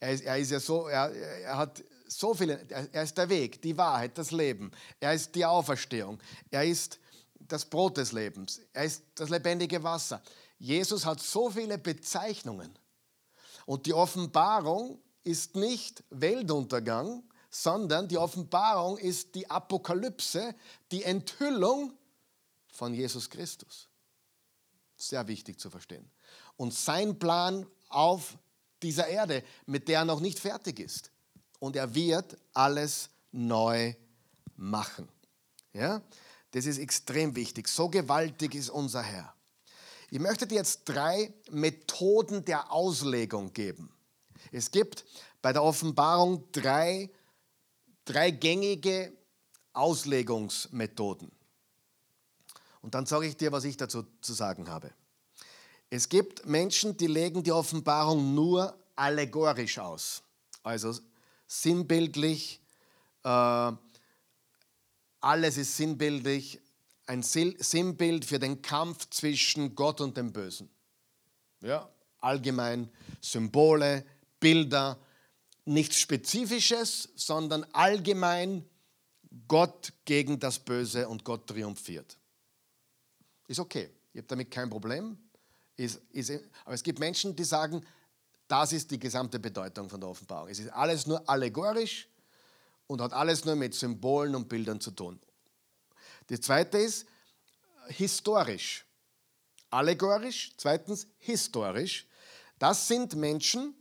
Er 0.00 0.12
ist, 0.12 0.24
er 0.24 0.38
ist 0.38 0.50
ja 0.50 0.60
so, 0.60 0.86
er, 0.86 1.12
er 1.12 1.56
hat 1.56 1.82
so 2.06 2.34
viele, 2.34 2.60
er 2.70 3.02
ist 3.02 3.18
der 3.18 3.28
Weg, 3.28 3.60
die 3.62 3.76
Wahrheit, 3.76 4.16
das 4.16 4.30
Leben. 4.30 4.70
Er 5.00 5.12
ist 5.14 5.34
die 5.34 5.44
Auferstehung. 5.44 6.18
Er 6.50 6.64
ist 6.64 6.98
das 7.38 7.64
Brot 7.64 7.96
des 7.96 8.12
Lebens. 8.12 8.60
Er 8.72 8.84
ist 8.84 9.02
das 9.14 9.28
lebendige 9.28 9.82
Wasser. 9.82 10.22
Jesus 10.58 11.04
hat 11.04 11.20
so 11.20 11.50
viele 11.50 11.78
Bezeichnungen. 11.78 12.78
Und 13.66 13.86
die 13.86 13.94
Offenbarung 13.94 15.00
ist 15.24 15.56
nicht 15.56 16.02
Weltuntergang, 16.10 17.22
sondern 17.50 18.08
die 18.08 18.18
Offenbarung 18.18 18.98
ist 18.98 19.34
die 19.34 19.48
Apokalypse, 19.50 20.54
die 20.90 21.04
Enthüllung 21.04 21.92
von 22.78 22.94
Jesus 22.94 23.28
Christus. 23.28 23.88
Sehr 24.96 25.26
wichtig 25.26 25.58
zu 25.58 25.68
verstehen. 25.68 26.08
Und 26.56 26.72
sein 26.72 27.18
Plan 27.18 27.66
auf 27.88 28.38
dieser 28.82 29.08
Erde, 29.08 29.42
mit 29.66 29.88
der 29.88 30.00
er 30.00 30.04
noch 30.04 30.20
nicht 30.20 30.38
fertig 30.38 30.78
ist. 30.78 31.10
Und 31.58 31.74
er 31.74 31.92
wird 31.96 32.36
alles 32.52 33.10
neu 33.32 33.94
machen. 34.54 35.08
Ja? 35.72 36.02
Das 36.52 36.66
ist 36.66 36.78
extrem 36.78 37.34
wichtig. 37.34 37.66
So 37.66 37.88
gewaltig 37.88 38.54
ist 38.54 38.70
unser 38.70 39.02
Herr. 39.02 39.34
Ich 40.10 40.20
möchte 40.20 40.46
dir 40.46 40.54
jetzt 40.54 40.84
drei 40.84 41.34
Methoden 41.50 42.44
der 42.44 42.72
Auslegung 42.72 43.52
geben. 43.52 43.92
Es 44.52 44.70
gibt 44.70 45.04
bei 45.42 45.52
der 45.52 45.64
Offenbarung 45.64 46.44
drei, 46.52 47.10
drei 48.04 48.30
gängige 48.30 49.12
Auslegungsmethoden. 49.72 51.37
Und 52.82 52.94
dann 52.94 53.06
sage 53.06 53.26
ich 53.26 53.36
dir, 53.36 53.52
was 53.52 53.64
ich 53.64 53.76
dazu 53.76 54.04
zu 54.20 54.32
sagen 54.32 54.68
habe. 54.68 54.92
Es 55.90 56.08
gibt 56.08 56.46
Menschen, 56.46 56.96
die 56.96 57.06
legen 57.06 57.42
die 57.42 57.52
Offenbarung 57.52 58.34
nur 58.34 58.78
allegorisch 58.94 59.78
aus, 59.78 60.22
also 60.62 60.94
sinnbildlich. 61.46 62.60
Äh, 63.24 63.72
alles 65.20 65.56
ist 65.56 65.76
sinnbildlich, 65.76 66.60
ein 67.06 67.22
Sinnbild 67.22 68.24
für 68.24 68.38
den 68.38 68.60
Kampf 68.60 69.08
zwischen 69.10 69.74
Gott 69.74 70.00
und 70.00 70.16
dem 70.16 70.32
Bösen. 70.32 70.68
Ja, 71.60 71.88
allgemein 72.20 72.90
Symbole, 73.20 74.04
Bilder, 74.38 74.98
nichts 75.64 75.98
Spezifisches, 75.98 77.08
sondern 77.16 77.64
allgemein 77.72 78.68
Gott 79.48 79.92
gegen 80.04 80.38
das 80.38 80.58
Böse 80.58 81.08
und 81.08 81.24
Gott 81.24 81.46
triumphiert. 81.46 82.17
Ist 83.48 83.58
okay, 83.58 83.90
ich 84.12 84.18
habe 84.18 84.28
damit 84.28 84.50
kein 84.50 84.70
Problem. 84.70 85.18
Ist, 85.76 86.00
ist, 86.12 86.30
aber 86.64 86.74
es 86.74 86.82
gibt 86.82 86.98
Menschen, 86.98 87.34
die 87.34 87.44
sagen, 87.44 87.84
das 88.46 88.72
ist 88.72 88.90
die 88.90 88.98
gesamte 88.98 89.38
Bedeutung 89.38 89.88
von 89.88 90.00
der 90.00 90.08
Offenbarung. 90.08 90.48
Es 90.48 90.58
ist 90.58 90.72
alles 90.72 91.06
nur 91.06 91.28
allegorisch 91.28 92.08
und 92.86 93.00
hat 93.00 93.12
alles 93.12 93.44
nur 93.44 93.56
mit 93.56 93.74
Symbolen 93.74 94.34
und 94.34 94.48
Bildern 94.48 94.80
zu 94.80 94.90
tun. 94.90 95.18
Das 96.28 96.42
zweite 96.42 96.78
ist 96.78 97.06
historisch. 97.88 98.84
Allegorisch, 99.70 100.52
zweitens 100.56 101.06
historisch. 101.18 102.06
Das 102.58 102.88
sind 102.88 103.14
Menschen, 103.16 103.74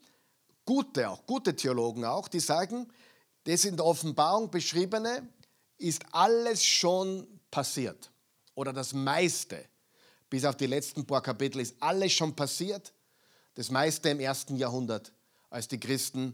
gute 0.65 1.09
auch, 1.09 1.25
gute 1.25 1.55
Theologen 1.55 2.05
auch, 2.05 2.27
die 2.27 2.39
sagen, 2.39 2.91
das 3.45 3.65
in 3.65 3.77
der 3.77 3.85
Offenbarung 3.85 4.51
beschriebene 4.51 5.27
ist 5.77 6.03
alles 6.11 6.63
schon 6.63 7.25
passiert. 7.49 8.11
Oder 8.57 8.73
das 8.73 8.91
meiste, 8.91 9.63
bis 10.31 10.43
auf 10.43 10.57
die 10.57 10.65
letzten 10.65 11.05
paar 11.05 11.21
Kapitel, 11.21 11.61
ist 11.61 11.75
alles 11.79 12.11
schon 12.11 12.35
passiert. 12.35 12.91
Das 13.53 13.69
meiste 13.69 14.09
im 14.09 14.19
ersten 14.19 14.55
Jahrhundert, 14.55 15.13
als 15.51 15.67
die 15.67 15.79
Christen 15.79 16.33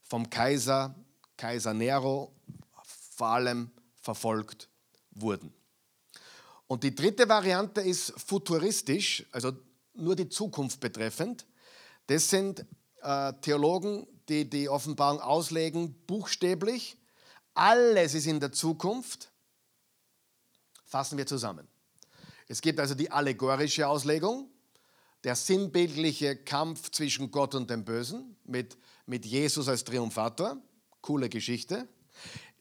vom 0.00 0.30
Kaiser, 0.30 0.94
Kaiser 1.36 1.74
Nero, 1.74 2.32
vor 3.16 3.26
allem 3.26 3.72
verfolgt 4.00 4.68
wurden. 5.10 5.52
Und 6.68 6.84
die 6.84 6.94
dritte 6.94 7.28
Variante 7.28 7.80
ist 7.80 8.12
futuristisch, 8.16 9.26
also 9.32 9.50
nur 9.94 10.14
die 10.14 10.28
Zukunft 10.28 10.78
betreffend. 10.78 11.46
Das 12.06 12.30
sind 12.30 12.64
äh, 13.02 13.32
Theologen, 13.40 14.06
die 14.28 14.48
die 14.48 14.68
Offenbarung 14.68 15.20
auslegen, 15.20 15.96
buchstäblich. 16.06 16.96
Alles 17.54 18.14
ist 18.14 18.26
in 18.26 18.38
der 18.38 18.52
Zukunft. 18.52 19.32
Fassen 20.86 21.18
wir 21.18 21.26
zusammen. 21.26 21.66
Es 22.48 22.60
gibt 22.60 22.78
also 22.78 22.94
die 22.94 23.10
allegorische 23.10 23.88
Auslegung, 23.88 24.48
der 25.24 25.34
sinnbildliche 25.34 26.36
Kampf 26.36 26.90
zwischen 26.92 27.32
Gott 27.32 27.54
und 27.56 27.68
dem 27.68 27.84
Bösen 27.84 28.36
mit, 28.44 28.78
mit 29.04 29.26
Jesus 29.26 29.68
als 29.68 29.82
Triumphator. 29.82 30.56
Coole 31.00 31.28
Geschichte. 31.28 31.88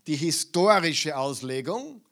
Die 0.07 0.15
historische 0.15 1.15
Auslegung, 1.15 2.03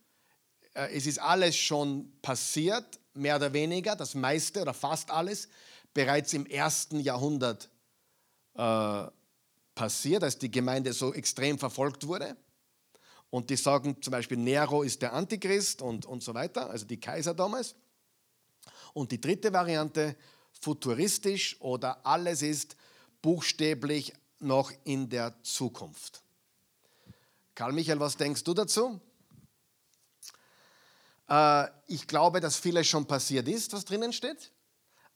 äh, 0.76 0.96
es 0.96 1.08
ist 1.08 1.20
alles 1.20 1.56
schon 1.56 2.12
passiert, 2.22 3.00
mehr 3.16 3.36
oder 3.36 3.54
weniger, 3.54 3.96
das 3.96 4.14
meiste 4.14 4.62
oder 4.62 4.74
fast 4.74 5.10
alles, 5.10 5.48
bereits 5.94 6.34
im 6.34 6.46
ersten 6.46 7.00
Jahrhundert 7.00 7.70
äh, 8.56 9.06
passiert, 9.76 10.24
als 10.24 10.38
die 10.38 10.52
Gemeinde 10.52 10.94
so 10.94 11.14
extrem 11.14 11.58
verfolgt 11.58 12.08
wurde. 12.08 12.38
Und 13.34 13.50
die 13.50 13.56
sagen 13.56 14.00
zum 14.00 14.12
Beispiel, 14.12 14.38
Nero 14.38 14.84
ist 14.84 15.02
der 15.02 15.14
Antichrist 15.14 15.82
und, 15.82 16.06
und 16.06 16.22
so 16.22 16.36
weiter, 16.36 16.70
also 16.70 16.86
die 16.86 17.00
Kaiser 17.00 17.34
damals. 17.34 17.74
Und 18.94 19.12
die 19.12 19.20
dritte 19.20 19.52
Variante, 19.52 20.16
futuristisch 20.62 21.60
oder 21.60 22.06
alles 22.06 22.44
ist 22.44 22.76
buchstäblich 23.24 24.14
noch 24.38 24.72
in 24.84 25.10
der 25.10 25.34
Zukunft. 25.42 26.22
Karl 27.56 27.74
Michael, 27.74 28.00
was 28.00 28.18
denkst 28.18 28.44
du 28.44 28.54
dazu? 28.54 29.02
Äh, 31.28 31.70
ich 31.88 32.06
glaube, 32.06 32.40
dass 32.40 32.58
vieles 32.58 32.86
schon 32.86 33.08
passiert 33.08 33.48
ist, 33.48 33.74
was 33.74 33.84
drinnen 33.84 34.14
steht. 34.14 34.52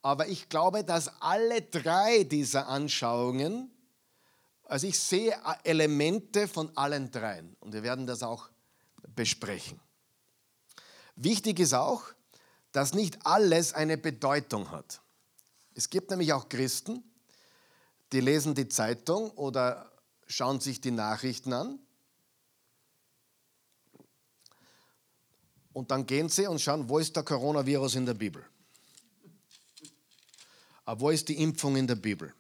Aber 0.02 0.28
ich 0.28 0.50
glaube, 0.50 0.84
dass 0.84 1.22
alle 1.22 1.62
drei 1.62 2.24
dieser 2.24 2.68
Anschauungen, 2.68 3.70
also 4.68 4.88
ich 4.88 5.00
sehe 5.00 5.34
Elemente 5.64 6.48
von 6.48 6.76
allen 6.76 7.10
dreien 7.10 7.56
und 7.60 7.74
wir 7.74 7.84
werden 7.84 8.06
das 8.06 8.22
auch 8.22 8.50
besprechen. 9.16 9.80
Wichtig 11.16 11.60
ist 11.60 11.74
auch, 11.74 12.04
dass 12.72 12.94
nicht 12.94 13.26
alles 13.26 13.74
eine 13.74 13.98
Bedeutung 13.98 14.70
hat. 14.72 15.02
Es 15.74 15.90
gibt 15.90 16.10
nämlich 16.12 16.34
auch 16.34 16.50
Christen, 16.50 17.04
die 18.12 18.20
lesen 18.20 18.56
die 18.56 18.68
Zeitung 18.68 19.32
oder 19.32 19.92
schauen 20.28 20.60
sich 20.60 20.82
die 20.82 20.92
Nachrichten 20.92 21.54
an 21.54 21.80
und 25.74 25.92
dann 25.92 26.06
gehen 26.06 26.30
sie 26.30 26.48
und 26.48 26.60
schauen, 26.60 26.90
wo 26.90 27.00
ist 27.00 27.16
der 27.16 27.24
Coronavirus 27.24 27.96
in 27.96 28.06
der 28.06 28.14
Bibel? 28.14 28.46
Aber 30.86 31.02
wo 31.02 31.10
ist 31.10 31.28
die 31.30 31.42
Impfung 31.42 31.76
in 31.78 31.88
der 31.88 31.96
Bibel? 31.96 32.34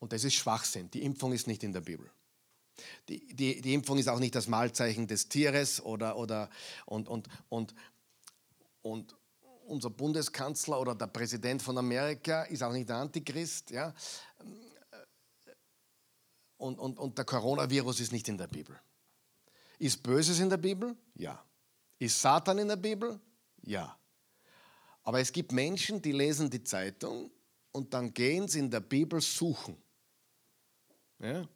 Und 0.00 0.12
das 0.12 0.24
ist 0.24 0.34
Schwachsinn. 0.34 0.90
Die 0.90 1.02
Impfung 1.02 1.32
ist 1.32 1.46
nicht 1.46 1.62
in 1.62 1.72
der 1.72 1.82
Bibel. 1.82 2.10
Die, 3.08 3.34
die, 3.34 3.60
die 3.60 3.74
Impfung 3.74 3.98
ist 3.98 4.08
auch 4.08 4.18
nicht 4.18 4.34
das 4.34 4.48
Mahlzeichen 4.48 5.06
des 5.06 5.28
Tieres 5.28 5.80
oder, 5.82 6.16
oder 6.16 6.50
und, 6.86 7.08
und, 7.08 7.28
und, 7.48 7.74
und 8.82 9.16
unser 9.66 9.90
Bundeskanzler 9.90 10.80
oder 10.80 10.94
der 10.94 11.06
Präsident 11.06 11.62
von 11.62 11.78
Amerika 11.78 12.42
ist 12.44 12.62
auch 12.62 12.72
nicht 12.72 12.88
der 12.88 12.96
Antichrist. 12.96 13.70
Ja? 13.70 13.94
Und, 16.56 16.78
und, 16.78 16.98
und 16.98 17.16
der 17.16 17.24
Coronavirus 17.24 18.00
ist 18.00 18.12
nicht 18.12 18.28
in 18.28 18.38
der 18.38 18.48
Bibel. 18.48 18.78
Ist 19.78 20.02
Böses 20.02 20.40
in 20.40 20.50
der 20.50 20.56
Bibel? 20.56 20.96
Ja. 21.14 21.42
Ist 21.98 22.20
Satan 22.20 22.58
in 22.58 22.68
der 22.68 22.76
Bibel? 22.76 23.20
Ja. 23.62 23.98
Aber 25.02 25.20
es 25.20 25.32
gibt 25.32 25.52
Menschen, 25.52 26.02
die 26.02 26.12
lesen 26.12 26.50
die 26.50 26.62
Zeitung 26.62 27.30
und 27.72 27.94
dann 27.94 28.12
gehen 28.12 28.48
sie 28.48 28.58
in 28.58 28.70
der 28.70 28.80
Bibel 28.80 29.20
suchen. 29.20 29.76
Ja? 31.20 31.48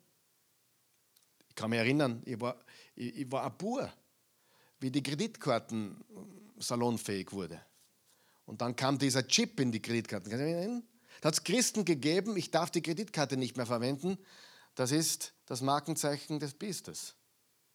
Ich 1.49 1.55
kann 1.55 1.71
mich 1.71 1.79
erinnern, 1.79 2.23
ich 2.25 2.41
war, 2.41 2.57
ich, 2.95 3.17
ich 3.17 3.33
war 3.33 3.45
ein 3.45 3.57
Bur, 3.57 3.93
wie 4.81 4.91
die 4.91 5.03
Kreditkarten 5.03 6.05
salonfähig 6.59 7.33
wurde. 7.33 7.61
Und 8.47 8.61
dann 8.61 8.77
kam 8.77 8.99
dieser 8.99 9.27
Chip 9.27 9.59
in 9.61 9.73
die 9.73 9.81
Kreditkarten. 9.81 10.85
Da 11.21 11.29
hat 11.29 11.35
es 11.35 11.45
Christen 11.45 11.85
gegeben, 11.85 12.37
ich 12.37 12.51
darf 12.51 12.71
die 12.71 12.83
Kreditkarte 12.83 13.37
nicht 13.37 13.57
mehr 13.57 13.67
verwenden. 13.67 14.19
Das 14.75 14.91
ist 14.91 15.33
das 15.47 15.61
Markenzeichen 15.61 16.41
des 16.41 16.55
Biestes. 16.55 17.15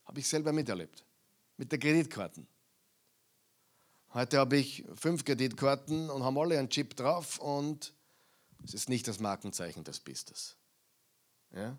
Habe 0.05 0.19
ich 0.19 0.27
selber 0.27 0.51
miterlebt. 0.51 1.05
mit 1.57 1.71
der 1.71 1.79
Kreditkarten. 1.79 2.47
Heute 4.13 4.39
habe 4.39 4.57
ich 4.57 4.85
fünf 4.95 5.25
Kreditkarten 5.25 6.09
und 6.09 6.23
haben 6.23 6.37
alle 6.37 6.57
einen 6.57 6.69
Chip 6.69 6.95
drauf 6.95 7.37
und 7.39 7.93
es 8.63 8.73
ist 8.73 8.89
nicht 8.89 9.07
das 9.07 9.19
Markenzeichen 9.19 9.83
des 9.83 9.99
Pistes. 9.99 10.55
Ja? 11.53 11.77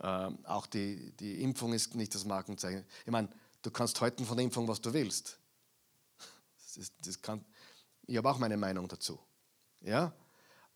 Ähm, 0.00 0.38
auch 0.44 0.66
die, 0.66 1.12
die 1.12 1.42
Impfung 1.42 1.72
ist 1.72 1.94
nicht 1.94 2.14
das 2.14 2.24
Markenzeichen. 2.24 2.84
Ich 3.04 3.10
meine, 3.10 3.28
du 3.62 3.70
kannst 3.70 4.00
heute 4.00 4.24
von 4.24 4.36
der 4.36 4.44
Impfung, 4.44 4.68
was 4.68 4.80
du 4.80 4.92
willst. 4.92 5.38
Das 6.58 6.76
ist, 6.76 6.92
das 7.04 7.20
kann, 7.22 7.44
ich 8.06 8.16
habe 8.16 8.30
auch 8.30 8.38
meine 8.38 8.56
Meinung 8.56 8.88
dazu. 8.88 9.18
Ja? 9.80 10.12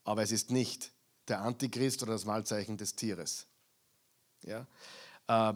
Aber 0.05 0.23
es 0.23 0.33
ist 0.33 0.51
nicht 0.51 0.91
der 1.29 1.43
Antichrist 1.43 2.03
oder 2.03 2.13
das 2.13 2.25
Malzeichen 2.25 2.77
des 2.77 2.97
Tieres. 2.97 3.47
Ja? 4.43 4.67
Äh, 5.29 5.55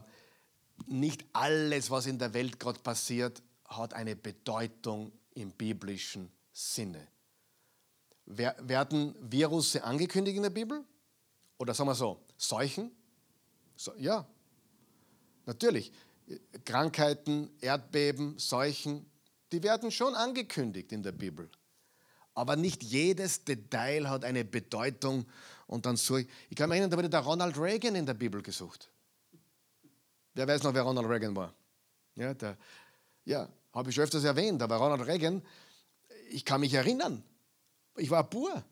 nicht 0.87 1.25
alles, 1.33 1.91
was 1.91 2.07
in 2.07 2.19
der 2.19 2.35
Welt 2.35 2.61
gerade 2.61 2.81
passiert, 2.81 3.43
hat 3.67 3.95
eine 3.95 4.15
Bedeutung 4.15 5.13
im 5.35 5.53
biblischen 5.53 6.31
Sinne. 6.53 7.09
Werden 8.27 9.15
Virusse 9.21 9.85
angekündigt 9.85 10.37
in 10.37 10.43
der 10.43 10.51
Bibel? 10.51 10.85
Oder 11.59 11.75
sagen 11.75 11.89
wir 11.89 11.95
so, 11.95 12.21
Seuchen? 12.37 12.91
So, 13.77 13.95
ja, 13.97 14.27
natürlich. 15.47 15.93
Krankheiten, 16.65 17.51
Erdbeben, 17.61 18.39
Seuchen, 18.39 19.07
die 19.53 19.63
werden 19.63 19.91
schon 19.91 20.15
angekündigt 20.15 20.93
in 20.93 21.03
der 21.03 21.13
Bibel. 21.13 21.51
Aber 22.35 22.57
nicht 22.57 22.83
jedes 22.83 23.45
Detail 23.45 24.09
hat 24.09 24.25
eine 24.25 24.45
Bedeutung. 24.45 25.27
Und 25.67 25.87
dann 25.87 25.97
so, 25.97 26.17
ich 26.17 26.29
kann 26.57 26.69
mich 26.69 26.77
erinnern, 26.77 26.91
da 26.91 26.97
wurde 26.97 27.11
der 27.11 27.21
Ronald 27.21 27.59
Reagan 27.59 27.95
in 27.95 28.07
der 28.07 28.15
Bibel 28.15 28.43
gesucht. 28.43 28.91
Wer 30.35 30.49
weiß 30.49 30.63
noch, 30.65 30.75
wer 30.75 30.83
Ronald 30.83 31.09
Reagan 31.09 31.37
war? 31.37 31.55
Ja, 32.17 32.35
der, 32.35 32.57
ja 33.25 33.49
habe 33.73 33.91
ich 33.91 33.95
schon 33.95 34.05
öfters 34.05 34.25
erwähnt, 34.25 34.63
aber 34.63 34.77
Ronald 34.77 35.07
Reagan, 35.07 35.43
ich 36.31 36.45
kann 36.45 36.61
mich 36.61 36.75
erinnern, 36.75 37.23
ich 37.97 38.11
war 38.11 38.29
pur, 38.29 38.65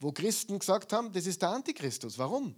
wo 0.00 0.12
Christen 0.12 0.58
gesagt 0.58 0.92
haben, 0.92 1.12
das 1.12 1.26
ist 1.26 1.42
der 1.42 1.50
Antichristus. 1.50 2.18
Warum? 2.18 2.56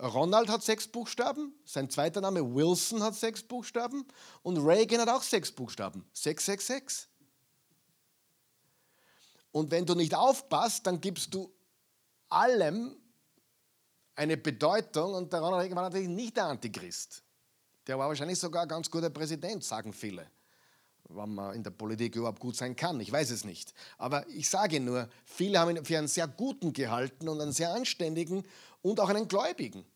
Ronald 0.00 0.48
hat 0.48 0.62
sechs 0.62 0.86
Buchstaben, 0.86 1.52
sein 1.64 1.90
zweiter 1.90 2.20
Name 2.20 2.54
Wilson 2.54 3.02
hat 3.02 3.16
sechs 3.16 3.42
Buchstaben 3.42 4.06
und 4.42 4.58
Reagan 4.58 5.00
hat 5.00 5.08
auch 5.08 5.22
sechs 5.22 5.50
Buchstaben. 5.50 6.08
666. 6.12 7.08
Und 9.50 9.72
wenn 9.72 9.84
du 9.84 9.94
nicht 9.94 10.14
aufpasst, 10.14 10.86
dann 10.86 11.00
gibst 11.00 11.34
du 11.34 11.52
allem 12.28 12.96
eine 14.14 14.36
Bedeutung 14.36 15.14
und 15.14 15.32
der 15.32 15.40
Ronald 15.40 15.62
Reagan 15.62 15.76
war 15.76 15.84
natürlich 15.84 16.08
nicht 16.08 16.36
der 16.36 16.44
Antichrist. 16.44 17.24
Der 17.86 17.98
war 17.98 18.08
wahrscheinlich 18.08 18.38
sogar 18.38 18.62
ein 18.62 18.68
ganz 18.68 18.88
guter 18.88 19.10
Präsident, 19.10 19.64
sagen 19.64 19.92
viele. 19.92 20.30
Wann 21.08 21.34
man 21.34 21.54
in 21.54 21.62
der 21.62 21.70
Politik 21.70 22.16
überhaupt 22.16 22.40
gut 22.40 22.54
sein 22.54 22.76
kann, 22.76 23.00
ich 23.00 23.10
weiß 23.10 23.30
es 23.30 23.44
nicht. 23.44 23.72
Aber 23.96 24.28
ich 24.28 24.48
sage 24.50 24.78
nur, 24.78 25.08
viele 25.24 25.58
haben 25.58 25.74
ihn 25.74 25.84
für 25.84 25.96
einen 25.96 26.08
sehr 26.08 26.28
guten 26.28 26.72
gehalten 26.72 27.28
und 27.28 27.40
einen 27.40 27.52
sehr 27.52 27.72
anständigen 27.72 28.44
und 28.82 29.00
auch 29.00 29.08
einen 29.08 29.26
Gläubigen. 29.26 29.86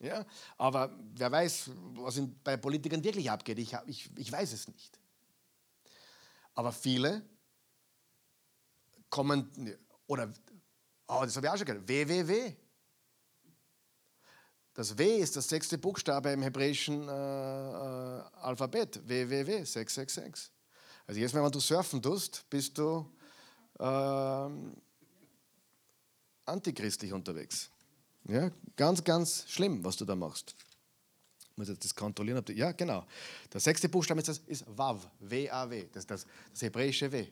Ja? 0.00 0.26
Aber 0.58 0.94
wer 1.14 1.32
weiß, 1.32 1.70
was 1.94 2.20
bei 2.42 2.56
Politikern 2.56 3.02
wirklich 3.02 3.30
abgeht, 3.30 3.58
ich, 3.58 3.74
ich, 3.86 4.10
ich 4.16 4.30
weiß 4.30 4.52
es 4.52 4.68
nicht. 4.68 4.98
Aber 6.54 6.70
viele 6.72 7.22
kommen, 9.10 9.50
oder, 10.06 10.32
oh, 11.08 11.20
das 11.22 11.36
habe 11.36 11.46
ich 11.46 11.52
auch 11.52 11.56
schon 11.56 11.66
gehört, 11.66 11.88
WWW. 11.88 12.54
Das 14.74 14.98
W 14.98 15.18
ist 15.18 15.36
das 15.36 15.48
sechste 15.48 15.78
Buchstabe 15.78 16.30
im 16.30 16.42
hebräischen 16.42 17.08
äh, 17.08 17.12
äh, 17.12 18.22
Alphabet. 18.42 19.00
WWW, 19.08 19.64
666. 19.64 20.50
Also 21.06 21.20
jetzt, 21.20 21.32
wenn 21.32 21.50
du 21.50 21.60
surfen 21.60 22.02
tust, 22.02 22.44
bist 22.50 22.76
du 22.76 23.08
äh, 23.78 24.48
antichristlich 26.44 27.12
unterwegs. 27.12 27.70
Ja, 28.26 28.50
ganz, 28.74 29.04
ganz 29.04 29.44
schlimm, 29.48 29.84
was 29.84 29.96
du 29.96 30.04
da 30.04 30.16
machst. 30.16 30.56
Ich 31.52 31.56
muss 31.56 31.68
jetzt 31.68 31.84
das 31.84 31.94
kontrollieren. 31.94 32.38
Ob 32.38 32.46
du, 32.46 32.52
ja, 32.52 32.72
genau. 32.72 33.06
Der 33.52 33.60
sechste 33.60 33.88
Buchstabe 33.88 34.20
ist, 34.20 34.28
das, 34.28 34.38
ist 34.38 34.64
Wav, 34.66 35.08
W-A-W, 35.20 35.86
das, 35.92 36.04
das, 36.04 36.26
das 36.50 36.62
hebräische 36.62 37.12
W. 37.12 37.28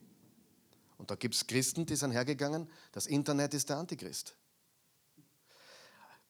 Und 0.96 1.10
da 1.10 1.16
gibt 1.16 1.34
es 1.34 1.44
Christen, 1.44 1.84
die 1.86 1.96
sind 1.96 2.12
hergegangen, 2.12 2.70
das 2.92 3.08
Internet 3.08 3.54
ist 3.54 3.68
der 3.68 3.78
Antichrist. 3.78 4.36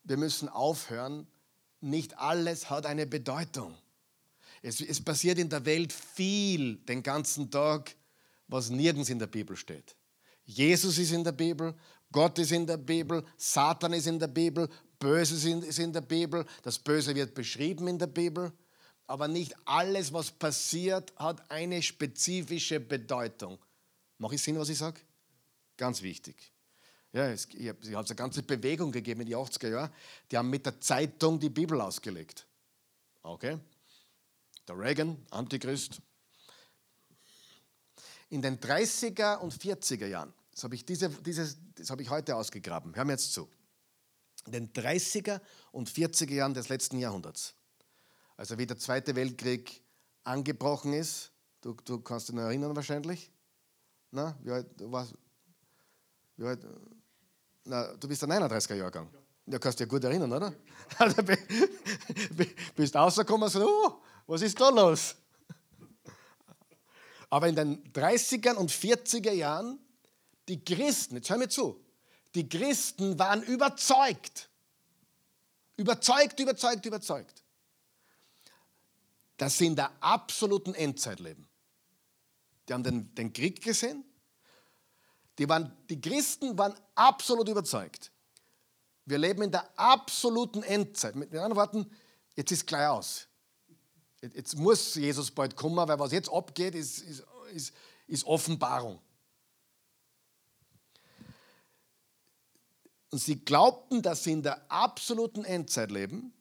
Wir 0.05 0.16
müssen 0.16 0.48
aufhören, 0.48 1.26
nicht 1.80 2.18
alles 2.18 2.70
hat 2.70 2.86
eine 2.86 3.07
Bedeutung. 3.07 3.76
Es, 4.62 4.80
es 4.80 5.03
passiert 5.03 5.38
in 5.38 5.48
der 5.48 5.64
Welt 5.64 5.92
viel 5.92 6.76
den 6.76 7.03
ganzen 7.03 7.50
Tag, 7.50 7.94
was 8.46 8.70
nirgends 8.70 9.11
in 9.11 9.18
der 9.18 9.26
Bibel 9.26 9.57
steht. 9.57 9.96
Jesus 10.44 10.98
ist 10.98 11.12
in 11.12 11.24
der 11.24 11.32
Bibel, 11.32 11.74
Gott 12.11 12.38
ist 12.38 12.53
in 12.53 12.66
der 12.66 12.76
Bibel, 12.76 13.24
Satan 13.36 13.92
ist 13.92 14.07
in 14.07 14.18
der 14.18 14.28
Bibel, 14.28 14.68
Böses 14.98 15.44
ist 15.44 15.78
in 15.78 15.92
der 15.92 16.00
Bibel, 16.03 16.44
das 16.62 16.78
Böse 16.78 17.14
wird 17.14 17.34
beschrieben 17.34 17.88
in 17.88 17.98
der 17.98 18.07
Bibel, 18.07 18.53
aber 19.07 19.26
nicht 19.26 19.55
alles, 19.64 20.12
was 20.12 20.30
passiert, 20.30 21.12
hat 21.16 21.50
eine 21.50 21.82
spezifische 21.82 22.78
Bedeutung. 22.78 23.59
Mache 24.18 24.36
ich 24.36 24.42
Sinn, 24.42 24.59
was 24.59 24.68
ich 24.68 24.78
sage? 24.78 25.00
Ganz 25.76 26.03
wichtig. 26.03 26.51
Ja, 27.12 27.26
es, 27.26 27.46
es 27.46 27.94
eine 27.94 28.16
ganze 28.16 28.42
Bewegung 28.42 28.90
gegeben 28.90 29.20
in 29.20 29.26
die 29.26 29.36
80er 29.36 29.68
Jahren, 29.68 29.92
die 30.30 30.38
haben 30.38 30.48
mit 30.48 30.64
der 30.64 30.80
Zeitung 30.80 31.38
die 31.38 31.50
Bibel 31.50 31.80
ausgelegt. 31.80 32.46
Okay? 33.22 33.58
Der 34.66 34.78
Reagan, 34.78 35.18
Antichrist. 35.30 36.00
In 38.30 38.40
den 38.40 38.58
30er 38.58 39.38
und 39.38 39.52
40er 39.54 40.06
Jahren 40.06 40.32
das 40.52 40.64
habe 40.64 40.74
ich, 40.74 40.84
diese, 40.84 41.08
dieses, 41.08 41.56
das 41.74 41.90
habe 41.90 42.02
ich 42.02 42.10
heute 42.10 42.36
ausgegraben. 42.36 42.94
Hör 42.94 43.04
mir 43.04 43.12
jetzt 43.12 43.32
zu. 43.32 43.48
In 44.46 44.52
den 44.52 44.72
30er 44.72 45.40
und 45.72 45.90
40er 45.90 46.32
Jahren 46.32 46.54
des 46.54 46.68
letzten 46.68 46.98
Jahrhunderts, 46.98 47.54
also 48.36 48.58
wie 48.58 48.66
der 48.66 48.76
Zweite 48.76 49.14
Weltkrieg 49.14 49.82
angebrochen 50.24 50.92
ist, 50.92 51.30
du, 51.62 51.74
du 51.84 52.00
kannst 52.00 52.28
dich 52.28 52.34
noch 52.34 52.42
erinnern 52.42 52.76
wahrscheinlich, 52.76 53.30
na, 54.10 54.36
wie 54.42 54.50
alt, 54.50 54.66
warst, 54.78 55.14
wie 56.36 56.44
alt, 56.44 56.66
na, 57.64 57.94
du 57.94 58.08
bist 58.08 58.22
der 58.22 58.28
39er 58.28 58.74
Jahrgang. 58.74 59.08
Ja. 59.12 59.20
Du 59.46 59.58
kannst 59.58 59.78
dich 59.78 59.86
ja 59.86 59.90
gut 59.90 60.04
erinnern, 60.04 60.32
oder? 60.32 60.54
Also, 60.98 61.22
bist 62.76 62.94
rausgekommen 62.94 63.44
und 63.44 63.50
so, 63.50 63.66
oh, 63.66 64.02
was 64.26 64.42
ist 64.42 64.60
da 64.60 64.68
los? 64.68 65.14
Aber 67.30 67.48
in 67.48 67.56
den 67.56 67.92
30er 67.92 68.54
und 68.54 68.70
40er 68.70 69.32
Jahren 69.32 69.78
die 70.48 70.62
Christen, 70.62 71.16
jetzt 71.16 71.30
hör 71.30 71.38
mir 71.38 71.48
zu, 71.48 71.82
die 72.34 72.48
Christen 72.48 73.18
waren 73.18 73.42
überzeugt, 73.42 74.50
überzeugt, 75.76 76.38
überzeugt, 76.40 76.84
überzeugt, 76.84 77.42
dass 79.36 79.58
sie 79.58 79.66
in 79.66 79.76
der 79.76 79.90
absoluten 80.02 80.74
Endzeit 80.74 81.20
leben. 81.20 81.48
Die 82.68 82.74
haben 82.74 82.84
den, 82.84 83.14
den 83.14 83.32
Krieg 83.32 83.62
gesehen, 83.62 84.04
die, 85.43 85.49
waren, 85.49 85.72
die 85.90 86.01
Christen 86.01 86.57
waren 86.57 86.72
absolut 86.95 87.49
überzeugt. 87.49 88.12
Wir 89.05 89.18
leben 89.18 89.43
in 89.43 89.51
der 89.51 89.68
absoluten 89.76 90.62
Endzeit. 90.62 91.16
Mit 91.16 91.34
anderen 91.34 91.57
Worten, 91.57 91.90
jetzt 92.36 92.53
ist 92.53 92.64
gleich 92.64 92.86
aus. 92.86 93.26
Jetzt 94.20 94.57
muss 94.57 94.95
Jesus 94.95 95.32
bald 95.32 95.57
kommen, 95.57 95.76
weil 95.76 95.99
was 95.99 96.12
jetzt 96.12 96.30
abgeht, 96.30 96.76
ist, 96.76 97.01
ist, 97.01 97.24
ist, 97.53 97.74
ist 98.07 98.24
Offenbarung. 98.24 99.01
Und 103.11 103.18
sie 103.18 103.45
glaubten, 103.45 104.01
dass 104.01 104.22
sie 104.22 104.32
in 104.32 104.45
der 104.45 104.70
absoluten 104.70 105.45
Endzeit 105.45 105.90
leben, 105.90 106.32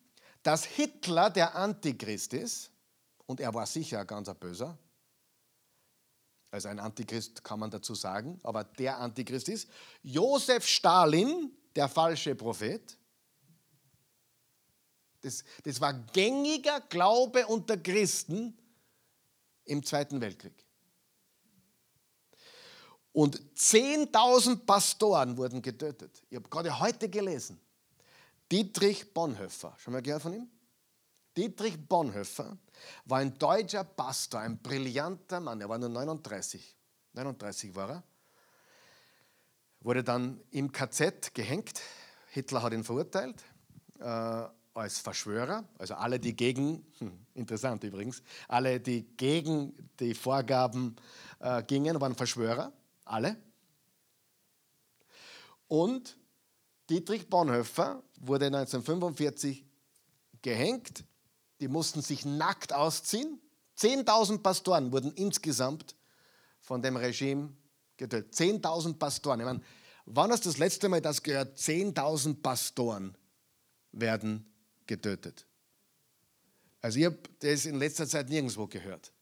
dass 0.44 0.64
Hitler 0.64 1.32
der 1.32 1.56
Antichrist 1.56 2.34
ist, 2.34 2.70
und 3.26 3.40
er 3.40 3.52
war 3.56 3.66
sicher 3.66 4.02
ein 4.02 4.08
ganz 4.08 4.32
böser, 4.36 4.78
also 6.52 6.68
ein 6.68 6.80
Antichrist 6.80 7.44
kann 7.44 7.60
man 7.60 7.72
dazu 7.72 7.96
sagen, 7.96 8.40
aber 8.44 8.66
der 8.66 9.00
Antichrist 9.00 9.48
ist, 9.48 9.70
Josef 10.04 10.68
Stalin, 10.68 11.52
der 11.76 11.88
falsche 11.88 12.36
Prophet, 12.36 12.98
das, 15.22 15.44
das 15.64 15.80
war 15.80 15.94
gängiger 15.94 16.82
Glaube 16.82 17.48
unter 17.48 17.78
Christen 17.78 18.58
im 19.66 19.84
Zweiten 19.84 20.20
Weltkrieg. 20.20 20.66
Und 23.14 23.42
10.000 23.56 24.66
Pastoren 24.66 25.38
wurden 25.38 25.62
getötet. 25.62 26.22
Ich 26.30 26.36
habe 26.36 26.50
gerade 26.50 26.80
heute 26.80 27.08
gelesen. 27.10 27.60
Dietrich 28.52 29.14
Bonhoeffer, 29.14 29.76
schon 29.78 29.94
mal 29.94 30.02
gehört 30.02 30.22
von 30.22 30.34
ihm? 30.34 30.50
Dietrich 31.38 31.78
Bonhoeffer 31.88 32.58
war 33.06 33.20
ein 33.20 33.38
deutscher 33.38 33.84
Pastor, 33.84 34.42
ein 34.42 34.58
brillanter 34.62 35.40
Mann. 35.40 35.62
Er 35.62 35.70
war 35.70 35.78
nur 35.78 35.90
39. 35.90 36.76
39 37.14 37.76
war 37.76 37.90
er. 37.90 38.04
Wurde 39.80 40.04
dann 40.04 40.42
im 40.52 40.72
KZ 40.72 41.34
gehängt. 41.34 41.82
Hitler 42.30 42.62
hat 42.62 42.74
ihn 42.74 42.84
verurteilt. 42.84 43.44
Äh, 44.00 44.48
als 44.74 45.00
Verschwörer, 45.00 45.66
also 45.78 45.96
alle, 45.96 46.20
die 46.20 46.36
gegen, 46.36 46.86
hm, 47.00 47.26
interessant 47.34 47.84
übrigens, 47.84 48.24
alle, 48.48 48.80
die 48.80 49.04
gegen 49.18 49.90
die 50.00 50.14
Vorgaben 50.14 50.96
äh, 51.40 51.62
gingen, 51.64 52.00
waren 52.00 52.16
Verschwörer, 52.16 52.72
alle. 53.04 53.36
Und 55.68 56.18
Dietrich 56.90 57.30
Bonhoeffer 57.30 58.04
wurde 58.20 58.48
1945 58.48 59.66
gehängt. 60.42 61.04
Die 61.62 61.68
mussten 61.68 62.02
sich 62.02 62.26
nackt 62.26 62.74
ausziehen. 62.74 63.40
10.000 63.78 64.40
Pastoren 64.40 64.92
wurden 64.92 65.14
insgesamt 65.14 65.96
von 66.60 66.82
dem 66.82 66.98
Regime 66.98 67.54
getötet. 67.98 68.34
10.000 68.34 68.96
Pastoren. 68.96 69.40
Ich 69.40 69.46
meine, 69.46 69.62
wann 70.06 70.32
hast 70.32 70.46
du 70.46 70.50
das 70.50 70.58
letzte 70.58 70.90
Mal 70.90 71.02
das 71.02 71.24
gehört? 71.24 71.58
10.000 71.58 72.42
Pastoren 72.42 73.16
werden 73.92 74.52
getötet. 74.88 75.46
Also 76.82 77.00
ich 77.00 77.06
habe 77.06 77.20
das 77.40 77.66
in 77.66 77.78
letzter 77.78 78.08
Zeit 78.08 78.30
nirgendwo 78.30 78.68
gehört. 78.68 79.14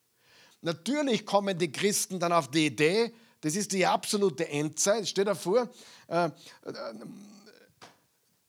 Natürlich 0.61 1.25
kommen 1.25 1.57
die 1.57 1.71
Christen 1.71 2.19
dann 2.19 2.33
auf 2.33 2.49
die 2.49 2.67
Idee, 2.67 3.13
das 3.41 3.55
ist 3.55 3.71
die 3.71 3.85
absolute 3.85 4.49
Endzeit. 4.49 5.07
Stell 5.07 5.25
dir 5.25 5.35
vor, 5.35 5.69
äh, 6.07 6.25
äh, 6.25 6.31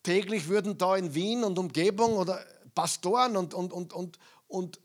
täglich 0.03 0.47
würden 0.47 0.77
da 0.77 0.97
in 0.97 1.13
Wien 1.13 1.43
und 1.43 1.57
Umgebung 1.57 2.13
oder 2.13 2.43
Pastoren 2.73 3.37
und, 3.37 3.53
und, 3.53 3.71
und, 3.71 3.93
und, 3.93 4.19
und, 4.47 4.79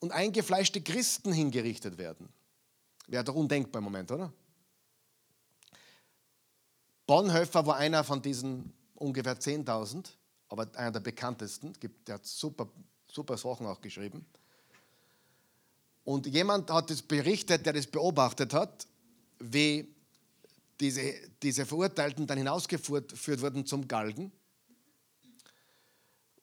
und 0.00 0.12
eingefleischte 0.12 0.80
Christen 0.80 1.32
hingerichtet 1.32 1.98
werden. 1.98 2.28
Wäre 3.06 3.24
doch 3.24 3.34
undenkbar 3.34 3.80
im 3.80 3.84
Moment, 3.84 4.10
oder? 4.12 4.32
Bonhoeffer 7.06 7.66
war 7.66 7.76
einer 7.76 8.04
von 8.04 8.20
diesen 8.20 8.72
ungefähr 8.94 9.38
10.000, 9.38 10.06
aber 10.50 10.68
einer 10.74 10.92
der 10.92 11.00
bekanntesten. 11.00 11.72
Der 12.06 12.16
hat 12.16 12.26
super, 12.26 12.68
super 13.10 13.38
Sachen 13.38 13.66
auch 13.66 13.80
geschrieben. 13.80 14.26
Und 16.04 16.26
jemand 16.26 16.70
hat 16.70 16.90
es 16.90 17.02
berichtet, 17.02 17.66
der 17.66 17.72
das 17.72 17.86
beobachtet 17.86 18.52
hat, 18.54 18.86
wie 19.38 19.94
diese, 20.80 21.14
diese 21.42 21.66
Verurteilten 21.66 22.26
dann 22.26 22.38
hinausgeführt 22.38 23.40
wurden 23.42 23.66
zum 23.66 23.86
Galgen, 23.88 24.32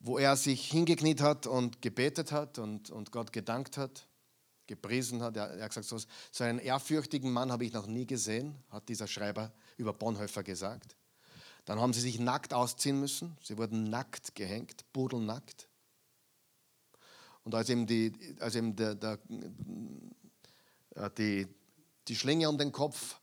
wo 0.06 0.20
er 0.20 0.38
sich 0.38 0.70
hingekniet 0.70 1.20
hat 1.20 1.48
und 1.48 1.82
gebetet 1.82 2.32
hat 2.32 2.60
und, 2.60 2.92
und 2.92 3.12
Gott 3.12 3.34
gedankt 3.34 3.76
hat, 3.76 4.08
gepriesen 4.68 5.24
hat. 5.24 5.36
Er, 5.36 5.50
er 5.50 5.64
hat 5.64 5.72
gesagt, 5.72 5.88
so, 5.88 5.98
so 6.32 6.44
einen 6.44 6.60
ehrfürchtigen 6.60 7.34
Mann 7.34 7.52
habe 7.52 7.66
ich 7.66 7.74
noch 7.74 7.88
nie 7.88 8.06
gesehen, 8.06 8.56
hat 8.70 8.88
dieser 8.88 9.08
Schreiber 9.08 9.52
über 9.78 9.94
Bonhoeffer 9.94 10.44
gesagt. 10.44 10.96
Dann 11.66 11.80
haben 11.80 11.92
sie 11.92 12.02
sich 12.02 12.20
nackt 12.20 12.54
ausziehen 12.54 13.00
müssen. 13.00 13.36
Sie 13.42 13.58
wurden 13.58 13.86
nackt 13.86 14.36
gehängt, 14.36 14.86
pudelnackt. 14.94 15.68
Und 17.44 17.56
als 17.56 17.70
ihm, 17.70 17.88
die, 17.88 18.14
als 18.40 18.54
ihm 18.54 18.76
der, 18.76 18.94
der, 18.94 19.18
äh, 20.92 21.10
die, 21.18 21.48
die 22.08 22.16
Schlinge 22.16 22.48
um 22.48 22.60
den 22.60 22.72
Kopf 22.72 23.20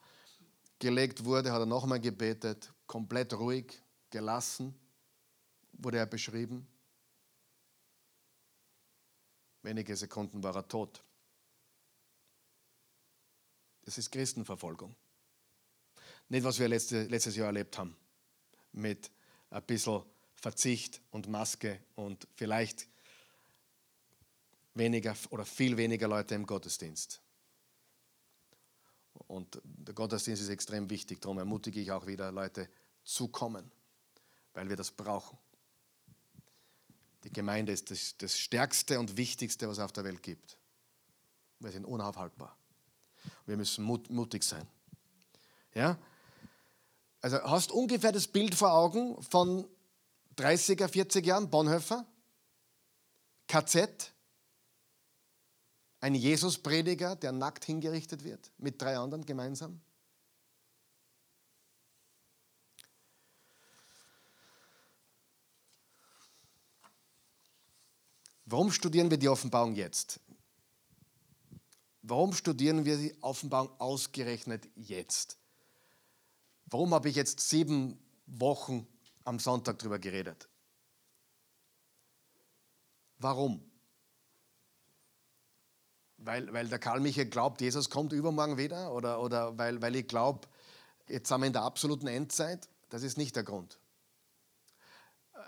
gelegt 0.80 1.24
wurde, 1.24 1.52
hat 1.52 1.60
er 1.60 1.66
nochmal 1.66 2.00
gebetet, 2.00 2.72
komplett 2.88 3.34
ruhig, 3.34 3.80
gelassen, 4.10 4.74
wurde 5.82 5.98
er 5.98 6.06
beschrieben. 6.06 6.66
Wenige 9.62 9.96
Sekunden 9.96 10.42
war 10.42 10.54
er 10.56 10.66
tot. 10.66 11.02
Das 13.82 13.98
ist 13.98 14.10
Christenverfolgung. 14.10 14.94
Nicht, 16.28 16.44
was 16.44 16.58
wir 16.58 16.68
letzte, 16.68 17.04
letztes 17.04 17.36
Jahr 17.36 17.46
erlebt 17.46 17.76
haben, 17.78 17.96
mit 18.72 19.10
ein 19.50 19.62
bisschen 19.64 20.02
Verzicht 20.34 21.00
und 21.10 21.28
Maske 21.28 21.80
und 21.94 22.26
vielleicht 22.34 22.88
weniger 24.74 25.14
oder 25.30 25.44
viel 25.44 25.76
weniger 25.76 26.08
Leute 26.08 26.34
im 26.34 26.46
Gottesdienst. 26.46 27.20
Und 29.26 29.60
der 29.62 29.94
Gottesdienst 29.94 30.42
ist 30.42 30.48
extrem 30.48 30.88
wichtig, 30.90 31.20
darum 31.20 31.38
ermutige 31.38 31.80
ich 31.80 31.92
auch 31.92 32.06
wieder 32.06 32.32
Leute 32.32 32.68
zu 33.04 33.28
kommen, 33.28 33.70
weil 34.54 34.68
wir 34.68 34.76
das 34.76 34.90
brauchen. 34.90 35.38
Die 37.24 37.32
Gemeinde 37.32 37.72
ist 37.72 37.90
das, 37.90 38.16
das 38.18 38.38
Stärkste 38.38 38.98
und 38.98 39.16
Wichtigste, 39.16 39.68
was 39.68 39.78
es 39.78 39.84
auf 39.84 39.92
der 39.92 40.04
Welt 40.04 40.22
gibt. 40.22 40.56
Wir 41.60 41.70
sind 41.70 41.84
unaufhaltbar. 41.84 42.56
Wir 43.46 43.56
müssen 43.56 43.84
mut, 43.84 44.10
mutig 44.10 44.42
sein. 44.42 44.66
Ja? 45.74 45.96
Also 47.20 47.40
hast 47.42 47.70
du 47.70 47.74
ungefähr 47.74 48.10
das 48.12 48.26
Bild 48.26 48.54
vor 48.54 48.72
Augen 48.72 49.22
von 49.22 49.68
30er, 50.36 50.88
40 50.88 51.24
Jahren, 51.24 51.50
Bonhoeffer, 51.50 52.04
KZ, 53.46 54.12
ein 56.00 56.16
Jesusprediger, 56.16 57.14
der 57.14 57.30
nackt 57.30 57.64
hingerichtet 57.64 58.24
wird, 58.24 58.50
mit 58.58 58.82
drei 58.82 58.98
anderen 58.98 59.24
gemeinsam? 59.24 59.80
Warum 68.52 68.70
studieren 68.70 69.10
wir 69.10 69.16
die 69.16 69.30
Offenbarung 69.30 69.74
jetzt? 69.76 70.20
Warum 72.02 72.34
studieren 72.34 72.84
wir 72.84 72.98
die 72.98 73.16
Offenbarung 73.22 73.70
ausgerechnet 73.80 74.68
jetzt? 74.76 75.38
Warum 76.66 76.92
habe 76.92 77.08
ich 77.08 77.16
jetzt 77.16 77.40
sieben 77.40 77.98
Wochen 78.26 78.86
am 79.24 79.38
Sonntag 79.38 79.78
darüber 79.78 79.98
geredet? 79.98 80.50
Warum? 83.16 83.62
Weil, 86.18 86.52
weil 86.52 86.68
der 86.68 86.78
Karl 86.78 87.00
Michael 87.00 87.30
glaubt, 87.30 87.62
Jesus 87.62 87.88
kommt 87.88 88.12
übermorgen 88.12 88.58
wieder? 88.58 88.92
Oder, 88.92 89.22
oder 89.22 89.56
weil, 89.56 89.80
weil 89.80 89.96
ich 89.96 90.06
glaube, 90.06 90.46
jetzt 91.08 91.28
sind 91.28 91.40
wir 91.40 91.46
in 91.46 91.54
der 91.54 91.62
absoluten 91.62 92.06
Endzeit? 92.06 92.68
Das 92.90 93.02
ist 93.02 93.16
nicht 93.16 93.34
der 93.34 93.44
Grund. 93.44 93.80
Äh, 95.32 95.38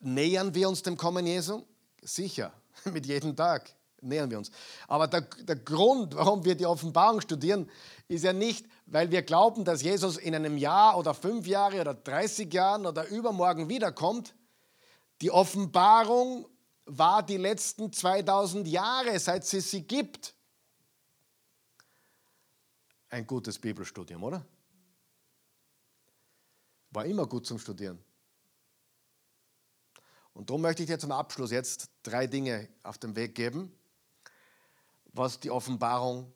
nähern 0.00 0.56
wir 0.56 0.68
uns 0.68 0.82
dem 0.82 0.96
Kommen 0.96 1.24
Jesu? 1.24 1.64
Sicher, 2.08 2.52
mit 2.84 3.06
jedem 3.06 3.36
Tag 3.36 3.70
nähern 4.00 4.30
wir 4.30 4.38
uns. 4.38 4.50
Aber 4.86 5.06
der, 5.06 5.22
der 5.22 5.56
Grund, 5.56 6.14
warum 6.14 6.44
wir 6.44 6.54
die 6.54 6.66
Offenbarung 6.66 7.20
studieren, 7.20 7.68
ist 8.06 8.24
ja 8.24 8.32
nicht, 8.32 8.66
weil 8.86 9.10
wir 9.10 9.22
glauben, 9.22 9.64
dass 9.64 9.82
Jesus 9.82 10.16
in 10.16 10.34
einem 10.34 10.56
Jahr 10.56 10.96
oder 10.96 11.14
fünf 11.14 11.46
Jahre 11.46 11.80
oder 11.80 11.94
30 11.94 12.52
Jahren 12.52 12.86
oder 12.86 13.08
übermorgen 13.08 13.68
wiederkommt. 13.68 14.34
Die 15.20 15.30
Offenbarung 15.30 16.46
war 16.86 17.22
die 17.22 17.36
letzten 17.36 17.92
2000 17.92 18.66
Jahre, 18.68 19.18
seit 19.18 19.52
es 19.52 19.70
sie 19.70 19.82
gibt. 19.82 20.34
Ein 23.10 23.26
gutes 23.26 23.58
Bibelstudium, 23.58 24.22
oder? 24.22 24.44
War 26.90 27.04
immer 27.04 27.26
gut 27.26 27.46
zum 27.46 27.58
Studieren. 27.58 28.02
Und 30.38 30.50
darum 30.50 30.62
möchte 30.62 30.84
ich 30.84 30.86
dir 30.86 31.00
zum 31.00 31.10
Abschluss 31.10 31.50
jetzt 31.50 31.90
drei 32.04 32.28
Dinge 32.28 32.68
auf 32.84 32.96
den 32.96 33.16
Weg 33.16 33.34
geben, 33.34 33.72
was 35.12 35.40
die 35.40 35.50
Offenbarung, 35.50 36.32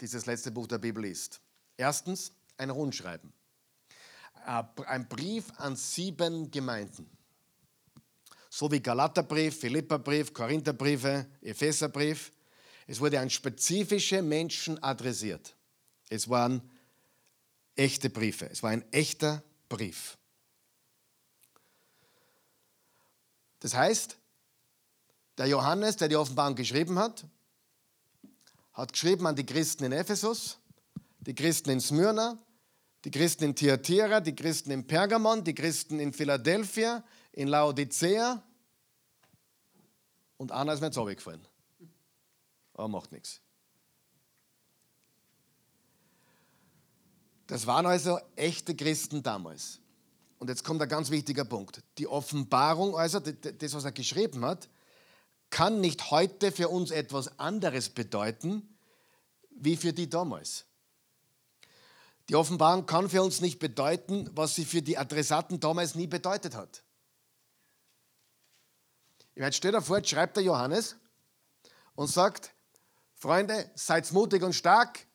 dieses 0.00 0.26
letzte 0.26 0.52
Buch 0.52 0.68
der 0.68 0.78
Bibel 0.78 1.04
ist. 1.04 1.40
Erstens, 1.76 2.32
ein 2.58 2.70
Rundschreiben. 2.70 3.32
Äh, 4.46 4.62
ein 4.86 5.08
Brief 5.08 5.46
an 5.56 5.74
sieben 5.74 6.52
Gemeinden. 6.52 7.10
So 8.50 8.70
wie 8.70 8.78
Galaterbrief, 8.78 9.58
Philipperbrief, 9.58 10.32
Korintherbriefe, 10.32 11.26
Epheserbrief. 11.42 12.30
Es 12.86 13.00
wurde 13.00 13.18
an 13.18 13.30
spezifische 13.30 14.22
Menschen 14.22 14.80
adressiert. 14.80 15.56
Es 16.08 16.30
waren 16.30 16.62
echte 17.74 18.10
Briefe. 18.10 18.48
Es 18.48 18.62
war 18.62 18.70
ein 18.70 18.84
echter 18.92 19.42
Brief. 19.68 20.19
Das 23.60 23.74
heißt, 23.74 24.18
der 25.38 25.46
Johannes, 25.46 25.96
der 25.96 26.08
die 26.08 26.16
Offenbarung 26.16 26.54
geschrieben 26.54 26.98
hat, 26.98 27.24
hat 28.72 28.92
geschrieben 28.92 29.26
an 29.26 29.36
die 29.36 29.46
Christen 29.46 29.84
in 29.84 29.92
Ephesus, 29.92 30.58
die 31.20 31.34
Christen 31.34 31.70
in 31.70 31.80
Smyrna, 31.80 32.38
die 33.04 33.10
Christen 33.10 33.44
in 33.44 33.54
Thyatira, 33.54 34.20
die 34.20 34.34
Christen 34.34 34.70
in 34.70 34.86
Pergamon, 34.86 35.44
die 35.44 35.54
Christen 35.54 36.00
in 36.00 36.12
Philadelphia, 36.12 37.02
in 37.32 37.48
Laodicea. 37.48 38.42
Und 40.36 40.52
einer 40.52 40.72
ist 40.72 40.80
mir 40.80 40.86
jetzt 40.86 40.98
runtergefallen. 40.98 41.46
Aber 42.74 42.88
macht 42.88 43.12
nichts. 43.12 43.40
Das 47.46 47.66
waren 47.66 47.84
also 47.84 48.18
echte 48.36 48.76
Christen 48.76 49.22
damals. 49.22 49.80
Und 50.40 50.48
jetzt 50.48 50.64
kommt 50.64 50.80
ein 50.80 50.88
ganz 50.88 51.10
wichtiger 51.10 51.44
Punkt. 51.44 51.82
Die 51.98 52.08
Offenbarung, 52.08 52.96
also 52.96 53.20
das, 53.20 53.74
was 53.74 53.84
er 53.84 53.92
geschrieben 53.92 54.42
hat, 54.44 54.70
kann 55.50 55.82
nicht 55.82 56.10
heute 56.10 56.50
für 56.50 56.70
uns 56.70 56.90
etwas 56.90 57.38
anderes 57.38 57.90
bedeuten, 57.90 58.74
wie 59.50 59.76
für 59.76 59.92
die 59.92 60.08
damals. 60.08 60.64
Die 62.30 62.36
Offenbarung 62.36 62.86
kann 62.86 63.10
für 63.10 63.22
uns 63.22 63.42
nicht 63.42 63.58
bedeuten, 63.58 64.30
was 64.32 64.54
sie 64.54 64.64
für 64.64 64.80
die 64.80 64.96
Adressaten 64.96 65.60
damals 65.60 65.94
nie 65.94 66.06
bedeutet 66.06 66.54
hat. 66.54 66.84
Meine, 69.34 69.52
stell 69.52 69.72
dir 69.72 69.82
vor, 69.82 69.98
jetzt 69.98 70.08
schreibt 70.08 70.36
der 70.36 70.44
Johannes 70.44 70.96
und 71.94 72.08
sagt, 72.08 72.54
Freunde, 73.14 73.70
seid 73.74 74.10
mutig 74.12 74.42
und 74.42 74.54
stark, 74.54 75.06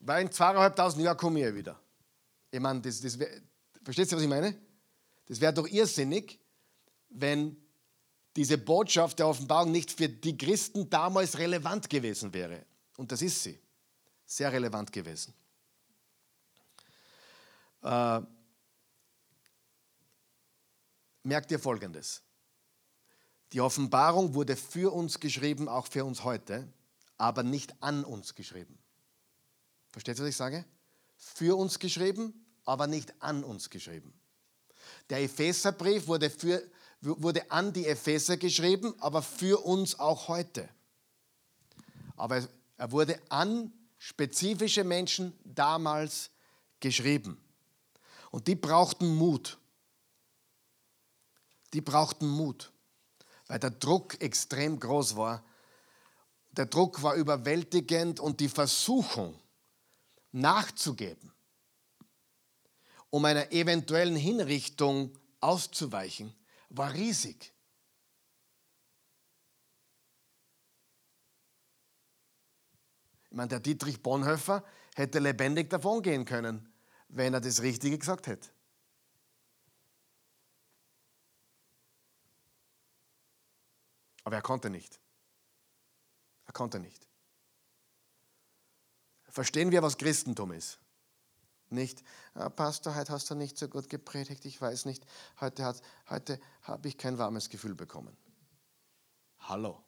weil 0.00 0.22
in 0.22 0.30
zweieinhalbtausend 0.30 1.02
Jahren 1.02 1.16
komme 1.16 1.48
ich 1.48 1.54
wieder. 1.54 1.80
Ich 2.56 2.62
meine, 2.62 2.80
das, 2.80 3.02
das 3.02 3.18
wär, 3.18 3.28
versteht 3.84 4.10
ihr, 4.10 4.16
was 4.16 4.22
ich 4.22 4.28
meine? 4.30 4.58
Das 5.26 5.38
wäre 5.42 5.52
doch 5.52 5.68
irrsinnig, 5.68 6.40
wenn 7.10 7.54
diese 8.34 8.56
Botschaft 8.56 9.18
der 9.18 9.28
Offenbarung 9.28 9.72
nicht 9.72 9.92
für 9.92 10.08
die 10.08 10.38
Christen 10.38 10.88
damals 10.88 11.36
relevant 11.36 11.90
gewesen 11.90 12.32
wäre. 12.32 12.64
Und 12.96 13.12
das 13.12 13.20
ist 13.20 13.42
sie. 13.42 13.60
Sehr 14.24 14.50
relevant 14.50 14.90
gewesen. 14.90 15.34
Äh, 17.82 18.22
merkt 21.24 21.50
ihr 21.50 21.58
Folgendes. 21.58 22.22
Die 23.52 23.60
Offenbarung 23.60 24.32
wurde 24.32 24.56
für 24.56 24.94
uns 24.94 25.20
geschrieben, 25.20 25.68
auch 25.68 25.88
für 25.88 26.06
uns 26.06 26.24
heute, 26.24 26.72
aber 27.18 27.42
nicht 27.42 27.74
an 27.82 28.02
uns 28.02 28.34
geschrieben. 28.34 28.78
Versteht 29.92 30.18
ihr, 30.18 30.22
was 30.22 30.30
ich 30.30 30.36
sage? 30.36 30.64
Für 31.18 31.56
uns 31.56 31.78
geschrieben, 31.78 32.45
aber 32.66 32.86
nicht 32.86 33.14
an 33.22 33.42
uns 33.42 33.70
geschrieben. 33.70 34.12
Der 35.08 35.22
Epheserbrief 35.22 36.06
wurde, 36.06 36.28
für, 36.28 36.62
wurde 37.00 37.50
an 37.50 37.72
die 37.72 37.86
Epheser 37.86 38.36
geschrieben, 38.36 38.94
aber 38.98 39.22
für 39.22 39.64
uns 39.64 39.98
auch 39.98 40.28
heute. 40.28 40.68
Aber 42.16 42.46
er 42.76 42.92
wurde 42.92 43.20
an 43.30 43.72
spezifische 43.98 44.84
Menschen 44.84 45.32
damals 45.44 46.30
geschrieben. 46.80 47.40
Und 48.30 48.48
die 48.48 48.54
brauchten 48.54 49.14
Mut. 49.14 49.58
Die 51.72 51.80
brauchten 51.80 52.28
Mut, 52.28 52.72
weil 53.46 53.58
der 53.58 53.70
Druck 53.70 54.20
extrem 54.20 54.78
groß 54.78 55.16
war. 55.16 55.44
Der 56.52 56.66
Druck 56.66 57.02
war 57.02 57.14
überwältigend 57.14 58.18
und 58.18 58.40
die 58.40 58.48
Versuchung 58.48 59.38
nachzugeben, 60.32 61.32
um 63.10 63.24
einer 63.24 63.52
eventuellen 63.52 64.16
Hinrichtung 64.16 65.16
auszuweichen, 65.40 66.34
war 66.68 66.92
riesig. 66.92 67.52
Ich 73.24 73.36
meine, 73.36 73.48
der 73.48 73.60
Dietrich 73.60 74.02
Bonhoeffer 74.02 74.64
hätte 74.94 75.18
lebendig 75.18 75.68
davon 75.68 76.02
gehen 76.02 76.24
können, 76.24 76.72
wenn 77.08 77.34
er 77.34 77.40
das 77.40 77.62
Richtige 77.62 77.98
gesagt 77.98 78.26
hätte. 78.26 78.48
Aber 84.24 84.36
er 84.36 84.42
konnte 84.42 84.70
nicht. 84.70 84.98
Er 86.46 86.52
konnte 86.52 86.80
nicht. 86.80 87.06
Verstehen 89.28 89.70
wir, 89.70 89.82
was 89.82 89.96
Christentum 89.98 90.52
ist? 90.52 90.80
Nicht, 91.68 92.04
ah, 92.34 92.48
Pastor, 92.48 92.94
heute 92.94 93.12
hast 93.12 93.28
du 93.30 93.34
nicht 93.34 93.58
so 93.58 93.68
gut 93.68 93.88
gepredigt, 93.88 94.44
ich 94.44 94.60
weiß 94.60 94.84
nicht, 94.84 95.04
heute, 95.40 95.74
heute 96.08 96.40
habe 96.62 96.88
ich 96.88 96.96
kein 96.96 97.18
warmes 97.18 97.48
Gefühl 97.48 97.74
bekommen. 97.74 98.16
Hallo. 99.40 99.82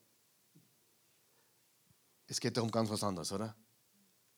Es 2.27 2.41
geht 2.41 2.57
darum 2.57 2.71
ganz 2.71 2.91
was 2.91 3.03
anderes, 3.03 3.33
oder? 3.33 3.55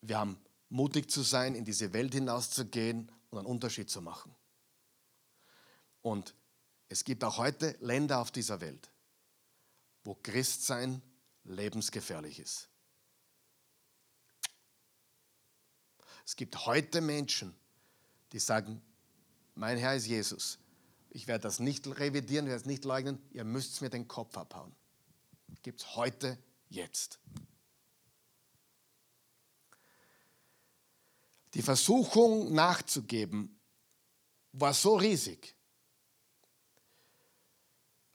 Wir 0.03 0.19
haben 0.19 0.39
mutig 0.69 1.11
zu 1.11 1.23
sein, 1.23 1.55
in 1.55 1.65
diese 1.65 1.93
Welt 1.93 2.15
hinauszugehen 2.15 3.11
und 3.31 3.39
einen 3.39 3.47
Unterschied 3.47 3.91
zu 3.91 4.01
machen. 4.01 4.35
Und 6.03 6.35
es 6.89 7.05
gibt 7.05 7.25
auch 7.25 7.39
heute 7.39 7.77
Länder 7.81 8.21
auf 8.21 8.31
dieser 8.31 8.61
Welt, 8.61 8.91
wo 10.05 10.15
Christsein 10.15 11.03
lebensgefährlich 11.45 12.39
ist. 12.39 12.69
Es 16.25 16.37
gibt 16.37 16.67
heute 16.67 17.01
Menschen, 17.01 17.55
die 18.33 18.39
sagen, 18.39 18.83
mein 19.55 19.79
Herr 19.79 19.95
ist 19.95 20.07
Jesus. 20.07 20.59
Ich 21.11 21.27
werde 21.27 21.43
das 21.43 21.59
nicht 21.59 21.87
revidieren, 21.87 22.47
ich 22.47 22.51
werde 22.51 22.61
es 22.61 22.67
nicht 22.67 22.85
leugnen, 22.85 23.19
ihr 23.33 23.45
müsst 23.45 23.83
mir 23.83 23.91
den 23.91 24.07
Kopf 24.07 24.37
abhauen. 24.37 24.75
Gibt 25.63 25.81
es 25.81 25.97
heute, 25.97 26.39
jetzt. 26.69 27.19
Die 31.55 31.63
Versuchung 31.63 32.55
nachzugeben 32.55 33.59
war 34.53 34.73
so 34.73 34.97
riesig 34.97 35.57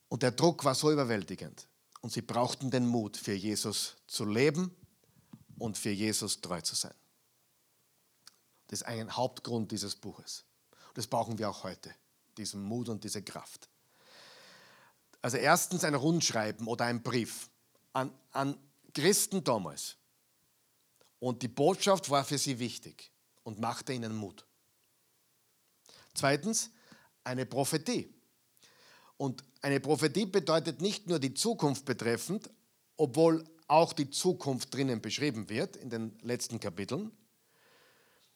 und 0.07 0.23
der 0.23 0.31
Druck 0.31 0.63
war 0.63 0.75
so 0.75 0.91
überwältigend. 0.91 1.67
Und 2.01 2.11
sie 2.11 2.21
brauchten 2.21 2.69
den 2.69 2.85
Mut, 2.85 3.17
für 3.17 3.33
Jesus 3.33 3.95
zu 4.07 4.25
leben 4.25 4.73
und 5.57 5.77
für 5.77 5.89
Jesus 5.89 6.39
treu 6.39 6.61
zu 6.61 6.75
sein. 6.75 6.93
Das 8.67 8.81
ist 8.81 8.87
ein 8.87 9.15
Hauptgrund 9.15 9.71
dieses 9.71 9.95
Buches. 9.95 10.43
Das 10.93 11.07
brauchen 11.07 11.37
wir 11.37 11.49
auch 11.49 11.63
heute, 11.63 11.93
diesen 12.37 12.61
Mut 12.61 12.89
und 12.89 13.03
diese 13.03 13.21
Kraft. 13.21 13.69
Also 15.21 15.37
erstens 15.37 15.83
ein 15.83 15.95
Rundschreiben 15.95 16.67
oder 16.67 16.85
ein 16.85 17.01
Brief 17.01 17.49
an, 17.93 18.11
an 18.31 18.57
Christen 18.93 19.43
damals. 19.43 19.97
Und 21.19 21.41
die 21.41 21.47
Botschaft 21.47 22.09
war 22.09 22.23
für 22.23 22.37
sie 22.37 22.59
wichtig 22.59 23.11
und 23.43 23.59
machte 23.59 23.93
ihnen 23.93 24.15
Mut. 24.15 24.45
Zweitens, 26.13 26.69
eine 27.23 27.45
Prophetie. 27.45 28.13
Und 29.17 29.43
eine 29.61 29.79
Prophetie 29.79 30.25
bedeutet 30.25 30.81
nicht 30.81 31.07
nur 31.07 31.19
die 31.19 31.33
Zukunft 31.33 31.85
betreffend, 31.85 32.49
obwohl 32.97 33.43
auch 33.67 33.93
die 33.93 34.09
Zukunft 34.09 34.73
drinnen 34.73 35.01
beschrieben 35.01 35.49
wird 35.49 35.75
in 35.75 35.89
den 35.89 36.17
letzten 36.21 36.59
Kapiteln, 36.59 37.11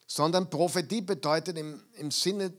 sondern 0.10 0.50
Prophetie 0.50 1.02
bedeutet 1.02 1.56
im, 1.58 1.84
im 1.94 2.10
Sinne, 2.10 2.52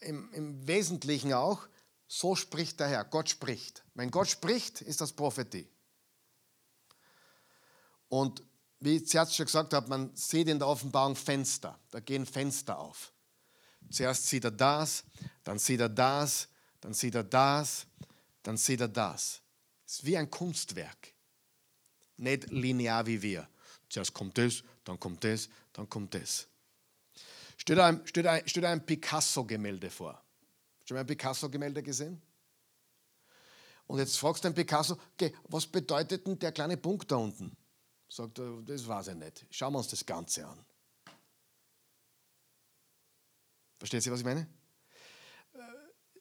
im, 0.00 0.32
im 0.32 0.66
Wesentlichen 0.66 1.34
auch, 1.34 1.68
so 2.08 2.34
spricht 2.34 2.80
der 2.80 2.88
Herr, 2.88 3.04
Gott 3.04 3.28
spricht. 3.28 3.84
Wenn 3.94 4.10
Gott 4.10 4.28
spricht, 4.28 4.80
ist 4.80 5.02
das 5.02 5.12
Prophetie. 5.12 5.68
Und 8.08 8.42
wie 8.80 8.96
ich 8.96 9.06
zuerst 9.06 9.36
schon 9.36 9.46
gesagt 9.46 9.74
habe, 9.74 9.88
man 9.88 10.16
sieht 10.16 10.48
in 10.48 10.58
der 10.58 10.66
Offenbarung 10.66 11.14
Fenster, 11.14 11.78
da 11.90 12.00
gehen 12.00 12.24
Fenster 12.24 12.78
auf. 12.78 13.12
Zuerst 13.90 14.26
sieht 14.26 14.44
er 14.44 14.50
das, 14.50 15.04
dann 15.44 15.58
sieht 15.58 15.80
er 15.80 15.90
das, 15.90 16.48
dann 16.80 16.94
sieht 16.94 17.14
er 17.14 17.24
das, 17.24 17.86
dann 18.42 18.56
sieht 18.56 18.80
er 18.80 18.88
das. 18.88 19.42
Es 19.86 19.96
ist 19.96 20.04
wie 20.06 20.16
ein 20.16 20.30
Kunstwerk, 20.30 21.12
nicht 22.16 22.50
linear 22.50 23.06
wie 23.06 23.20
wir. 23.20 23.46
Zuerst 23.90 24.14
kommt 24.14 24.38
das, 24.38 24.62
dann 24.84 24.98
kommt 24.98 25.22
das, 25.22 25.50
dann 25.74 25.88
kommt 25.88 26.14
das. 26.14 26.48
Steht 27.56 27.78
ein, 27.78 28.06
steht 28.06 28.26
ein, 28.26 28.46
steht 28.48 28.64
ein 28.64 28.84
Picasso-Gemälde 28.84 29.90
vor. 29.90 30.22
Schon 30.84 30.96
mal 30.96 31.00
ein 31.00 31.06
Picasso-Gemälde 31.06 31.82
gesehen? 31.82 32.20
Und 33.86 33.98
jetzt 33.98 34.18
fragst 34.18 34.44
du 34.44 34.48
den 34.48 34.54
Picasso, 34.54 34.98
okay, 35.12 35.34
was 35.44 35.66
bedeutet 35.66 36.26
denn 36.26 36.38
der 36.38 36.52
kleine 36.52 36.76
Punkt 36.76 37.10
da 37.10 37.16
unten? 37.16 37.56
Sagt 38.08 38.38
er, 38.38 38.62
das 38.62 38.86
weiß 38.86 39.08
ich 39.08 39.14
nicht. 39.14 39.46
Schauen 39.50 39.72
wir 39.72 39.78
uns 39.78 39.88
das 39.88 40.04
Ganze 40.04 40.46
an. 40.46 40.64
Versteht 43.78 44.06
ihr, 44.06 44.12
was 44.12 44.20
ich 44.20 44.24
meine? 44.24 44.46
Äh, 45.54 45.58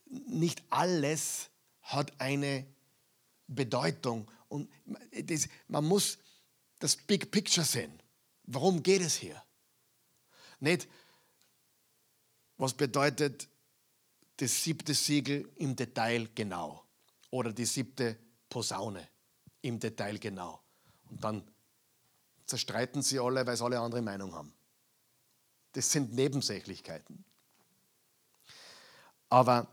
nicht 0.10 0.64
alles 0.70 1.50
hat 1.82 2.20
eine 2.20 2.66
Bedeutung. 3.48 4.30
Und 4.48 4.70
das, 5.12 5.48
man 5.68 5.86
muss 5.86 6.18
das 6.80 6.96
Big 6.96 7.32
Picture 7.32 7.66
sehen. 7.66 8.02
Warum 8.44 8.82
geht 8.82 9.02
es 9.02 9.16
hier? 9.16 9.42
Nicht, 10.60 10.88
was 12.62 12.76
bedeutet 12.76 13.50
das 14.38 14.64
siebte 14.64 14.94
Siegel 14.94 15.50
im 15.56 15.76
Detail 15.76 16.30
genau 16.36 16.86
oder 17.32 17.52
die 17.52 17.66
siebte 17.66 18.16
Posaune 18.48 19.08
im 19.64 19.80
Detail 19.80 20.20
genau. 20.20 20.62
Und 21.10 21.24
dann 21.24 21.52
zerstreiten 22.46 23.02
sie 23.02 23.20
alle, 23.20 23.48
weil 23.48 23.58
sie 23.58 23.64
alle 23.64 23.80
andere 23.80 24.04
Meinung 24.04 24.36
haben. 24.36 24.54
Das 25.72 25.92
sind 25.92 26.14
Nebensächlichkeiten. 26.14 27.26
Aber 29.30 29.68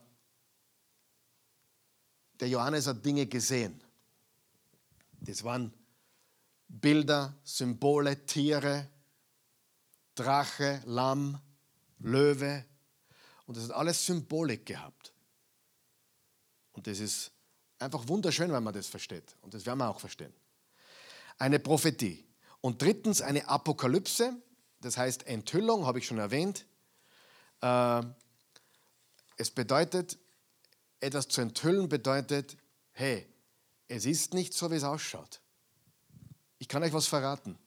der 2.41 2.49
Johannes 2.49 2.87
hat 2.87 3.05
Dinge 3.05 3.27
gesehen. 3.27 3.83
Das 5.21 5.45
waren 5.45 5.75
Bilder, 6.69 7.37
Symbole, 7.45 8.25
Tiere, 8.25 8.89
Drache, 10.15 10.81
Lamm, 10.87 11.39
Löwe, 11.99 12.65
und 13.49 13.57
das 13.57 13.65
hat 13.65 13.73
alles 13.73 14.05
Symbolik 14.05 14.67
gehabt. 14.67 15.15
Und 16.73 16.87
das 16.87 17.01
ist 17.01 17.33
einfach 17.79 18.07
wunderschön, 18.07 18.53
wenn 18.53 18.63
man 18.63 18.75
das 18.75 18.89
versteht. 18.89 19.37
Und 19.41 19.55
das 19.55 19.65
werden 19.65 19.79
wir 19.79 19.89
auch 19.89 20.01
verstehen. 20.01 20.35
Eine 21.39 21.59
Prophetie. 21.59 22.27
Und 22.61 22.83
drittens 22.83 23.23
eine 23.23 23.49
Apokalypse, 23.49 24.37
das 24.83 24.99
heißt 24.99 25.27
Enthüllung, 25.27 25.87
habe 25.87 25.99
ich 25.99 26.07
schon 26.07 26.19
erwähnt. 26.19 26.67
Äh, 27.63 28.03
es 29.39 29.51
bedeutet, 29.51 30.19
etwas 31.01 31.29
zu 31.29 31.41
enthüllen 31.41 31.89
bedeutet, 31.89 32.59
hey, 32.93 33.27
es 33.87 34.05
ist 34.05 34.35
nicht 34.35 34.53
so, 34.53 34.71
wie 34.71 34.77
es 34.77 34.85
ausschaut. 34.85 35.41
Ich 36.59 36.69
kann 36.69 36.83
euch 36.83 36.93
was 36.93 37.07
verraten. 37.07 37.59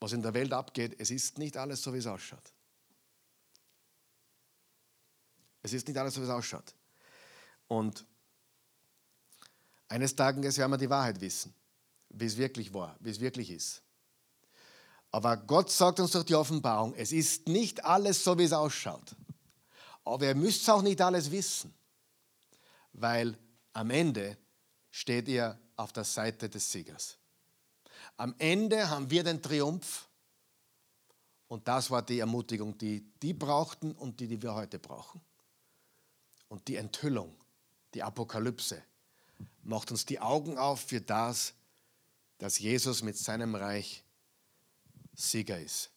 Was 0.00 0.12
in 0.12 0.22
der 0.22 0.32
Welt 0.32 0.54
abgeht, 0.54 0.96
es 0.98 1.10
ist 1.10 1.36
nicht 1.36 1.58
alles 1.58 1.82
so, 1.82 1.92
wie 1.92 1.98
es 1.98 2.06
ausschaut. 2.06 2.55
Es 5.66 5.72
ist 5.72 5.88
nicht 5.88 5.98
alles 5.98 6.14
so, 6.14 6.20
wie 6.20 6.26
es 6.26 6.30
ausschaut. 6.30 6.76
Und 7.66 8.04
eines 9.88 10.14
Tages 10.14 10.56
werden 10.58 10.70
wir 10.70 10.78
die 10.78 10.88
Wahrheit 10.88 11.20
wissen, 11.20 11.52
wie 12.10 12.26
es 12.26 12.36
wirklich 12.36 12.72
war, 12.72 12.96
wie 13.00 13.10
es 13.10 13.18
wirklich 13.18 13.50
ist. 13.50 13.82
Aber 15.10 15.36
Gott 15.36 15.68
sagt 15.68 15.98
uns 15.98 16.12
durch 16.12 16.24
die 16.24 16.36
Offenbarung, 16.36 16.94
es 16.94 17.10
ist 17.10 17.48
nicht 17.48 17.84
alles 17.84 18.22
so, 18.22 18.38
wie 18.38 18.44
es 18.44 18.52
ausschaut. 18.52 19.16
Aber 20.04 20.26
ihr 20.26 20.36
müsst 20.36 20.70
auch 20.70 20.82
nicht 20.82 21.00
alles 21.00 21.32
wissen, 21.32 21.74
weil 22.92 23.36
am 23.72 23.90
Ende 23.90 24.38
steht 24.92 25.26
ihr 25.26 25.58
auf 25.74 25.92
der 25.92 26.04
Seite 26.04 26.48
des 26.48 26.70
Siegers. 26.70 27.18
Am 28.16 28.36
Ende 28.38 28.88
haben 28.88 29.10
wir 29.10 29.24
den 29.24 29.42
Triumph 29.42 30.08
und 31.48 31.66
das 31.66 31.90
war 31.90 32.02
die 32.02 32.20
Ermutigung, 32.20 32.78
die 32.78 33.12
die 33.20 33.34
brauchten 33.34 33.90
und 33.96 34.20
die, 34.20 34.28
die 34.28 34.40
wir 34.40 34.54
heute 34.54 34.78
brauchen. 34.78 35.20
Und 36.48 36.68
die 36.68 36.76
Enthüllung, 36.76 37.34
die 37.94 38.02
Apokalypse, 38.02 38.82
macht 39.62 39.90
uns 39.90 40.06
die 40.06 40.20
Augen 40.20 40.58
auf 40.58 40.80
für 40.80 41.00
das, 41.00 41.54
dass 42.38 42.58
Jesus 42.58 43.02
mit 43.02 43.16
seinem 43.16 43.54
Reich 43.54 44.04
Sieger 45.14 45.58
ist 45.58 45.90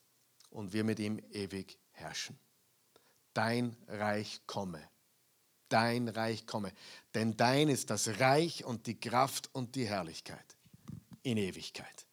und 0.49 0.73
wir 0.73 0.83
mit 0.83 0.99
ihm 0.99 1.19
ewig 1.31 1.77
herrschen. 1.91 2.39
Dein 3.33 3.75
Reich 3.87 4.41
komme. 4.47 4.81
Dein 5.67 6.07
Reich 6.07 6.47
komme. 6.47 6.73
Denn 7.13 7.37
dein 7.37 7.69
ist 7.69 7.89
das 7.89 8.19
Reich 8.19 8.63
und 8.63 8.87
die 8.87 8.99
Kraft 8.99 9.49
und 9.53 9.75
die 9.75 9.85
Herrlichkeit 9.85 10.55
in 11.23 11.37
Ewigkeit. 11.37 12.07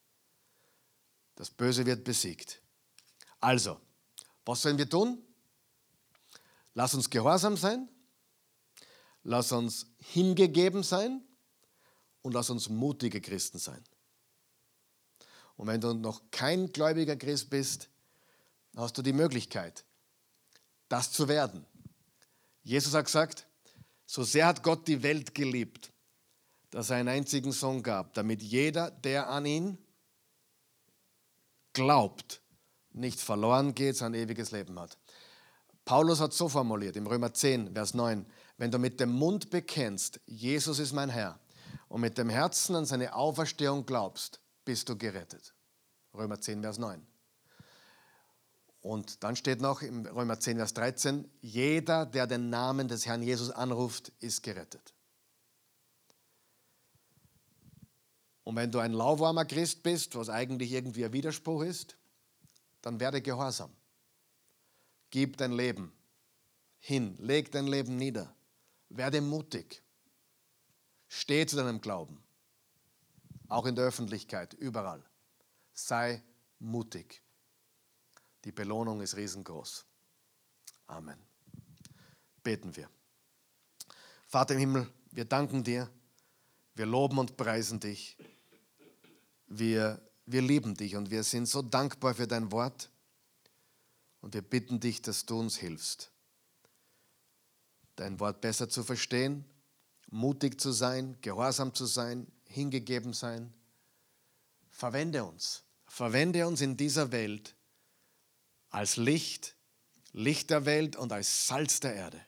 Das 1.36 1.50
Böse 1.50 1.86
wird 1.86 2.04
besiegt. 2.04 2.60
Also, 3.40 3.80
was 4.44 4.62
sollen 4.62 4.78
wir 4.78 4.88
tun? 4.88 5.22
Lass 6.74 6.94
uns 6.94 7.08
gehorsam 7.08 7.56
sein, 7.56 7.88
lass 9.26 9.50
uns 9.50 9.86
hingegeben 9.98 10.82
sein 10.84 11.20
und 12.22 12.32
lass 12.32 12.48
uns 12.48 12.68
mutige 12.68 13.20
Christen 13.20 13.58
sein. 13.58 13.82
Und 15.56 15.66
wenn 15.66 15.80
du 15.80 15.94
noch 15.94 16.22
kein 16.30 16.72
gläubiger 16.72 17.16
Christ 17.16 17.50
bist, 17.50 17.90
hast 18.76 18.96
du 18.96 19.02
die 19.02 19.12
Möglichkeit, 19.12 19.84
das 20.88 21.10
zu 21.10 21.28
werden. 21.28 21.66
Jesus 22.62 22.94
hat 22.94 23.06
gesagt, 23.06 23.46
so 24.06 24.22
sehr 24.22 24.46
hat 24.46 24.62
Gott 24.62 24.86
die 24.86 25.02
Welt 25.02 25.34
geliebt, 25.34 25.92
dass 26.70 26.90
er 26.90 26.98
einen 26.98 27.08
einzigen 27.08 27.50
Sohn 27.50 27.82
gab, 27.82 28.14
damit 28.14 28.42
jeder, 28.42 28.92
der 28.92 29.28
an 29.28 29.44
ihn 29.46 29.78
glaubt, 31.72 32.42
nicht 32.92 33.18
verloren 33.18 33.74
geht, 33.74 33.96
sein 33.96 34.14
ewiges 34.14 34.52
Leben 34.52 34.78
hat. 34.78 34.96
Paulus 35.84 36.20
hat 36.20 36.32
so 36.32 36.48
formuliert 36.48 36.96
im 36.96 37.06
Römer 37.06 37.32
10, 37.32 37.72
Vers 37.74 37.94
9, 37.94 38.26
wenn 38.58 38.70
du 38.70 38.78
mit 38.78 39.00
dem 39.00 39.10
Mund 39.10 39.50
bekennst, 39.50 40.20
Jesus 40.26 40.78
ist 40.78 40.92
mein 40.92 41.10
Herr, 41.10 41.38
und 41.88 42.00
mit 42.00 42.18
dem 42.18 42.28
Herzen 42.28 42.74
an 42.74 42.86
seine 42.86 43.14
Auferstehung 43.14 43.86
glaubst, 43.86 44.40
bist 44.64 44.88
du 44.88 44.96
gerettet. 44.96 45.54
Römer 46.14 46.40
10, 46.40 46.62
Vers 46.62 46.78
9. 46.78 47.06
Und 48.80 49.22
dann 49.24 49.36
steht 49.36 49.60
noch 49.60 49.82
im 49.82 50.06
Römer 50.06 50.38
10, 50.38 50.56
Vers 50.56 50.74
13, 50.74 51.28
jeder, 51.40 52.06
der 52.06 52.26
den 52.26 52.50
Namen 52.50 52.88
des 52.88 53.06
Herrn 53.06 53.22
Jesus 53.22 53.50
anruft, 53.50 54.12
ist 54.20 54.42
gerettet. 54.42 54.94
Und 58.44 58.54
wenn 58.54 58.70
du 58.70 58.78
ein 58.78 58.92
lauwarmer 58.92 59.44
Christ 59.44 59.82
bist, 59.82 60.14
was 60.14 60.30
eigentlich 60.30 60.70
irgendwie 60.70 61.04
ein 61.04 61.12
Widerspruch 61.12 61.62
ist, 61.62 61.96
dann 62.80 63.00
werde 63.00 63.20
gehorsam. 63.20 63.72
Gib 65.10 65.36
dein 65.36 65.50
Leben 65.50 65.92
hin, 66.78 67.16
leg 67.18 67.50
dein 67.50 67.66
Leben 67.66 67.96
nieder, 67.96 68.35
werde 68.88 69.20
mutig, 69.20 69.82
steh 71.08 71.46
zu 71.46 71.56
deinem 71.56 71.80
Glauben, 71.80 72.22
auch 73.48 73.66
in 73.66 73.74
der 73.74 73.84
Öffentlichkeit, 73.84 74.54
überall. 74.54 75.04
Sei 75.72 76.22
mutig. 76.58 77.22
Die 78.44 78.52
Belohnung 78.52 79.00
ist 79.00 79.16
riesengroß. 79.16 79.84
Amen. 80.86 81.18
Beten 82.42 82.74
wir. 82.76 82.88
Vater 84.28 84.54
im 84.54 84.60
Himmel, 84.60 84.92
wir 85.10 85.24
danken 85.24 85.64
dir, 85.64 85.90
wir 86.74 86.86
loben 86.86 87.18
und 87.18 87.36
preisen 87.36 87.80
dich. 87.80 88.16
Wir, 89.46 90.00
wir 90.26 90.42
lieben 90.42 90.74
dich 90.74 90.96
und 90.96 91.10
wir 91.10 91.22
sind 91.22 91.46
so 91.46 91.62
dankbar 91.62 92.14
für 92.14 92.26
dein 92.26 92.52
Wort. 92.52 92.90
Und 94.20 94.34
wir 94.34 94.42
bitten 94.42 94.80
dich, 94.80 95.02
dass 95.02 95.24
du 95.24 95.38
uns 95.38 95.56
hilfst, 95.56 96.10
dein 97.96 98.20
Wort 98.20 98.40
besser 98.40 98.68
zu 98.68 98.84
verstehen, 98.84 99.44
mutig 100.08 100.60
zu 100.60 100.72
sein, 100.72 101.16
gehorsam 101.20 101.74
zu 101.74 101.86
sein, 101.86 102.26
hingegeben 102.44 103.12
sein. 103.12 103.52
Verwende 104.70 105.24
uns. 105.24 105.64
Verwende 105.86 106.46
uns 106.46 106.60
in 106.60 106.76
dieser 106.76 107.12
Welt 107.12 107.54
als 108.70 108.96
Licht, 108.96 109.54
Licht 110.12 110.50
der 110.50 110.64
Welt 110.64 110.96
und 110.96 111.12
als 111.12 111.46
Salz 111.46 111.80
der 111.80 111.94
Erde. 111.94 112.20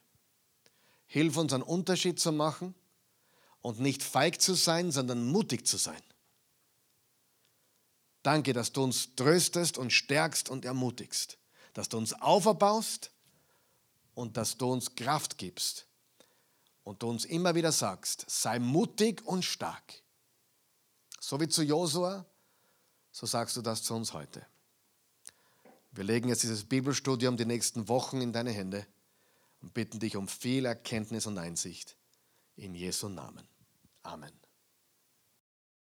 Hilf 1.06 1.36
uns 1.36 1.52
einen 1.52 1.62
Unterschied 1.62 2.18
zu 2.20 2.32
machen 2.32 2.74
und 3.60 3.80
nicht 3.80 4.02
feig 4.02 4.40
zu 4.40 4.54
sein, 4.54 4.90
sondern 4.90 5.26
mutig 5.26 5.66
zu 5.66 5.76
sein. 5.76 6.00
Danke, 8.22 8.52
dass 8.52 8.72
du 8.72 8.82
uns 8.82 9.14
tröstest 9.14 9.78
und 9.78 9.92
stärkst 9.92 10.48
und 10.48 10.64
ermutigst, 10.64 11.38
dass 11.72 11.88
du 11.88 11.98
uns 11.98 12.12
auferbaust 12.14 13.10
und 14.18 14.36
dass 14.36 14.58
du 14.58 14.72
uns 14.72 14.96
Kraft 14.96 15.38
gibst 15.38 15.86
und 16.82 17.04
du 17.04 17.08
uns 17.08 17.24
immer 17.24 17.54
wieder 17.54 17.70
sagst, 17.70 18.24
sei 18.28 18.58
mutig 18.58 19.24
und 19.24 19.44
stark. 19.44 20.02
So 21.20 21.38
wie 21.40 21.46
zu 21.46 21.62
Josua, 21.62 22.26
so 23.12 23.26
sagst 23.26 23.56
du 23.56 23.62
das 23.62 23.84
zu 23.84 23.94
uns 23.94 24.12
heute. 24.12 24.44
Wir 25.92 26.02
legen 26.02 26.28
jetzt 26.28 26.42
dieses 26.42 26.64
Bibelstudium 26.64 27.36
die 27.36 27.44
nächsten 27.44 27.86
Wochen 27.86 28.20
in 28.20 28.32
deine 28.32 28.50
Hände 28.50 28.84
und 29.62 29.72
bitten 29.72 30.00
dich 30.00 30.16
um 30.16 30.26
viel 30.26 30.66
Erkenntnis 30.66 31.26
und 31.26 31.38
Einsicht. 31.38 31.96
In 32.56 32.74
Jesu 32.74 33.08
Namen. 33.08 33.46
Amen. 34.02 34.32